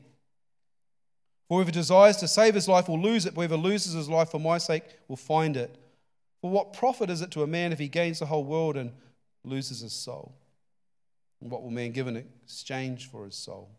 For 1.47 1.57
whoever 1.57 1.71
desires 1.71 2.17
to 2.17 2.27
save 2.27 2.55
his 2.55 2.69
life 2.69 2.87
will 2.87 3.01
lose 3.01 3.25
it, 3.25 3.35
but 3.35 3.41
whoever 3.41 3.57
loses 3.57 3.93
his 3.93 4.09
life 4.09 4.31
for 4.31 4.39
my 4.39 4.57
sake 4.57 4.85
will 5.09 5.17
find 5.17 5.57
it. 5.57 5.77
For 6.41 6.49
what 6.49 6.73
profit 6.73 7.09
is 7.09 7.21
it 7.21 7.31
to 7.31 7.43
a 7.43 7.47
man 7.47 7.73
if 7.73 7.79
he 7.79 7.89
gains 7.89 8.19
the 8.19 8.25
whole 8.25 8.45
world 8.45 8.77
and 8.77 8.93
loses 9.43 9.81
his 9.81 9.93
soul? 9.93 10.33
And 11.41 11.51
what 11.51 11.61
will 11.61 11.71
man 11.71 11.91
give 11.91 12.07
in 12.07 12.15
exchange 12.15 13.11
for 13.11 13.25
his 13.25 13.35
soul? 13.35 13.69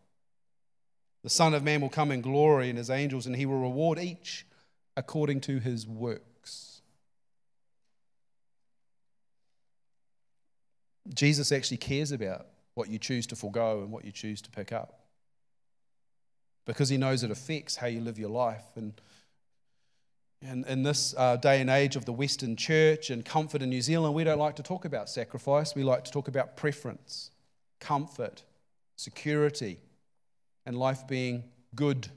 The 1.22 1.30
Son 1.30 1.54
of 1.54 1.64
Man 1.64 1.80
will 1.80 1.88
come 1.88 2.11
in 2.11 2.20
glory 2.20 2.68
and 2.68 2.76
his 2.76 2.90
angels, 2.90 3.26
and 3.26 3.35
he 3.35 3.46
will 3.46 3.59
reward 3.59 3.98
each 3.98 4.46
according 4.94 5.40
to 5.40 5.59
his 5.59 5.87
works. 5.87 6.33
Jesus 11.12 11.52
actually 11.52 11.76
cares 11.76 12.12
about 12.12 12.46
what 12.74 12.88
you 12.88 12.98
choose 12.98 13.26
to 13.28 13.36
forego 13.36 13.82
and 13.82 13.92
what 13.92 14.04
you 14.04 14.12
choose 14.12 14.40
to 14.42 14.50
pick 14.50 14.72
up. 14.72 15.00
Because 16.66 16.88
he 16.88 16.96
knows 16.96 17.22
it 17.22 17.30
affects 17.30 17.76
how 17.76 17.86
you 17.86 18.00
live 18.00 18.18
your 18.18 18.30
life. 18.30 18.64
And, 18.74 19.00
and 20.40 20.66
in 20.66 20.82
this 20.82 21.14
uh, 21.16 21.36
day 21.36 21.60
and 21.60 21.68
age 21.68 21.94
of 21.94 22.06
the 22.06 22.12
Western 22.12 22.56
church 22.56 23.10
and 23.10 23.24
comfort 23.24 23.60
in 23.60 23.68
New 23.68 23.82
Zealand, 23.82 24.14
we 24.14 24.24
don't 24.24 24.38
like 24.38 24.56
to 24.56 24.62
talk 24.62 24.84
about 24.86 25.10
sacrifice. 25.10 25.74
We 25.74 25.84
like 25.84 26.04
to 26.04 26.10
talk 26.10 26.26
about 26.26 26.56
preference, 26.56 27.30
comfort, 27.80 28.44
security, 28.96 29.78
and 30.64 30.78
life 30.78 31.06
being 31.06 31.44
good. 31.74 32.08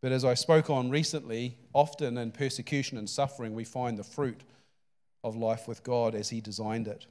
But 0.00 0.12
as 0.12 0.24
I 0.24 0.34
spoke 0.34 0.70
on 0.70 0.90
recently, 0.90 1.56
often 1.74 2.16
in 2.16 2.30
persecution 2.30 2.96
and 2.98 3.08
suffering, 3.08 3.54
we 3.54 3.64
find 3.64 3.98
the 3.98 4.04
fruit 4.04 4.42
of 5.24 5.34
life 5.34 5.66
with 5.66 5.82
God 5.82 6.14
as 6.14 6.28
He 6.28 6.40
designed 6.40 6.86
it. 6.86 7.06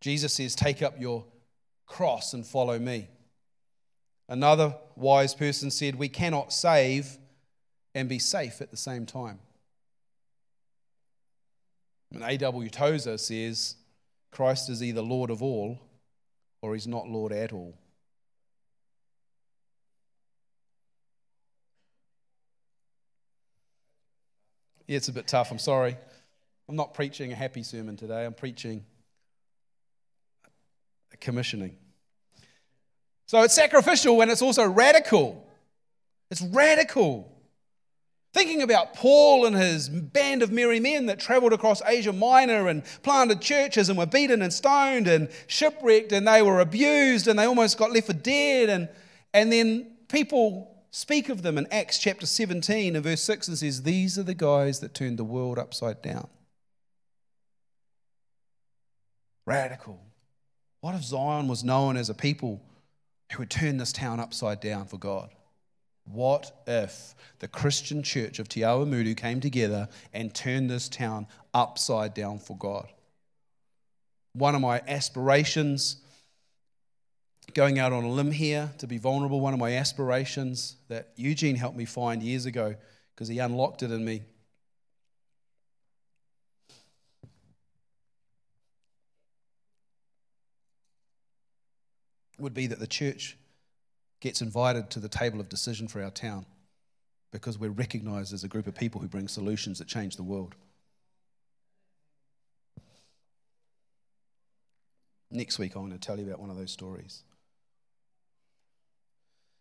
Jesus 0.00 0.32
says, 0.32 0.56
Take 0.56 0.82
up 0.82 1.00
your 1.00 1.24
cross 1.86 2.32
and 2.32 2.44
follow 2.44 2.78
me. 2.78 3.08
Another 4.28 4.74
wise 4.96 5.34
person 5.34 5.70
said, 5.70 5.94
We 5.94 6.08
cannot 6.08 6.52
save 6.52 7.18
and 7.94 8.08
be 8.08 8.18
safe 8.18 8.60
at 8.60 8.70
the 8.70 8.76
same 8.76 9.06
time. 9.06 9.38
And 12.12 12.22
A.W. 12.22 12.70
Tozer 12.70 13.18
says, 13.18 13.76
Christ 14.30 14.70
is 14.70 14.82
either 14.82 15.02
Lord 15.02 15.30
of 15.30 15.42
all 15.42 15.78
or 16.62 16.74
he's 16.74 16.86
not 16.86 17.08
Lord 17.08 17.32
at 17.32 17.52
all. 17.52 17.74
Yeah, 24.86 24.98
it's 24.98 25.08
a 25.08 25.12
bit 25.12 25.26
tough. 25.26 25.50
I'm 25.50 25.58
sorry. 25.58 25.96
I'm 26.68 26.76
not 26.76 26.94
preaching 26.94 27.32
a 27.32 27.34
happy 27.34 27.62
sermon 27.62 27.96
today. 27.96 28.24
I'm 28.24 28.34
preaching 28.34 28.84
a 31.12 31.16
commissioning. 31.16 31.76
So 33.26 33.42
it's 33.42 33.54
sacrificial 33.54 34.20
and 34.20 34.30
it's 34.30 34.42
also 34.42 34.64
radical. 34.64 35.44
It's 36.30 36.42
radical. 36.42 37.32
Thinking 38.32 38.62
about 38.62 38.94
Paul 38.94 39.46
and 39.46 39.56
his 39.56 39.88
band 39.88 40.42
of 40.42 40.52
merry 40.52 40.78
men 40.78 41.06
that 41.06 41.18
traveled 41.18 41.52
across 41.52 41.82
Asia 41.84 42.12
Minor 42.12 42.68
and 42.68 42.84
planted 43.02 43.40
churches 43.40 43.88
and 43.88 43.98
were 43.98 44.06
beaten 44.06 44.42
and 44.42 44.52
stoned 44.52 45.08
and 45.08 45.30
shipwrecked 45.46 46.12
and 46.12 46.28
they 46.28 46.42
were 46.42 46.60
abused 46.60 47.26
and 47.26 47.38
they 47.38 47.44
almost 47.44 47.78
got 47.78 47.90
left 47.90 48.06
for 48.06 48.12
dead. 48.12 48.68
And, 48.68 48.88
and 49.32 49.52
then 49.52 49.96
people 50.08 50.75
speak 50.96 51.28
of 51.28 51.42
them 51.42 51.58
in 51.58 51.66
Acts 51.70 51.98
chapter 51.98 52.24
17 52.24 52.96
and 52.96 53.04
verse 53.04 53.22
6 53.22 53.48
and 53.48 53.58
says, 53.58 53.82
These 53.82 54.18
are 54.18 54.22
the 54.22 54.34
guys 54.34 54.80
that 54.80 54.94
turned 54.94 55.18
the 55.18 55.24
world 55.24 55.58
upside 55.58 56.00
down. 56.00 56.26
Radical. 59.44 60.00
What 60.80 60.94
if 60.94 61.04
Zion 61.04 61.48
was 61.48 61.62
known 61.62 61.98
as 61.98 62.08
a 62.08 62.14
people 62.14 62.62
who 63.30 63.40
would 63.40 63.50
turn 63.50 63.76
this 63.76 63.92
town 63.92 64.20
upside 64.20 64.60
down 64.60 64.86
for 64.86 64.96
God? 64.96 65.28
What 66.06 66.62
if 66.66 67.14
the 67.40 67.48
Christian 67.48 68.02
church 68.02 68.38
of 68.38 68.48
Te 68.48 68.60
Awamutu 68.60 69.14
came 69.14 69.40
together 69.40 69.90
and 70.14 70.32
turned 70.32 70.70
this 70.70 70.88
town 70.88 71.26
upside 71.52 72.14
down 72.14 72.38
for 72.38 72.56
God? 72.56 72.88
One 74.32 74.54
of 74.54 74.62
my 74.62 74.80
aspirations, 74.88 75.96
going 77.54 77.78
out 77.78 77.92
on 77.92 78.04
a 78.04 78.10
limb 78.10 78.32
here 78.32 78.70
to 78.78 78.86
be 78.86 78.98
vulnerable, 78.98 79.40
one 79.40 79.54
of 79.54 79.60
my 79.60 79.72
aspirations 79.76 80.76
that 80.88 81.12
Eugene 81.16 81.56
helped 81.56 81.76
me 81.76 81.84
find 81.84 82.22
years 82.22 82.46
ago 82.46 82.74
because 83.14 83.28
he 83.28 83.38
unlocked 83.38 83.82
it 83.82 83.90
in 83.90 84.04
me. 84.04 84.22
Would 92.38 92.52
be 92.52 92.66
that 92.66 92.78
the 92.78 92.86
church 92.86 93.38
gets 94.20 94.42
invited 94.42 94.90
to 94.90 95.00
the 95.00 95.08
table 95.08 95.40
of 95.40 95.48
decision 95.48 95.88
for 95.88 96.02
our 96.02 96.10
town 96.10 96.44
because 97.32 97.58
we're 97.58 97.70
recognized 97.70 98.34
as 98.34 98.44
a 98.44 98.48
group 98.48 98.66
of 98.66 98.74
people 98.74 99.00
who 99.00 99.08
bring 99.08 99.28
solutions 99.28 99.78
that 99.78 99.88
change 99.88 100.16
the 100.16 100.22
world. 100.22 100.54
Next 105.30 105.58
week, 105.58 105.74
I'm 105.74 105.82
going 105.82 105.92
to 105.92 105.98
tell 105.98 106.18
you 106.18 106.26
about 106.26 106.40
one 106.40 106.50
of 106.50 106.56
those 106.56 106.70
stories. 106.70 107.22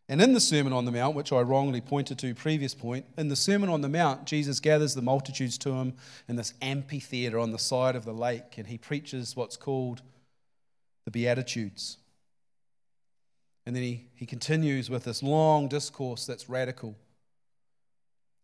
And 0.07 0.21
in 0.21 0.33
the 0.33 0.39
Sermon 0.39 0.71
on 0.71 0.85
the 0.85 0.91
Mount, 0.91 1.15
which 1.15 1.33
I 1.33 1.41
wrongly 1.41 1.81
pointed 1.81 2.19
to 2.19 2.35
previous 2.35 2.75
point, 2.75 3.05
in 3.17 3.27
the 3.27 3.35
Sermon 3.35 3.69
on 3.69 3.81
the 3.81 3.89
Mount, 3.89 4.25
Jesus 4.25 4.59
gathers 4.59 4.93
the 4.93 5.01
multitudes 5.01 5.57
to 5.59 5.71
him 5.71 5.93
in 6.27 6.35
this 6.35 6.53
amphitheater 6.61 7.39
on 7.39 7.51
the 7.51 7.59
side 7.59 7.95
of 7.95 8.05
the 8.05 8.13
lake, 8.13 8.57
and 8.57 8.67
he 8.67 8.77
preaches 8.77 9.35
what's 9.35 9.57
called 9.57 10.03
the 11.05 11.11
Beatitudes. 11.11 11.97
And 13.65 13.75
then 13.75 13.81
he, 13.81 14.05
he 14.13 14.27
continues 14.27 14.89
with 14.89 15.05
this 15.05 15.23
long 15.23 15.67
discourse 15.67 16.25
that's 16.27 16.49
radical. 16.49 16.95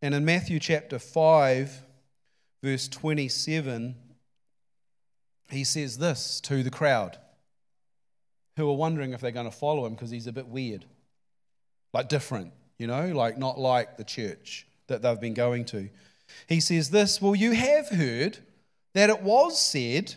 And 0.02 0.15
in 0.15 0.26
Matthew 0.26 0.60
chapter 0.60 0.97
5, 0.97 1.86
verse 2.63 2.88
27, 2.88 3.95
he 5.52 5.63
says 5.63 6.00
this 6.00 6.41
to 6.41 6.63
the 6.63 6.71
crowd 6.71 7.17
who 8.58 8.67
are 8.67 8.76
wondering 8.76 9.13
if 9.13 9.21
they're 9.21 9.32
going 9.32 9.50
to 9.50 9.56
follow 9.56 9.86
him 9.86 9.93
because 9.93 10.10
he's 10.10 10.28
a 10.28 10.32
bit 10.32 10.47
weird, 10.47 10.86
like 11.93 12.10
different, 12.10 12.54
you 12.77 12.88
know, 12.88 13.08
like 13.08 13.38
not 13.38 13.60
like 13.60 13.97
the 13.97 14.04
church 14.04 14.67
that 14.88 15.01
they've 15.01 15.19
been 15.19 15.34
going 15.34 15.65
to. 15.65 15.89
He 16.47 16.60
says 16.60 16.89
this 16.89 17.21
Well, 17.21 17.36
you 17.36 17.51
have 17.51 17.89
heard 17.89 18.39
that 18.93 19.10
it 19.10 19.21
was 19.21 19.60
said, 19.60 20.15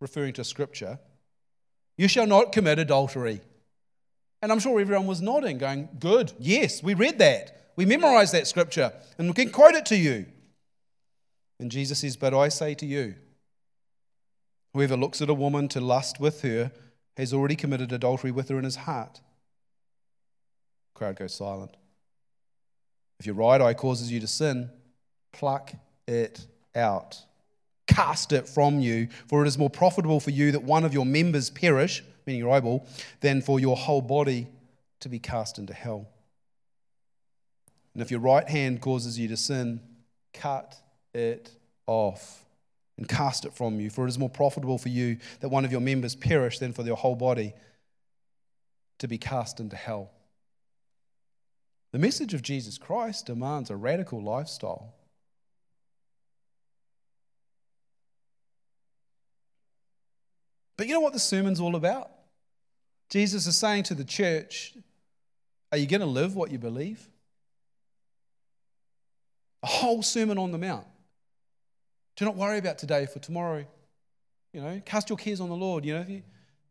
referring 0.00 0.32
to 0.34 0.44
scripture, 0.44 0.98
you 1.96 2.08
shall 2.08 2.26
not 2.26 2.52
commit 2.52 2.78
adultery. 2.78 3.40
And 4.42 4.52
I'm 4.52 4.58
sure 4.58 4.80
everyone 4.80 5.06
was 5.06 5.22
nodding, 5.22 5.58
going, 5.58 5.88
Good, 5.98 6.32
yes, 6.38 6.82
we 6.82 6.94
read 6.94 7.18
that. 7.18 7.72
We 7.76 7.84
memorized 7.84 8.32
that 8.32 8.46
scripture, 8.46 8.92
and 9.18 9.28
we 9.28 9.34
can 9.34 9.50
quote 9.50 9.74
it 9.74 9.86
to 9.86 9.96
you. 9.96 10.26
And 11.58 11.70
Jesus 11.70 12.00
says, 12.00 12.16
But 12.16 12.34
I 12.34 12.48
say 12.48 12.74
to 12.74 12.86
you, 12.86 13.14
whoever 14.72 14.96
looks 14.96 15.22
at 15.22 15.30
a 15.30 15.34
woman 15.34 15.68
to 15.68 15.80
lust 15.80 16.20
with 16.20 16.42
her 16.42 16.70
has 17.16 17.32
already 17.32 17.56
committed 17.56 17.92
adultery 17.92 18.30
with 18.30 18.48
her 18.50 18.58
in 18.58 18.64
his 18.64 18.76
heart. 18.76 19.20
Crowd 20.96 21.16
goes 21.16 21.34
silent. 21.34 21.76
If 23.20 23.26
your 23.26 23.36
right 23.36 23.60
eye 23.60 23.74
causes 23.74 24.10
you 24.10 24.18
to 24.20 24.26
sin, 24.26 24.70
pluck 25.32 25.72
it 26.08 26.46
out. 26.74 27.18
Cast 27.86 28.32
it 28.32 28.48
from 28.48 28.80
you, 28.80 29.08
for 29.28 29.44
it 29.44 29.48
is 29.48 29.56
more 29.56 29.70
profitable 29.70 30.18
for 30.18 30.30
you 30.30 30.52
that 30.52 30.64
one 30.64 30.84
of 30.84 30.92
your 30.92 31.06
members 31.06 31.50
perish 31.50 32.02
meaning 32.26 32.40
your 32.40 32.52
eyeball, 32.52 32.86
than 33.20 33.40
for 33.40 33.60
your 33.60 33.76
whole 33.76 34.02
body 34.02 34.48
to 35.00 35.08
be 35.08 35.18
cast 35.18 35.58
into 35.58 35.72
hell. 35.72 36.08
And 37.94 38.02
if 38.02 38.10
your 38.10 38.20
right 38.20 38.46
hand 38.48 38.80
causes 38.80 39.18
you 39.18 39.28
to 39.28 39.36
sin, 39.36 39.80
cut 40.34 40.76
it 41.14 41.50
off 41.86 42.44
and 42.98 43.08
cast 43.08 43.44
it 43.44 43.54
from 43.54 43.80
you, 43.80 43.90
for 43.90 44.04
it 44.04 44.08
is 44.08 44.18
more 44.18 44.28
profitable 44.28 44.78
for 44.78 44.88
you 44.88 45.18
that 45.40 45.48
one 45.48 45.64
of 45.64 45.72
your 45.72 45.80
members 45.80 46.14
perish 46.14 46.58
than 46.58 46.72
for 46.72 46.82
your 46.82 46.96
whole 46.96 47.14
body 47.14 47.54
to 48.98 49.06
be 49.06 49.18
cast 49.18 49.60
into 49.60 49.76
hell. 49.76 50.10
The 51.96 52.02
message 52.02 52.34
of 52.34 52.42
Jesus 52.42 52.76
Christ 52.76 53.24
demands 53.24 53.70
a 53.70 53.74
radical 53.74 54.22
lifestyle. 54.22 54.92
But 60.76 60.88
you 60.88 60.92
know 60.92 61.00
what 61.00 61.14
the 61.14 61.18
sermon's 61.18 61.58
all 61.58 61.74
about? 61.74 62.10
Jesus 63.08 63.46
is 63.46 63.56
saying 63.56 63.84
to 63.84 63.94
the 63.94 64.04
church, 64.04 64.74
Are 65.72 65.78
you 65.78 65.86
going 65.86 66.02
to 66.02 66.06
live 66.06 66.36
what 66.36 66.50
you 66.50 66.58
believe? 66.58 67.08
A 69.62 69.66
whole 69.66 70.02
Sermon 70.02 70.36
on 70.36 70.52
the 70.52 70.58
Mount. 70.58 70.86
Do 72.16 72.26
not 72.26 72.36
worry 72.36 72.58
about 72.58 72.76
today, 72.76 73.06
for 73.06 73.20
tomorrow, 73.20 73.64
you 74.52 74.60
know, 74.60 74.82
cast 74.84 75.08
your 75.08 75.16
cares 75.16 75.40
on 75.40 75.48
the 75.48 75.56
Lord. 75.56 75.86
You 75.86 75.94
know, 75.94 76.00
if 76.02 76.08
he, 76.08 76.22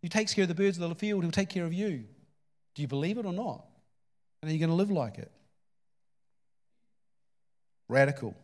he 0.03 0.07
takes 0.07 0.35
care 0.35 0.43
of 0.43 0.49
the 0.49 0.53
birds 0.53 0.77
of 0.77 0.87
the 0.87 0.93
field, 0.93 1.23
he'll 1.23 1.31
take 1.31 1.49
care 1.49 1.65
of 1.65 1.73
you. 1.73 2.03
Do 2.75 2.83
you 2.83 2.87
believe 2.87 3.17
it 3.17 3.25
or 3.25 3.33
not? 3.33 3.65
And 4.45 4.51
are 4.51 4.53
you 4.53 4.59
going 4.59 4.69
to 4.69 4.75
live 4.75 4.91
like 4.91 5.17
it? 5.17 5.31
Radical. 7.89 8.35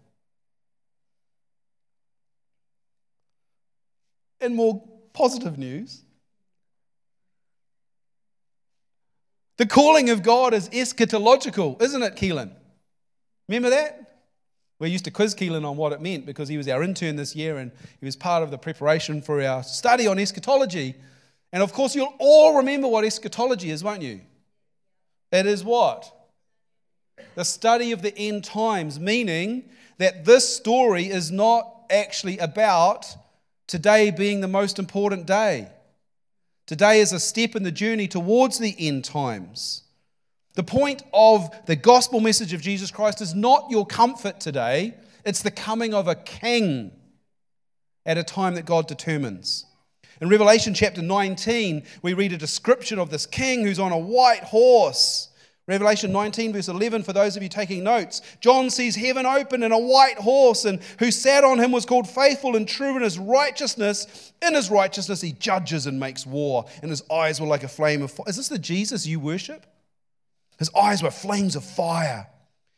In 4.40 4.56
more 4.56 4.84
positive 5.14 5.60
news, 5.60 6.02
The 9.58 9.68
calling 9.68 10.10
of 10.10 10.24
God 10.24 10.56
is 10.56 10.70
eschatological, 10.70 11.80
isn't 11.80 12.02
it, 12.02 12.16
Keelan? 12.16 12.50
Remember 13.48 13.70
that? 13.70 14.24
We 14.80 14.90
used 14.90 15.06
to 15.06 15.12
quiz 15.12 15.36
Keelan 15.36 15.64
on 15.64 15.78
what 15.78 15.94
it 15.94 16.02
meant 16.02 16.26
because 16.26 16.50
he 16.50 16.58
was 16.58 16.68
our 16.68 16.82
intern 16.82 17.16
this 17.16 17.36
year 17.36 17.58
and 17.58 17.72
he 18.00 18.06
was 18.08 18.16
part 18.16 18.42
of 18.42 18.50
the 18.50 18.58
preparation 18.58 19.22
for 19.22 19.40
our 19.40 19.62
study 19.62 20.08
on 20.08 20.18
eschatology. 20.18 20.96
And 21.54 21.62
of 21.62 21.74
course, 21.74 21.94
you'll 21.94 22.16
all 22.18 22.58
remember 22.58 22.88
what 22.88 23.06
eschatology 23.06 23.70
is, 23.70 23.84
won't 23.84 24.02
you? 24.02 24.22
It 25.32 25.46
is 25.46 25.63
what? 25.63 26.12
The 27.36 27.46
study 27.46 27.91
of 27.91 28.02
the 28.02 28.17
end 28.17 28.44
times, 28.44 29.00
meaning 29.00 29.70
that 29.98 30.26
this 30.26 30.56
story 30.56 31.06
is 31.06 31.32
not 31.32 31.86
actually 31.89 32.38
about 32.39 33.06
today 33.67 34.12
being 34.12 34.41
the 34.41 34.48
most 34.48 34.80
important 34.80 35.26
day. 35.26 35.70
Today 36.65 37.00
is 37.00 37.13
a 37.13 37.20
step 37.20 37.56
in 37.56 37.63
the 37.63 37.72
journey 37.72 38.08
towards 38.08 38.60
the 38.60 38.76
end 38.78 39.06
times. 39.06 39.84
The 40.53 40.64
point 40.64 41.03
of 41.14 41.49
the 41.66 41.76
gospel 41.78 42.20
message 42.20 42.53
of 42.53 42.62
Jesus 42.62 42.91
Christ 42.91 43.22
is 43.22 43.34
not 43.34 43.70
your 43.70 43.86
comfort 43.86 44.39
today, 44.39 44.95
it's 45.26 45.41
the 45.41 45.51
coming 45.51 45.93
of 45.93 46.08
a 46.08 46.16
king 46.16 46.91
at 48.06 48.18
a 48.18 48.24
time 48.24 48.56
that 48.56 48.66
God 48.66 48.88
determines. 48.88 49.66
In 50.22 50.30
Revelation 50.30 50.76
chapter 50.76 51.01
19, 51.01 51.82
we 52.03 52.13
read 52.13 52.32
a 52.32 52.38
description 52.38 52.99
of 52.99 53.09
this 53.09 53.26
king 53.26 53.63
who's 53.63 53.80
on 53.80 53.91
a 53.91 53.97
white 53.97 54.43
horse. 54.43 55.30
Revelation 55.65 56.11
19, 56.11 56.53
verse 56.53 56.67
11, 56.67 57.01
for 57.01 57.11
those 57.11 57.36
of 57.36 57.41
you 57.41 57.49
taking 57.49 57.84
notes, 57.84 58.22
John 58.39 58.69
sees 58.69 58.95
heaven 58.95 59.26
open 59.26 59.63
and 59.63 59.74
a 59.74 59.80
white 59.80 60.17
horse, 60.17 60.65
and 60.65 60.80
who 60.99 61.09
sat 61.09 61.43
on 61.43 61.57
him 61.57 61.72
was 61.72 61.88
called 61.88 62.07
faithful 62.07 62.55
and 62.55 62.67
true 62.67 62.95
in 62.95 63.01
his 63.01 63.17
righteousness. 63.17 64.32
In 64.43 64.53
his 64.53 64.69
righteousness, 64.69 65.22
he 65.22 65.32
judges 65.32 65.88
and 65.88 65.99
makes 65.99 66.24
war, 66.28 66.65
and 66.84 66.91
his 66.91 67.03
eyes 67.09 67.41
were 67.41 67.47
like 67.47 67.63
a 67.63 67.67
flame 67.67 68.03
of 68.03 68.11
fire. 68.11 68.26
Is 68.28 68.38
this 68.38 68.47
the 68.47 68.59
Jesus 68.59 69.07
you 69.07 69.19
worship? 69.19 69.65
His 70.59 70.69
eyes 70.76 71.01
were 71.01 71.09
flames 71.09 71.55
of 71.55 71.63
fire. 71.63 72.28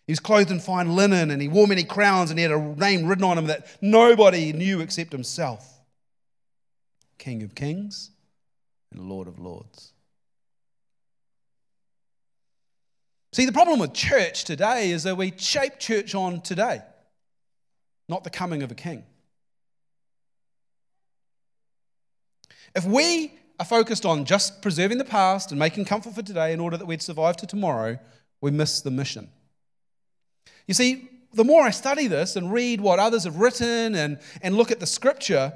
He 0.08 0.14
was 0.14 0.22
clothed 0.22 0.52
in 0.52 0.62
fine 0.62 0.96
linen, 0.96 1.30
and 1.30 1.42
he 1.42 1.50
wore 1.50 1.68
many 1.68 1.84
crowns, 1.84 2.30
and 2.30 2.40
he 2.40 2.44
had 2.44 2.54
a 2.54 2.76
name 2.76 3.06
written 3.06 3.26
on 3.26 3.38
him 3.38 3.48
that 3.48 3.68
nobody 3.82 4.54
knew 4.54 4.80
except 4.80 5.12
himself 5.12 5.73
King 7.24 7.42
of 7.42 7.56
kings 7.56 8.12
and 8.92 9.08
Lord 9.08 9.30
of 9.30 9.40
lords. 9.40 9.94
See, 13.32 13.46
the 13.46 13.54
problem 13.54 13.80
with 13.80 13.94
church 13.94 14.44
today 14.44 14.92
is 14.92 15.04
that 15.04 15.16
we 15.16 15.32
shape 15.38 15.80
church 15.80 16.14
on 16.16 16.42
today. 16.42 16.82
not 18.10 18.26
the 18.26 18.30
coming 18.30 18.62
of 18.62 18.72
a 18.72 18.76
king. 18.76 19.06
If 22.76 22.84
we 22.84 23.34
are 23.58 23.66
focused 23.66 24.06
on 24.06 24.26
just 24.26 24.62
preserving 24.62 24.98
the 24.98 25.06
past 25.06 25.52
and 25.52 25.58
making 25.58 25.86
comfort 25.86 26.16
for 26.16 26.24
today 26.24 26.52
in 26.52 26.60
order 26.60 26.76
that 26.76 26.86
we'd 26.86 27.02
survive 27.02 27.38
to 27.38 27.48
tomorrow, 27.48 27.98
we 28.42 28.52
miss 28.52 28.82
the 28.82 28.92
mission. 28.92 29.30
You 30.68 30.74
see, 30.74 31.10
the 31.34 31.46
more 31.46 31.64
I 31.64 31.70
study 31.70 32.08
this 32.08 32.36
and 32.36 32.52
read 32.52 32.82
what 32.82 33.00
others 33.00 33.24
have 33.24 33.38
written 33.38 33.96
and, 33.96 34.20
and 34.42 34.58
look 34.58 34.72
at 34.72 34.82
the 34.82 34.86
scripture, 34.86 35.54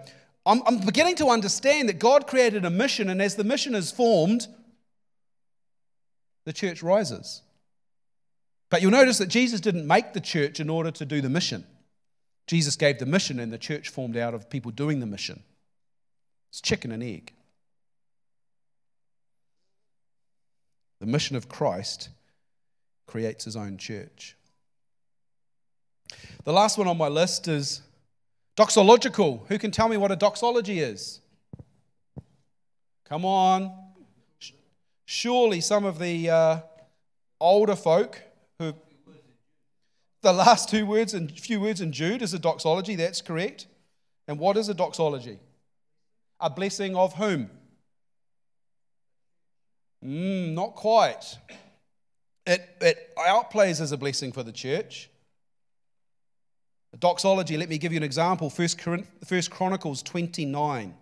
I'm, 0.47 0.63
I'm 0.65 0.79
beginning 0.79 1.15
to 1.17 1.27
understand 1.27 1.89
that 1.89 1.99
God 1.99 2.25
created 2.25 2.63
a 2.63 2.69
mission, 2.69 3.09
and 3.09 3.21
as 3.21 3.35
the 3.35 3.43
mission 3.43 3.75
is 3.75 3.91
formed, 3.91 4.47
the 6.45 6.53
church 6.53 6.81
rises. 6.81 7.41
But 8.69 8.81
you'll 8.81 8.91
notice 8.91 9.17
that 9.17 9.27
Jesus 9.27 9.59
didn't 9.59 9.85
make 9.85 10.13
the 10.13 10.21
church 10.21 10.61
in 10.61 10.69
order 10.69 10.89
to 10.91 11.05
do 11.05 11.19
the 11.21 11.29
mission. 11.29 11.65
Jesus 12.47 12.77
gave 12.77 12.97
the 12.97 13.05
mission, 13.05 13.39
and 13.39 13.51
the 13.51 13.57
church 13.57 13.89
formed 13.89 14.15
out 14.15 14.33
of 14.33 14.49
people 14.49 14.71
doing 14.71 15.01
the 15.01 15.05
mission. 15.05 15.43
It's 16.49 16.61
chicken 16.61 16.93
and 16.93 17.03
egg. 17.03 17.33
The 21.01 21.05
mission 21.05 21.35
of 21.35 21.49
Christ 21.49 22.09
creates 23.05 23.43
his 23.43 23.57
own 23.57 23.77
church. 23.77 24.35
The 26.45 26.53
last 26.53 26.77
one 26.77 26.87
on 26.87 26.97
my 26.97 27.09
list 27.09 27.49
is 27.49 27.81
doxological. 28.57 29.47
Who 29.47 29.57
can 29.57 29.71
tell 29.71 29.87
me 29.87 29.97
what 29.97 30.11
a 30.11 30.15
doxology 30.15 30.79
is? 30.79 31.21
Come 33.05 33.23
on. 33.23 33.71
Surely 35.05 35.61
some 35.61 35.85
of 35.85 35.99
the 35.99 36.29
uh, 36.29 36.59
older 37.39 37.75
folk 37.75 38.21
who. 38.59 38.73
The 40.23 40.33
last 40.33 40.67
two 40.67 40.85
words 40.85 41.13
and 41.13 41.31
few 41.31 41.61
words 41.61 41.79
in 41.79 41.93
Jude 41.93 42.21
is 42.21 42.33
a 42.33 42.39
doxology, 42.39 42.95
that's 42.95 43.21
correct. 43.21 43.67
And 44.27 44.39
what 44.39 44.57
is 44.57 44.67
a 44.67 44.73
doxology? 44.73 45.39
A 46.39 46.49
blessing 46.49 46.95
of 46.95 47.13
whom? 47.13 47.49
Mm, 50.03 50.53
not 50.53 50.75
quite. 50.75 51.37
It, 52.45 52.67
it 52.81 53.13
outplays 53.17 53.79
as 53.79 53.91
a 53.91 53.97
blessing 53.97 54.31
for 54.31 54.43
the 54.43 54.51
church. 54.51 55.09
Doxology, 56.99 57.57
let 57.57 57.69
me 57.69 57.77
give 57.77 57.91
you 57.91 57.97
an 57.97 58.03
example. 58.03 58.49
First 58.49 58.79
Chronicles 59.51 60.01
29. 60.03 60.95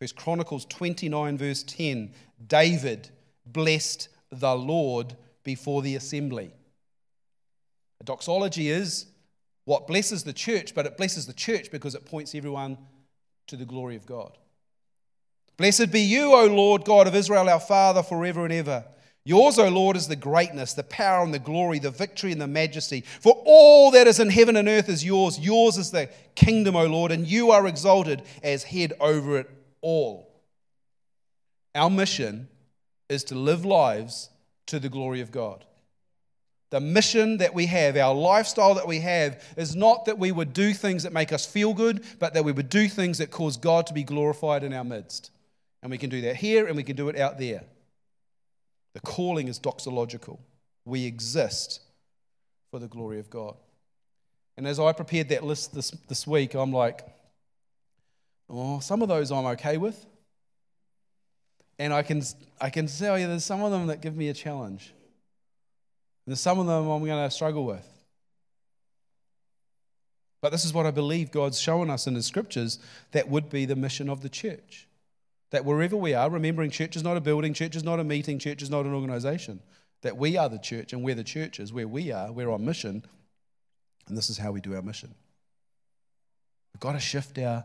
First 0.00 0.16
Chronicles 0.16 0.64
29, 0.66 1.38
verse 1.38 1.62
10. 1.62 2.12
David 2.46 3.10
blessed 3.46 4.08
the 4.30 4.54
Lord 4.54 5.14
before 5.44 5.82
the 5.82 5.96
assembly. 5.96 6.52
A 8.00 8.04
doxology 8.04 8.68
is 8.68 9.06
what 9.64 9.86
blesses 9.86 10.24
the 10.24 10.32
church, 10.32 10.74
but 10.74 10.86
it 10.86 10.96
blesses 10.96 11.26
the 11.26 11.32
church 11.32 11.70
because 11.70 11.94
it 11.94 12.06
points 12.06 12.34
everyone 12.34 12.78
to 13.46 13.56
the 13.56 13.64
glory 13.64 13.96
of 13.96 14.06
God. 14.06 14.38
Blessed 15.56 15.92
be 15.92 16.00
you, 16.00 16.32
O 16.32 16.46
Lord 16.46 16.84
God 16.84 17.06
of 17.06 17.14
Israel, 17.14 17.48
our 17.48 17.60
Father, 17.60 18.02
forever 18.02 18.44
and 18.44 18.52
ever. 18.52 18.84
Yours, 19.24 19.58
O 19.58 19.68
Lord, 19.68 19.96
is 19.96 20.08
the 20.08 20.16
greatness, 20.16 20.74
the 20.74 20.82
power 20.82 21.22
and 21.22 21.32
the 21.32 21.38
glory, 21.38 21.78
the 21.78 21.92
victory 21.92 22.32
and 22.32 22.40
the 22.40 22.48
majesty. 22.48 23.02
For 23.20 23.40
all 23.44 23.92
that 23.92 24.08
is 24.08 24.18
in 24.18 24.30
heaven 24.30 24.56
and 24.56 24.68
earth 24.68 24.88
is 24.88 25.04
yours. 25.04 25.38
Yours 25.38 25.78
is 25.78 25.92
the 25.92 26.10
kingdom, 26.34 26.74
O 26.74 26.86
Lord, 26.86 27.12
and 27.12 27.26
you 27.26 27.52
are 27.52 27.68
exalted 27.68 28.22
as 28.42 28.64
head 28.64 28.94
over 28.98 29.38
it 29.38 29.50
all. 29.80 30.28
Our 31.74 31.88
mission 31.88 32.48
is 33.08 33.22
to 33.24 33.36
live 33.36 33.64
lives 33.64 34.28
to 34.66 34.80
the 34.80 34.88
glory 34.88 35.20
of 35.20 35.30
God. 35.30 35.64
The 36.70 36.80
mission 36.80 37.36
that 37.36 37.54
we 37.54 37.66
have, 37.66 37.96
our 37.96 38.14
lifestyle 38.14 38.74
that 38.74 38.88
we 38.88 39.00
have, 39.00 39.44
is 39.56 39.76
not 39.76 40.06
that 40.06 40.18
we 40.18 40.32
would 40.32 40.52
do 40.52 40.72
things 40.72 41.02
that 41.04 41.12
make 41.12 41.32
us 41.32 41.46
feel 41.46 41.74
good, 41.74 42.02
but 42.18 42.34
that 42.34 42.44
we 42.44 42.52
would 42.52 42.70
do 42.70 42.88
things 42.88 43.18
that 43.18 43.30
cause 43.30 43.56
God 43.56 43.86
to 43.86 43.94
be 43.94 44.02
glorified 44.02 44.64
in 44.64 44.72
our 44.72 44.82
midst. 44.82 45.30
And 45.82 45.90
we 45.90 45.98
can 45.98 46.10
do 46.10 46.22
that 46.22 46.36
here 46.36 46.66
and 46.66 46.76
we 46.76 46.82
can 46.82 46.96
do 46.96 47.08
it 47.08 47.18
out 47.18 47.38
there. 47.38 47.64
The 48.94 49.00
calling 49.00 49.48
is 49.48 49.58
doxological. 49.58 50.38
We 50.84 51.06
exist 51.06 51.80
for 52.70 52.78
the 52.78 52.88
glory 52.88 53.18
of 53.18 53.30
God. 53.30 53.54
And 54.56 54.66
as 54.66 54.78
I 54.78 54.92
prepared 54.92 55.28
that 55.30 55.44
list 55.44 55.74
this, 55.74 55.90
this 56.08 56.26
week, 56.26 56.54
I'm 56.54 56.72
like, 56.72 57.06
oh, 58.50 58.80
some 58.80 59.02
of 59.02 59.08
those 59.08 59.32
I'm 59.32 59.46
okay 59.46 59.78
with. 59.78 60.06
And 61.78 61.92
I 61.92 62.02
can, 62.02 62.22
I 62.60 62.70
can 62.70 62.86
tell 62.86 63.18
you 63.18 63.26
there's 63.26 63.44
some 63.44 63.62
of 63.62 63.70
them 63.70 63.86
that 63.86 64.02
give 64.02 64.16
me 64.16 64.28
a 64.28 64.34
challenge. 64.34 64.92
And 66.24 66.32
there's 66.32 66.40
some 66.40 66.58
of 66.58 66.66
them 66.66 66.88
I'm 66.88 67.04
going 67.04 67.28
to 67.28 67.30
struggle 67.30 67.64
with. 67.64 67.86
But 70.40 70.50
this 70.50 70.64
is 70.64 70.74
what 70.74 70.86
I 70.86 70.90
believe 70.90 71.30
God's 71.30 71.58
shown 71.58 71.88
us 71.88 72.06
in 72.06 72.14
His 72.14 72.26
scriptures 72.26 72.78
that 73.12 73.28
would 73.28 73.48
be 73.48 73.64
the 73.64 73.76
mission 73.76 74.08
of 74.08 74.22
the 74.22 74.28
church. 74.28 74.86
That 75.52 75.66
wherever 75.66 75.96
we 75.96 76.14
are, 76.14 76.30
remembering 76.30 76.70
church 76.70 76.96
is 76.96 77.02
not 77.02 77.16
a 77.16 77.20
building, 77.20 77.52
church 77.52 77.76
is 77.76 77.84
not 77.84 78.00
a 78.00 78.04
meeting, 78.04 78.38
church 78.38 78.62
is 78.62 78.70
not 78.70 78.86
an 78.86 78.94
organization. 78.94 79.60
That 80.00 80.16
we 80.16 80.36
are 80.36 80.48
the 80.48 80.58
church 80.58 80.92
and 80.92 81.02
where 81.02 81.14
the 81.14 81.22
church 81.22 81.60
is, 81.60 81.72
where 81.72 81.86
we 81.86 82.10
are, 82.10 82.32
we're 82.32 82.50
on 82.50 82.64
mission. 82.64 83.04
And 84.08 84.16
this 84.16 84.30
is 84.30 84.38
how 84.38 84.50
we 84.50 84.60
do 84.60 84.74
our 84.74 84.82
mission. 84.82 85.14
We've 86.72 86.80
got 86.80 86.92
to 86.92 87.00
shift 87.00 87.38
our 87.38 87.64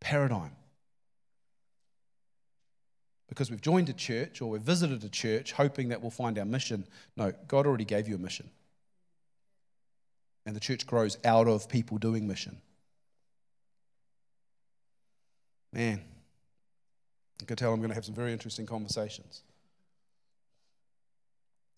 paradigm. 0.00 0.52
Because 3.28 3.50
we've 3.50 3.60
joined 3.60 3.90
a 3.90 3.92
church 3.92 4.40
or 4.40 4.50
we've 4.50 4.62
visited 4.62 5.04
a 5.04 5.08
church 5.08 5.52
hoping 5.52 5.90
that 5.90 6.00
we'll 6.00 6.10
find 6.10 6.38
our 6.38 6.44
mission. 6.46 6.86
No, 7.16 7.32
God 7.48 7.66
already 7.66 7.84
gave 7.84 8.08
you 8.08 8.14
a 8.14 8.18
mission. 8.18 8.48
And 10.46 10.56
the 10.56 10.60
church 10.60 10.86
grows 10.86 11.18
out 11.24 11.48
of 11.48 11.68
people 11.68 11.98
doing 11.98 12.26
mission. 12.26 12.62
Man, 15.72 16.00
you 17.40 17.46
can 17.46 17.56
tell 17.56 17.72
I'm 17.72 17.80
going 17.80 17.90
to 17.90 17.94
have 17.94 18.04
some 18.04 18.14
very 18.14 18.32
interesting 18.32 18.66
conversations. 18.66 19.42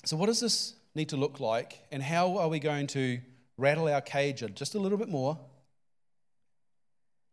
So, 0.05 0.17
what 0.17 0.27
does 0.27 0.41
this 0.41 0.75
need 0.95 1.09
to 1.11 1.17
look 1.17 1.41
like, 1.41 1.81
and 1.91 2.03
how 2.03 2.39
are 2.39 2.49
we 2.49 2.59
going 2.59 2.87
to 2.89 3.21
rattle 3.57 3.89
our 3.89 4.01
cage 4.01 4.45
just 4.55 4.75
a 4.75 4.79
little 4.79 4.99
bit 4.99 5.09
more 5.09 5.39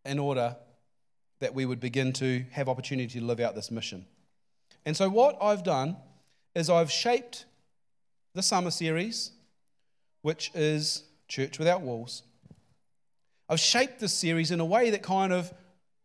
in 0.04 0.20
order 0.20 0.56
that 1.40 1.54
we 1.54 1.66
would 1.66 1.80
begin 1.80 2.14
to 2.14 2.44
have 2.52 2.68
opportunity 2.68 3.20
to 3.20 3.26
live 3.26 3.40
out 3.40 3.56
this 3.56 3.70
mission? 3.70 4.06
And 4.86 4.98
so, 4.98 5.10
what 5.10 5.38
I've 5.42 5.64
done 5.64 5.98
is 6.56 6.70
I've 6.70 6.92
shaped 6.92 7.46
the 8.34 8.42
summer 8.42 8.72
series, 8.72 9.32
which 10.22 10.52
is 10.54 11.04
Church 11.28 11.60
Without 11.60 11.82
Walls. 11.82 12.24
I've 13.48 13.60
shaped 13.60 14.00
this 14.00 14.14
series 14.14 14.50
in 14.50 14.60
a 14.60 14.66
way 14.66 14.90
that 14.90 15.04
kind 15.04 15.32
of 15.32 15.54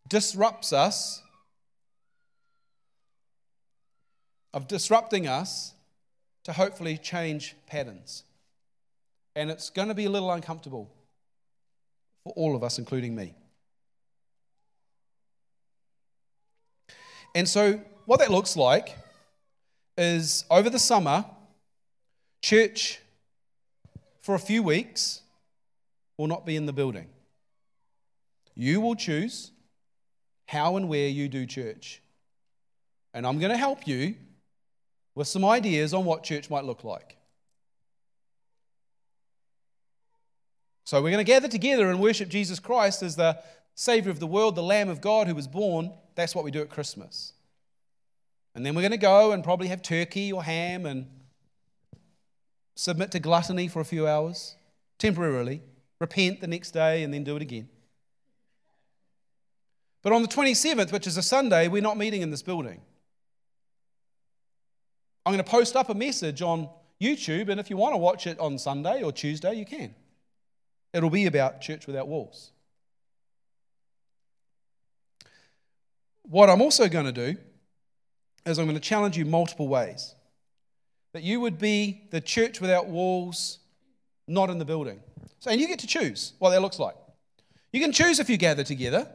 disrupts 0.09 0.73
us 0.73 1.23
of 4.53 4.66
disrupting 4.68 5.26
us 5.26 5.74
to 6.44 6.53
hopefully 6.53 6.96
change 6.96 7.57
patterns. 7.66 8.24
And 9.36 9.51
it's 9.51 9.70
going 9.70 9.88
to 9.88 9.94
be 9.94 10.07
a 10.07 10.11
little 10.11 10.30
uncomfortable 10.30 10.90
for 12.24 12.32
all 12.34 12.57
of 12.57 12.64
us, 12.64 12.78
including 12.78 13.14
me. 13.14 13.34
And 17.34 17.48
so, 17.48 17.80
what 18.07 18.18
that 18.18 18.30
looks 18.30 18.57
like 18.57 18.96
is 19.96 20.44
over 20.51 20.68
the 20.68 20.78
summer, 20.78 21.24
church 22.42 23.01
for 24.20 24.34
a 24.34 24.38
few 24.38 24.62
weeks 24.62 25.20
will 26.18 26.26
not 26.26 26.44
be 26.44 26.57
in 26.57 26.66
the 26.66 26.72
building. 26.72 27.09
You 28.55 28.80
will 28.80 28.96
choose 28.96 29.53
how 30.46 30.76
and 30.76 30.88
where 30.88 31.09
you 31.09 31.28
do 31.28 31.46
church. 31.46 32.03
And 33.14 33.26
I'm 33.26 33.38
going 33.38 33.53
to 33.53 33.59
help 33.59 33.86
you 33.86 34.16
with 35.21 35.29
some 35.29 35.45
ideas 35.45 35.93
on 35.93 36.07
what 36.07 36.25
church 36.25 36.49
might 36.49 36.64
look 36.64 36.83
like. 36.83 37.18
So 40.85 40.97
we're 41.03 41.11
going 41.11 41.23
to 41.23 41.31
gather 41.31 41.47
together 41.47 41.91
and 41.91 42.01
worship 42.01 42.31
Jesus 42.31 42.59
Christ 42.59 43.03
as 43.03 43.16
the 43.16 43.39
Savior 43.75 44.11
of 44.11 44.18
the 44.18 44.27
world, 44.27 44.57
the 44.57 44.62
Lamb 44.62 44.89
of 44.89 45.03
God 45.03 45.27
who 45.27 45.35
was 45.35 45.47
born. 45.47 45.93
That's 46.14 46.35
what 46.35 46.43
we 46.43 46.51
do 46.51 46.62
at 46.62 46.71
Christmas. 46.71 47.35
And 48.55 48.64
then 48.64 48.75
we're 48.75 48.81
going 48.81 48.93
to 48.93 48.97
go 48.97 49.33
and 49.33 49.45
probably 49.45 49.68
have 49.68 49.83
turkey 49.83 50.33
or 50.33 50.43
ham 50.43 50.87
and 50.87 51.07
submit 52.75 53.11
to 53.11 53.21
gluttony 53.21 53.68
for 53.68 53.81
a 53.81 53.85
few 53.85 54.09
hours, 54.09 54.57
temporarily, 54.99 55.61
repent 56.01 56.41
the 56.41 56.47
next 56.47 56.71
day, 56.71 57.03
and 57.03 57.12
then 57.12 57.25
do 57.25 57.37
it 57.37 57.43
again. 57.43 57.68
But 60.01 60.14
on 60.14 60.23
the 60.23 60.29
27th, 60.29 60.93
which 60.93 61.07
is 61.07 61.18
a 61.18 61.23
Sunday, 61.23 61.68
we're 61.68 61.83
not 61.83 61.99
meeting 61.99 62.23
in 62.23 62.31
this 62.31 62.41
building. 62.41 62.81
I'm 65.25 65.33
going 65.33 65.45
to 65.45 65.51
post 65.51 65.77
up 65.77 65.91
a 65.91 65.95
message 65.95 66.43
on 66.43 66.68
YouTube, 67.01 67.49
and 67.49 67.61
if 67.61 67.71
you 67.71 67.77
want 67.77 67.95
to 67.95 67.99
watch 67.99 68.27
it 68.27 68.39
on 68.39 68.59
Sunday 68.59 69.03
or 69.03 69.12
Tuesday, 69.12 69.55
you 69.55 69.64
can. 69.64 69.95
It'll 70.93 71.11
be 71.11 71.27
about 71.27 71.61
Church 71.61 71.87
Without 71.87 72.09
Walls. 72.09 72.51
What 76.23 76.49
I'm 76.49 76.62
also 76.62 76.89
going 76.89 77.07
to 77.07 77.12
do 77.12 77.37
is 78.47 78.59
I'm 78.59 78.66
going 78.66 78.77
to 78.77 78.81
challenge 78.81 79.16
you 79.16 79.25
multiple 79.25 79.68
ways. 79.68 80.14
That 81.12 81.23
you 81.23 81.41
would 81.41 81.59
be 81.59 82.03
the 82.11 82.21
church 82.21 82.61
without 82.61 82.87
walls, 82.87 83.59
not 84.29 84.49
in 84.49 84.59
the 84.59 84.64
building. 84.64 85.01
So, 85.41 85.51
and 85.51 85.61
you 85.61 85.66
get 85.66 85.81
to 85.81 85.87
choose 85.87 86.35
what 86.39 86.51
that 86.51 86.62
looks 86.62 86.79
like. 86.79 86.95
You 87.73 87.81
can 87.81 87.93
choose 87.93 88.21
if 88.21 88.31
you 88.31 88.37
gather 88.37 88.62
together. 88.62 89.09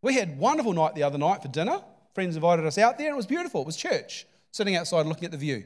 We 0.00 0.14
had 0.14 0.38
wonderful 0.38 0.72
night 0.72 0.94
the 0.94 1.02
other 1.02 1.18
night 1.18 1.42
for 1.42 1.48
dinner. 1.48 1.82
Friends 2.14 2.34
invited 2.34 2.64
us 2.64 2.78
out 2.78 2.96
there, 2.96 3.08
and 3.08 3.14
it 3.14 3.16
was 3.16 3.26
beautiful. 3.26 3.60
It 3.60 3.66
was 3.66 3.76
church, 3.76 4.26
sitting 4.52 4.76
outside 4.76 5.06
looking 5.06 5.26
at 5.26 5.30
the 5.30 5.36
view. 5.36 5.64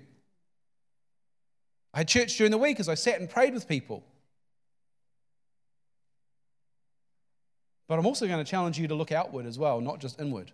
I 1.92 1.98
had 1.98 2.08
church 2.08 2.36
during 2.36 2.50
the 2.50 2.58
week 2.58 2.78
as 2.80 2.88
I 2.88 2.94
sat 2.94 3.20
and 3.20 3.28
prayed 3.28 3.52
with 3.52 3.66
people. 3.66 4.04
But 7.88 7.98
I'm 7.98 8.06
also 8.06 8.28
going 8.28 8.42
to 8.42 8.48
challenge 8.48 8.78
you 8.78 8.86
to 8.86 8.94
look 8.94 9.10
outward 9.10 9.46
as 9.46 9.58
well, 9.58 9.80
not 9.80 9.98
just 9.98 10.20
inward. 10.20 10.52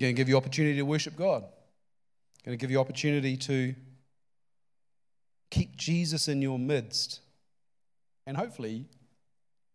Going 0.00 0.14
to 0.14 0.16
give 0.16 0.28
you 0.28 0.36
opportunity 0.36 0.76
to 0.76 0.82
worship 0.84 1.16
God. 1.16 1.44
Going 2.44 2.56
to 2.56 2.60
give 2.60 2.70
you 2.70 2.80
opportunity 2.80 3.36
to 3.36 3.74
keep 5.50 5.76
Jesus 5.76 6.28
in 6.28 6.40
your 6.40 6.58
midst. 6.58 7.20
And 8.26 8.36
hopefully, 8.36 8.86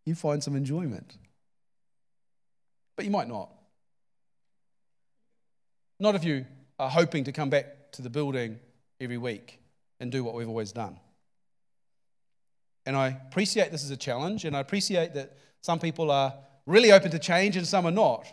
you 0.04 0.14
find 0.14 0.42
some 0.42 0.56
enjoyment. 0.56 1.16
But 2.96 3.04
you 3.04 3.10
might 3.10 3.28
not. 3.28 3.50
Not 5.98 6.14
if 6.14 6.24
you 6.24 6.46
are 6.78 6.90
hoping 6.90 7.24
to 7.24 7.32
come 7.32 7.50
back 7.50 7.92
to 7.92 8.02
the 8.02 8.10
building 8.10 8.58
every 9.00 9.18
week 9.18 9.60
and 10.00 10.10
do 10.10 10.24
what 10.24 10.34
we've 10.34 10.48
always 10.48 10.72
done. 10.72 10.98
And 12.84 12.96
I 12.96 13.08
appreciate 13.28 13.70
this 13.70 13.84
is 13.84 13.90
a 13.90 13.96
challenge, 13.96 14.44
and 14.44 14.56
I 14.56 14.60
appreciate 14.60 15.14
that 15.14 15.36
some 15.60 15.78
people 15.78 16.10
are 16.10 16.34
really 16.66 16.90
open 16.90 17.10
to 17.12 17.18
change 17.18 17.56
and 17.56 17.66
some 17.66 17.86
are 17.86 17.92
not. 17.92 18.26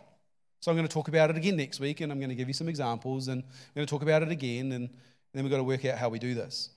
So 0.61 0.71
I'm 0.71 0.77
going 0.77 0.87
to 0.87 0.93
talk 0.93 1.07
about 1.07 1.29
it 1.29 1.37
again 1.37 1.55
next 1.55 1.79
week, 1.79 2.01
and 2.01 2.11
I'm 2.11 2.19
going 2.19 2.29
to 2.29 2.35
give 2.35 2.47
you 2.47 2.53
some 2.53 2.67
examples, 2.67 3.27
and 3.27 3.43
I'm 3.43 3.75
going 3.75 3.85
to 3.85 3.89
talk 3.89 4.01
about 4.01 4.23
it 4.23 4.29
again, 4.29 4.71
and 4.71 4.89
then 5.33 5.43
we've 5.43 5.51
got 5.51 5.57
to 5.57 5.63
work 5.63 5.85
out 5.85 5.97
how 5.97 6.09
we 6.09 6.19
do 6.19 6.33
this. 6.33 6.71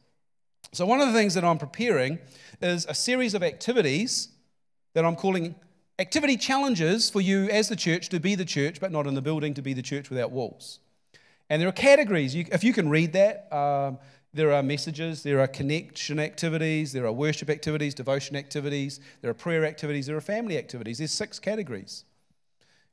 So, 0.73 0.87
one 0.87 1.01
of 1.01 1.09
the 1.09 1.15
things 1.15 1.35
that 1.35 1.45
I'm 1.45 1.59
preparing 1.59 2.19
is 2.61 2.87
a 2.87 2.95
series 2.95 3.35
of 3.35 3.43
activities 3.43 4.29
that 4.95 5.05
I'm 5.05 5.17
calling 5.17 5.55
activity 6.03 6.37
challenges 6.37 7.09
for 7.09 7.21
you 7.21 7.49
as 7.49 7.69
the 7.69 7.77
church 7.77 8.09
to 8.09 8.19
be 8.19 8.35
the 8.35 8.45
church, 8.45 8.81
but 8.81 8.91
not 8.91 9.07
in 9.07 9.15
the 9.15 9.23
building, 9.23 9.55
to 9.55 9.63
be 9.63 9.73
the 9.73 9.83
church 9.83 10.11
without 10.11 10.33
walls. 10.33 10.81
And 11.49 11.63
there 11.63 11.69
are 11.69 11.73
categories. 11.73 12.35
You, 12.35 12.45
if 12.51 12.65
you 12.65 12.73
can 12.73 12.89
read 12.89 13.13
that, 13.13 13.51
um, 13.53 13.99
there 14.35 14.53
are 14.53 14.65
messages, 14.65 15.23
there 15.23 15.39
are 15.39 15.47
connection 15.47 16.19
activities, 16.19 16.93
there 16.93 17.07
are 17.07 17.13
worship 17.13 17.49
activities, 17.49 17.95
devotion 17.95 18.35
activities, 18.35 18.99
there 19.21 19.31
are 19.31 19.35
prayer 19.35 19.65
activities, 19.65 20.07
there 20.07 20.17
are 20.17 20.21
family 20.21 20.59
activities. 20.59 20.99
There's 20.99 21.13
six 21.13 21.39
categories. 21.39 22.05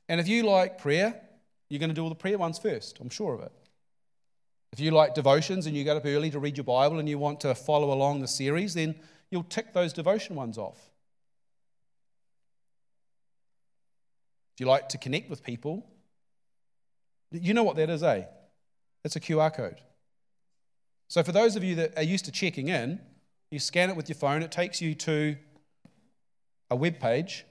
And 0.08 0.20
if 0.20 0.28
you 0.28 0.44
like 0.44 0.78
prayer, 0.78 1.20
you're 1.68 1.80
going 1.80 1.90
to 1.90 1.94
do 1.94 2.04
all 2.04 2.10
the 2.10 2.14
prayer 2.14 2.38
ones 2.38 2.58
first, 2.60 3.00
I'm 3.00 3.10
sure 3.10 3.34
of 3.34 3.40
it. 3.40 3.52
If 4.72 4.78
you 4.78 4.92
like 4.92 5.14
devotions 5.14 5.66
and 5.66 5.74
you 5.74 5.82
get 5.82 5.96
up 5.96 6.06
early 6.06 6.30
to 6.30 6.38
read 6.38 6.56
your 6.56 6.64
Bible 6.64 7.00
and 7.00 7.08
you 7.08 7.18
want 7.18 7.40
to 7.40 7.56
follow 7.56 7.92
along 7.92 8.20
the 8.20 8.28
series, 8.28 8.74
then 8.74 8.94
you'll 9.30 9.42
tick 9.42 9.72
those 9.72 9.92
devotion 9.92 10.36
ones 10.36 10.58
off. 10.58 10.89
You 14.60 14.66
like 14.66 14.90
to 14.90 14.98
connect 14.98 15.30
with 15.30 15.42
people, 15.42 15.86
you 17.32 17.54
know 17.54 17.62
what 17.62 17.76
that 17.76 17.88
is, 17.88 18.02
eh? 18.02 18.24
It's 19.02 19.16
a 19.16 19.20
QR 19.20 19.54
code. 19.54 19.80
So, 21.08 21.22
for 21.22 21.32
those 21.32 21.56
of 21.56 21.64
you 21.64 21.76
that 21.76 21.96
are 21.96 22.02
used 22.02 22.26
to 22.26 22.30
checking 22.30 22.68
in, 22.68 23.00
you 23.50 23.58
scan 23.58 23.88
it 23.88 23.96
with 23.96 24.10
your 24.10 24.16
phone, 24.16 24.42
it 24.42 24.52
takes 24.52 24.82
you 24.82 24.94
to 24.96 25.36
a 26.70 26.76
web 26.76 27.00
page, 27.00 27.46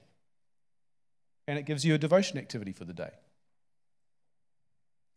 and 1.48 1.58
it 1.58 1.66
gives 1.66 1.84
you 1.84 1.94
a 1.94 1.98
devotion 1.98 2.38
activity 2.38 2.72
for 2.72 2.84
the 2.84 2.94
day. 2.94 3.10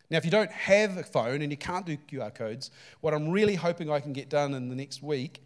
Now, 0.09 0.17
if 0.17 0.25
you 0.25 0.31
don't 0.31 0.51
have 0.51 0.97
a 0.97 1.03
phone 1.03 1.43
and 1.43 1.51
you 1.51 1.57
can't 1.57 1.85
do 1.85 1.95
QR 2.09 2.33
codes, 2.33 2.71
what 3.01 3.13
I'm 3.13 3.29
really 3.29 3.53
hoping 3.53 3.91
I 3.91 3.99
can 3.99 4.13
get 4.13 4.29
done 4.29 4.55
in 4.55 4.67
the 4.67 4.75
next 4.75 5.03
week 5.03 5.43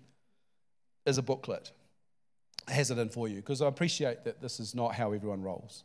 is 1.06 1.18
a 1.18 1.22
booklet. 1.22 1.74
It 2.70 2.74
has 2.74 2.90
it 2.90 2.98
in 2.98 3.10
for 3.10 3.28
you 3.28 3.36
because 3.36 3.62
I 3.62 3.68
appreciate 3.68 4.24
that 4.24 4.42
this 4.42 4.62
is 4.62 4.74
not 4.74 4.96
how 4.96 5.12
everyone 5.12 5.42
rolls. 5.42 5.84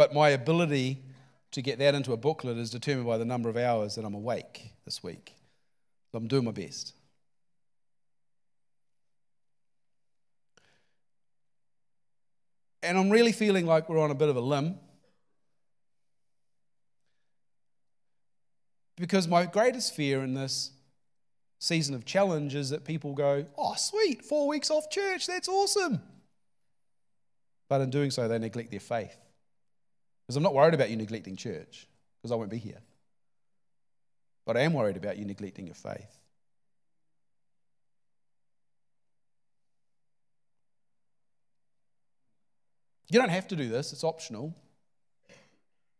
But 0.00 0.14
my 0.14 0.30
ability 0.30 1.02
to 1.50 1.60
get 1.60 1.78
that 1.78 1.94
into 1.94 2.14
a 2.14 2.16
booklet 2.16 2.56
is 2.56 2.70
determined 2.70 3.06
by 3.06 3.18
the 3.18 3.26
number 3.26 3.50
of 3.50 3.58
hours 3.58 3.96
that 3.96 4.04
I'm 4.06 4.14
awake 4.14 4.72
this 4.86 5.02
week. 5.02 5.34
So 6.10 6.16
I'm 6.16 6.26
doing 6.26 6.46
my 6.46 6.52
best. 6.52 6.94
And 12.82 12.96
I'm 12.96 13.10
really 13.10 13.32
feeling 13.32 13.66
like 13.66 13.90
we're 13.90 14.00
on 14.00 14.10
a 14.10 14.14
bit 14.14 14.30
of 14.30 14.36
a 14.36 14.40
limb. 14.40 14.78
Because 18.96 19.28
my 19.28 19.44
greatest 19.44 19.94
fear 19.94 20.24
in 20.24 20.32
this 20.32 20.70
season 21.58 21.94
of 21.94 22.06
challenge 22.06 22.54
is 22.54 22.70
that 22.70 22.86
people 22.86 23.12
go, 23.12 23.44
oh, 23.58 23.74
sweet, 23.76 24.24
four 24.24 24.48
weeks 24.48 24.70
off 24.70 24.88
church, 24.88 25.26
that's 25.26 25.46
awesome. 25.46 26.00
But 27.68 27.82
in 27.82 27.90
doing 27.90 28.10
so, 28.10 28.28
they 28.28 28.38
neglect 28.38 28.70
their 28.70 28.80
faith. 28.80 29.18
Because 30.30 30.36
I'm 30.36 30.44
not 30.44 30.54
worried 30.54 30.74
about 30.74 30.90
you 30.90 30.96
neglecting 30.96 31.34
church, 31.34 31.88
because 32.22 32.30
I 32.30 32.36
won't 32.36 32.50
be 32.50 32.56
here. 32.56 32.78
But 34.46 34.56
I 34.56 34.60
am 34.60 34.74
worried 34.74 34.96
about 34.96 35.18
you 35.18 35.24
neglecting 35.24 35.66
your 35.66 35.74
faith. 35.74 36.20
You 43.08 43.18
don't 43.18 43.30
have 43.30 43.48
to 43.48 43.56
do 43.56 43.68
this, 43.68 43.92
it's 43.92 44.04
optional. 44.04 44.54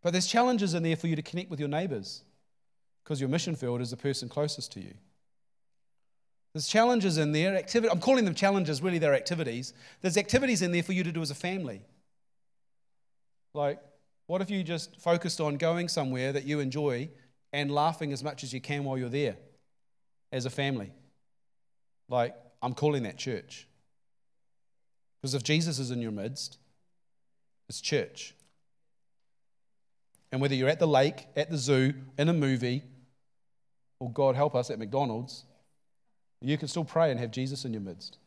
But 0.00 0.12
there's 0.12 0.28
challenges 0.28 0.74
in 0.74 0.84
there 0.84 0.94
for 0.94 1.08
you 1.08 1.16
to 1.16 1.22
connect 1.22 1.50
with 1.50 1.58
your 1.58 1.68
neighbors 1.68 2.22
because 3.02 3.20
your 3.20 3.28
mission 3.28 3.56
field 3.56 3.80
is 3.80 3.90
the 3.90 3.96
person 3.96 4.28
closest 4.28 4.70
to 4.74 4.80
you. 4.80 4.94
There's 6.52 6.68
challenges 6.68 7.18
in 7.18 7.32
there, 7.32 7.56
activity, 7.56 7.90
I'm 7.90 7.98
calling 7.98 8.26
them 8.26 8.36
challenges, 8.36 8.80
really 8.80 8.98
they're 8.98 9.12
activities. 9.12 9.72
There's 10.02 10.16
activities 10.16 10.62
in 10.62 10.70
there 10.70 10.84
for 10.84 10.92
you 10.92 11.02
to 11.02 11.10
do 11.10 11.20
as 11.20 11.32
a 11.32 11.34
family. 11.34 11.82
Like, 13.54 13.80
what 14.30 14.40
if 14.40 14.48
you 14.48 14.62
just 14.62 15.00
focused 15.00 15.40
on 15.40 15.56
going 15.56 15.88
somewhere 15.88 16.32
that 16.32 16.44
you 16.44 16.60
enjoy 16.60 17.10
and 17.52 17.68
laughing 17.68 18.12
as 18.12 18.22
much 18.22 18.44
as 18.44 18.52
you 18.52 18.60
can 18.60 18.84
while 18.84 18.96
you're 18.96 19.08
there 19.08 19.34
as 20.30 20.46
a 20.46 20.50
family? 20.50 20.92
Like, 22.08 22.36
I'm 22.62 22.72
calling 22.72 23.02
that 23.02 23.18
church. 23.18 23.66
Because 25.20 25.34
if 25.34 25.42
Jesus 25.42 25.80
is 25.80 25.90
in 25.90 26.00
your 26.00 26.12
midst, 26.12 26.58
it's 27.68 27.80
church. 27.80 28.36
And 30.30 30.40
whether 30.40 30.54
you're 30.54 30.68
at 30.68 30.78
the 30.78 30.86
lake, 30.86 31.26
at 31.34 31.50
the 31.50 31.58
zoo, 31.58 31.94
in 32.16 32.28
a 32.28 32.32
movie, 32.32 32.84
or 33.98 34.12
God 34.12 34.36
help 34.36 34.54
us 34.54 34.70
at 34.70 34.78
McDonald's, 34.78 35.42
you 36.40 36.56
can 36.56 36.68
still 36.68 36.84
pray 36.84 37.10
and 37.10 37.18
have 37.18 37.32
Jesus 37.32 37.64
in 37.64 37.72
your 37.72 37.82
midst. 37.82 38.18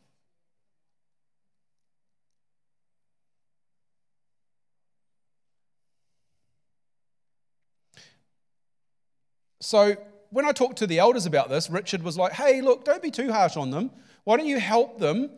So, 9.64 9.96
when 10.28 10.44
I 10.44 10.52
talked 10.52 10.76
to 10.78 10.86
the 10.86 10.98
elders 10.98 11.24
about 11.24 11.48
this, 11.48 11.70
Richard 11.70 12.02
was 12.02 12.18
like, 12.18 12.32
hey, 12.32 12.60
look, 12.60 12.84
don't 12.84 13.02
be 13.02 13.10
too 13.10 13.32
harsh 13.32 13.56
on 13.56 13.70
them. 13.70 13.90
Why 14.24 14.36
don't 14.36 14.46
you 14.46 14.60
help 14.60 14.98
them 14.98 15.30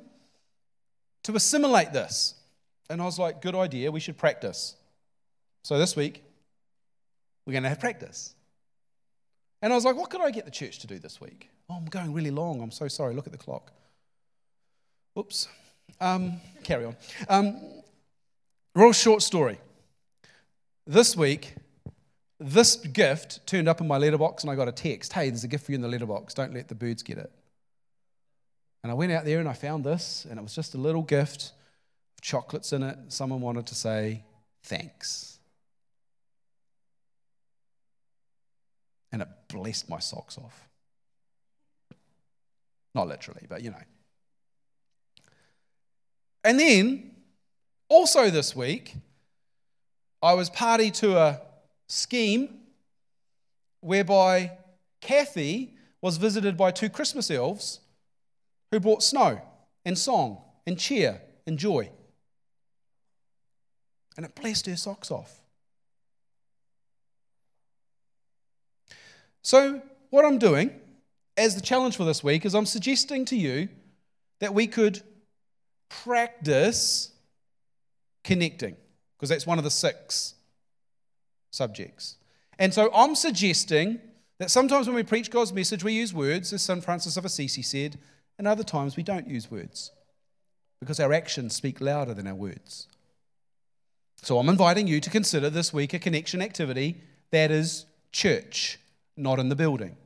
to 1.22 1.36
assimilate 1.36 1.92
this? 1.92 2.34
And 2.90 3.00
I 3.00 3.04
was 3.04 3.20
like, 3.20 3.40
good 3.40 3.54
idea, 3.54 3.92
we 3.92 4.00
should 4.00 4.18
practice. 4.18 4.74
So 5.62 5.78
this 5.78 5.94
week, 5.94 6.24
we're 7.46 7.52
going 7.52 7.62
to 7.62 7.68
have 7.68 7.78
practice. 7.78 8.34
And 9.62 9.72
I 9.72 9.76
was 9.76 9.84
like, 9.84 9.94
what 9.94 10.10
could 10.10 10.20
I 10.20 10.32
get 10.32 10.44
the 10.44 10.50
church 10.50 10.80
to 10.80 10.88
do 10.88 10.98
this 10.98 11.20
week? 11.20 11.48
Oh, 11.70 11.74
I'm 11.74 11.84
going 11.84 12.12
really 12.12 12.32
long. 12.32 12.60
I'm 12.60 12.72
so 12.72 12.88
sorry. 12.88 13.14
Look 13.14 13.26
at 13.26 13.32
the 13.32 13.38
clock. 13.38 13.70
Oops. 15.16 15.46
Um, 16.00 16.40
carry 16.64 16.84
on. 16.84 16.96
Um, 17.28 17.60
real 18.74 18.92
short 18.92 19.22
story. 19.22 19.60
This 20.84 21.16
week, 21.16 21.54
this 22.38 22.76
gift 22.76 23.46
turned 23.46 23.68
up 23.68 23.80
in 23.80 23.88
my 23.88 23.98
letterbox, 23.98 24.42
and 24.42 24.50
I 24.50 24.56
got 24.56 24.68
a 24.68 24.72
text 24.72 25.12
Hey, 25.12 25.30
there's 25.30 25.44
a 25.44 25.48
gift 25.48 25.66
for 25.66 25.72
you 25.72 25.76
in 25.76 25.82
the 25.82 25.88
letterbox. 25.88 26.34
Don't 26.34 26.52
let 26.54 26.68
the 26.68 26.74
birds 26.74 27.02
get 27.02 27.18
it. 27.18 27.30
And 28.82 28.90
I 28.90 28.94
went 28.94 29.10
out 29.12 29.24
there 29.24 29.40
and 29.40 29.48
I 29.48 29.52
found 29.52 29.84
this, 29.84 30.26
and 30.28 30.38
it 30.38 30.42
was 30.42 30.54
just 30.54 30.74
a 30.74 30.78
little 30.78 31.02
gift 31.02 31.52
chocolates 32.20 32.72
in 32.72 32.82
it. 32.82 32.98
Someone 33.08 33.40
wanted 33.40 33.66
to 33.66 33.74
say 33.74 34.24
thanks. 34.62 35.38
And 39.12 39.22
it 39.22 39.28
blessed 39.48 39.88
my 39.88 39.98
socks 39.98 40.36
off. 40.38 40.68
Not 42.94 43.08
literally, 43.08 43.46
but 43.48 43.62
you 43.62 43.70
know. 43.70 43.82
And 46.44 46.60
then, 46.60 47.10
also 47.88 48.30
this 48.30 48.54
week, 48.54 48.94
I 50.22 50.34
was 50.34 50.48
party 50.50 50.90
to 50.92 51.18
a 51.18 51.40
scheme 51.88 52.60
whereby 53.80 54.52
Kathy 55.00 55.74
was 56.00 56.16
visited 56.16 56.56
by 56.56 56.70
two 56.70 56.88
Christmas 56.88 57.30
elves 57.30 57.80
who 58.70 58.80
brought 58.80 59.02
snow 59.02 59.40
and 59.84 59.96
song 59.96 60.42
and 60.66 60.78
cheer 60.78 61.20
and 61.46 61.58
joy. 61.58 61.90
And 64.16 64.24
it 64.24 64.34
blessed 64.34 64.66
her 64.66 64.76
socks 64.76 65.10
off. 65.10 65.42
So, 69.42 69.82
what 70.10 70.24
I'm 70.24 70.38
doing 70.38 70.70
as 71.36 71.54
the 71.54 71.60
challenge 71.60 71.96
for 71.96 72.04
this 72.04 72.24
week 72.24 72.44
is 72.44 72.54
I'm 72.54 72.66
suggesting 72.66 73.24
to 73.26 73.36
you 73.36 73.68
that 74.40 74.54
we 74.54 74.66
could 74.66 75.02
practice 75.88 77.12
connecting, 78.24 78.76
because 79.16 79.28
that's 79.28 79.46
one 79.46 79.58
of 79.58 79.64
the 79.64 79.70
six 79.70 80.35
subjects. 81.50 82.16
And 82.58 82.72
so 82.72 82.90
I'm 82.94 83.14
suggesting 83.14 84.00
that 84.38 84.50
sometimes 84.50 84.86
when 84.86 84.96
we 84.96 85.02
preach 85.02 85.30
God's 85.30 85.52
message, 85.52 85.84
we 85.84 85.92
use 85.92 86.12
words, 86.12 86.52
as 86.52 86.62
St. 86.62 86.84
Francis 86.84 87.16
of 87.16 87.24
Assisi 87.24 87.62
said, 87.62 87.98
and 88.38 88.46
other 88.46 88.64
times 88.64 88.96
we 88.96 89.02
don't 89.02 89.28
use 89.28 89.50
words 89.50 89.92
because 90.80 91.00
our 91.00 91.12
actions 91.12 91.54
speak 91.54 91.80
louder 91.80 92.12
than 92.12 92.26
our 92.26 92.34
words. 92.34 92.86
So 94.22 94.38
I'm 94.38 94.48
inviting 94.48 94.86
you 94.86 95.00
to 95.00 95.10
consider 95.10 95.48
this 95.50 95.72
week 95.72 95.94
a 95.94 95.98
connection 95.98 96.42
activity 96.42 97.00
that 97.30 97.50
is 97.50 97.86
church, 98.12 98.78
not 99.16 99.38
in 99.38 99.48
the 99.48 99.56
building. 99.56 99.96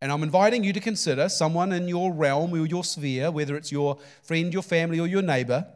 And 0.00 0.12
I'm 0.12 0.22
inviting 0.22 0.62
you 0.62 0.72
to 0.72 0.80
consider 0.80 1.28
someone 1.28 1.72
in 1.72 1.88
your 1.88 2.12
realm 2.12 2.52
or 2.52 2.66
your 2.66 2.84
sphere, 2.84 3.30
whether 3.30 3.56
it's 3.56 3.72
your 3.72 3.98
friend, 4.22 4.52
your 4.52 4.62
family, 4.62 5.00
or 5.00 5.06
your 5.06 5.22
neighbor, 5.22 5.66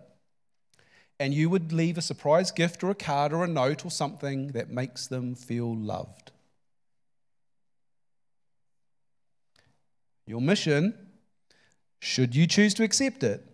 and 1.23 1.33
you 1.33 1.49
would 1.49 1.73
leave 1.73 1.97
a 1.97 2.03
surprise 2.03 2.51
gift 2.51 2.83
or 2.83 2.91
a 2.91 2.97
card 2.97 3.33
or 3.33 3.45
a 3.45 3.47
note 3.47 3.85
or 3.85 3.93
something 3.93 4.49
that 4.49 4.71
makes 4.71 5.07
them 5.07 5.37
feel 5.37 5.73
loved. 5.73 6.33
Your 10.27 10.41
mission, 10.41 10.99
should 12.01 12.35
you 12.35 12.49
choose 12.49 12.75
to 12.75 12.83
accept 12.83 13.23
it, 13.23 13.47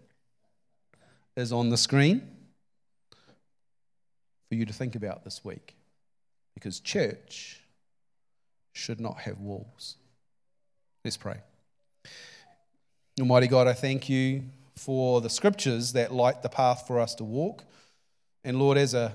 is 1.36 1.52
on 1.52 1.68
the 1.68 1.76
screen 1.76 2.26
for 4.48 4.54
you 4.54 4.64
to 4.64 4.72
think 4.72 4.94
about 4.94 5.24
this 5.24 5.44
week. 5.44 5.76
Because 6.54 6.80
church 6.80 7.60
should 8.72 8.98
not 8.98 9.18
have 9.18 9.40
walls. 9.40 9.96
Let's 11.04 11.18
pray. 11.18 11.40
Almighty 13.20 13.46
God, 13.46 13.66
I 13.66 13.74
thank 13.74 14.08
you 14.08 14.44
for 14.78 15.20
the 15.20 15.30
scriptures 15.30 15.92
that 15.92 16.12
light 16.12 16.42
the 16.42 16.48
path 16.48 16.84
for 16.86 17.00
us 17.00 17.14
to 17.16 17.24
walk. 17.24 17.64
And 18.44 18.58
Lord, 18.58 18.78
as 18.78 18.94
a 18.94 19.14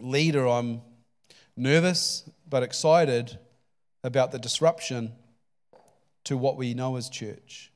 leader, 0.00 0.46
I'm 0.46 0.82
nervous 1.56 2.28
but 2.48 2.62
excited 2.62 3.38
about 4.04 4.32
the 4.32 4.38
disruption 4.38 5.12
to 6.24 6.36
what 6.36 6.56
we 6.56 6.74
know 6.74 6.96
as 6.96 7.08
church. 7.08 7.72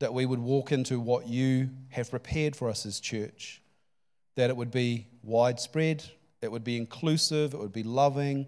That 0.00 0.14
we 0.14 0.26
would 0.26 0.38
walk 0.38 0.72
into 0.72 0.98
what 1.00 1.28
you 1.28 1.70
have 1.90 2.10
prepared 2.10 2.56
for 2.56 2.68
us 2.68 2.86
as 2.86 3.00
church. 3.00 3.62
That 4.36 4.50
it 4.50 4.56
would 4.56 4.70
be 4.70 5.06
widespread, 5.22 6.04
it 6.42 6.50
would 6.50 6.64
be 6.64 6.76
inclusive, 6.76 7.54
it 7.54 7.60
would 7.60 7.72
be 7.72 7.82
loving, 7.82 8.46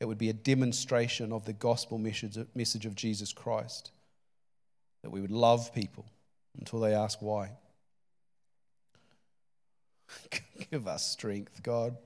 it 0.00 0.06
would 0.06 0.18
be 0.18 0.28
a 0.28 0.34
demonstration 0.34 1.32
of 1.32 1.44
the 1.44 1.52
gospel 1.52 1.98
message 1.98 2.86
of 2.86 2.94
Jesus 2.94 3.32
Christ. 3.32 3.90
That 5.02 5.10
we 5.10 5.20
would 5.20 5.30
love 5.30 5.72
people 5.72 6.06
until 6.58 6.80
they 6.80 6.94
ask 6.94 7.20
why. 7.20 7.52
Give 10.70 10.86
us 10.86 11.10
strength, 11.10 11.62
God. 11.62 11.96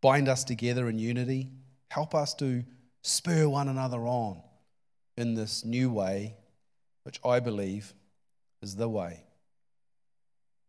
Bind 0.00 0.28
us 0.28 0.44
together 0.44 0.88
in 0.88 0.98
unity. 0.98 1.50
Help 1.88 2.14
us 2.14 2.34
to 2.34 2.64
spur 3.02 3.48
one 3.48 3.68
another 3.68 4.00
on 4.06 4.40
in 5.16 5.34
this 5.34 5.64
new 5.64 5.90
way, 5.90 6.36
which 7.02 7.18
I 7.24 7.40
believe 7.40 7.94
is 8.62 8.76
the 8.76 8.88
way. 8.88 9.24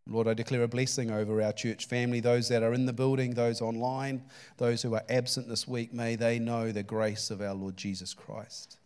Lord, 0.08 0.28
I 0.28 0.34
declare 0.34 0.64
a 0.64 0.68
blessing 0.68 1.12
over 1.12 1.40
our 1.40 1.54
church 1.54 1.86
family, 1.86 2.20
those 2.20 2.50
that 2.50 2.64
are 2.64 2.74
in 2.74 2.88
the 2.88 2.94
building, 2.94 3.36
those 3.36 3.62
online, 3.62 4.24
those 4.58 4.82
who 4.82 4.96
are 4.96 5.04
absent 5.08 5.48
this 5.48 5.68
week. 5.68 5.94
May 5.94 6.16
they 6.16 6.40
know 6.40 6.72
the 6.72 6.82
grace 6.82 7.30
of 7.30 7.42
our 7.42 7.54
Lord 7.54 7.78
Jesus 7.78 8.16
Christ. 8.16 8.78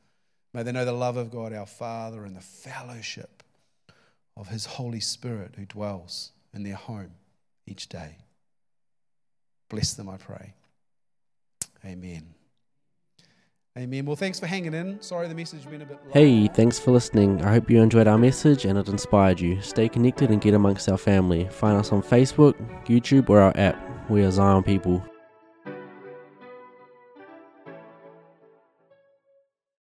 May 0.54 0.64
they 0.64 0.74
know 0.74 0.84
the 0.84 0.92
love 0.92 1.16
of 1.16 1.32
God 1.32 1.54
our 1.54 1.66
Father 1.66 2.26
and 2.26 2.36
the 2.36 2.42
fellowship 2.42 3.43
of 4.36 4.48
His 4.48 4.66
Holy 4.66 5.00
Spirit 5.00 5.54
who 5.58 5.66
dwells 5.66 6.32
in 6.54 6.64
their 6.64 6.76
home 6.76 7.12
each 7.66 7.90
day. 7.90 8.18
Bless 9.70 9.94
them, 9.94 10.10
I 10.10 10.18
pray. 10.18 10.54
Amen. 11.86 12.34
Amen. 13.76 14.06
Well, 14.06 14.16
thanks 14.16 14.40
for 14.40 14.46
hanging 14.46 14.76
in. 14.76 15.02
Sorry 15.02 15.28
the 15.28 15.34
message 15.34 15.68
been 15.68 15.82
a 15.82 15.86
bit. 15.86 15.98
Long. 16.04 16.14
Hey, 16.14 16.48
thanks 16.48 16.78
for 16.78 16.92
listening. 16.92 17.42
I 17.44 17.54
hope 17.54 17.72
you 17.72 17.82
enjoyed 17.82 18.08
our 18.08 18.20
message 18.20 18.66
and 18.66 18.78
it 18.78 18.88
inspired 18.88 19.40
you. 19.40 19.60
Stay 19.62 19.90
connected 19.90 20.30
and 20.30 20.40
get 20.40 20.54
amongst 20.54 20.88
our 20.90 20.98
family. 20.98 21.48
Find 21.50 21.80
us 21.80 21.92
on 21.92 22.04
Facebook, 22.04 22.54
YouTube, 22.86 23.30
or 23.30 23.40
our 23.42 23.54
app. 23.56 23.76
We 24.12 24.24
are 24.24 24.30
Zion 24.30 24.62
People. 24.62 25.04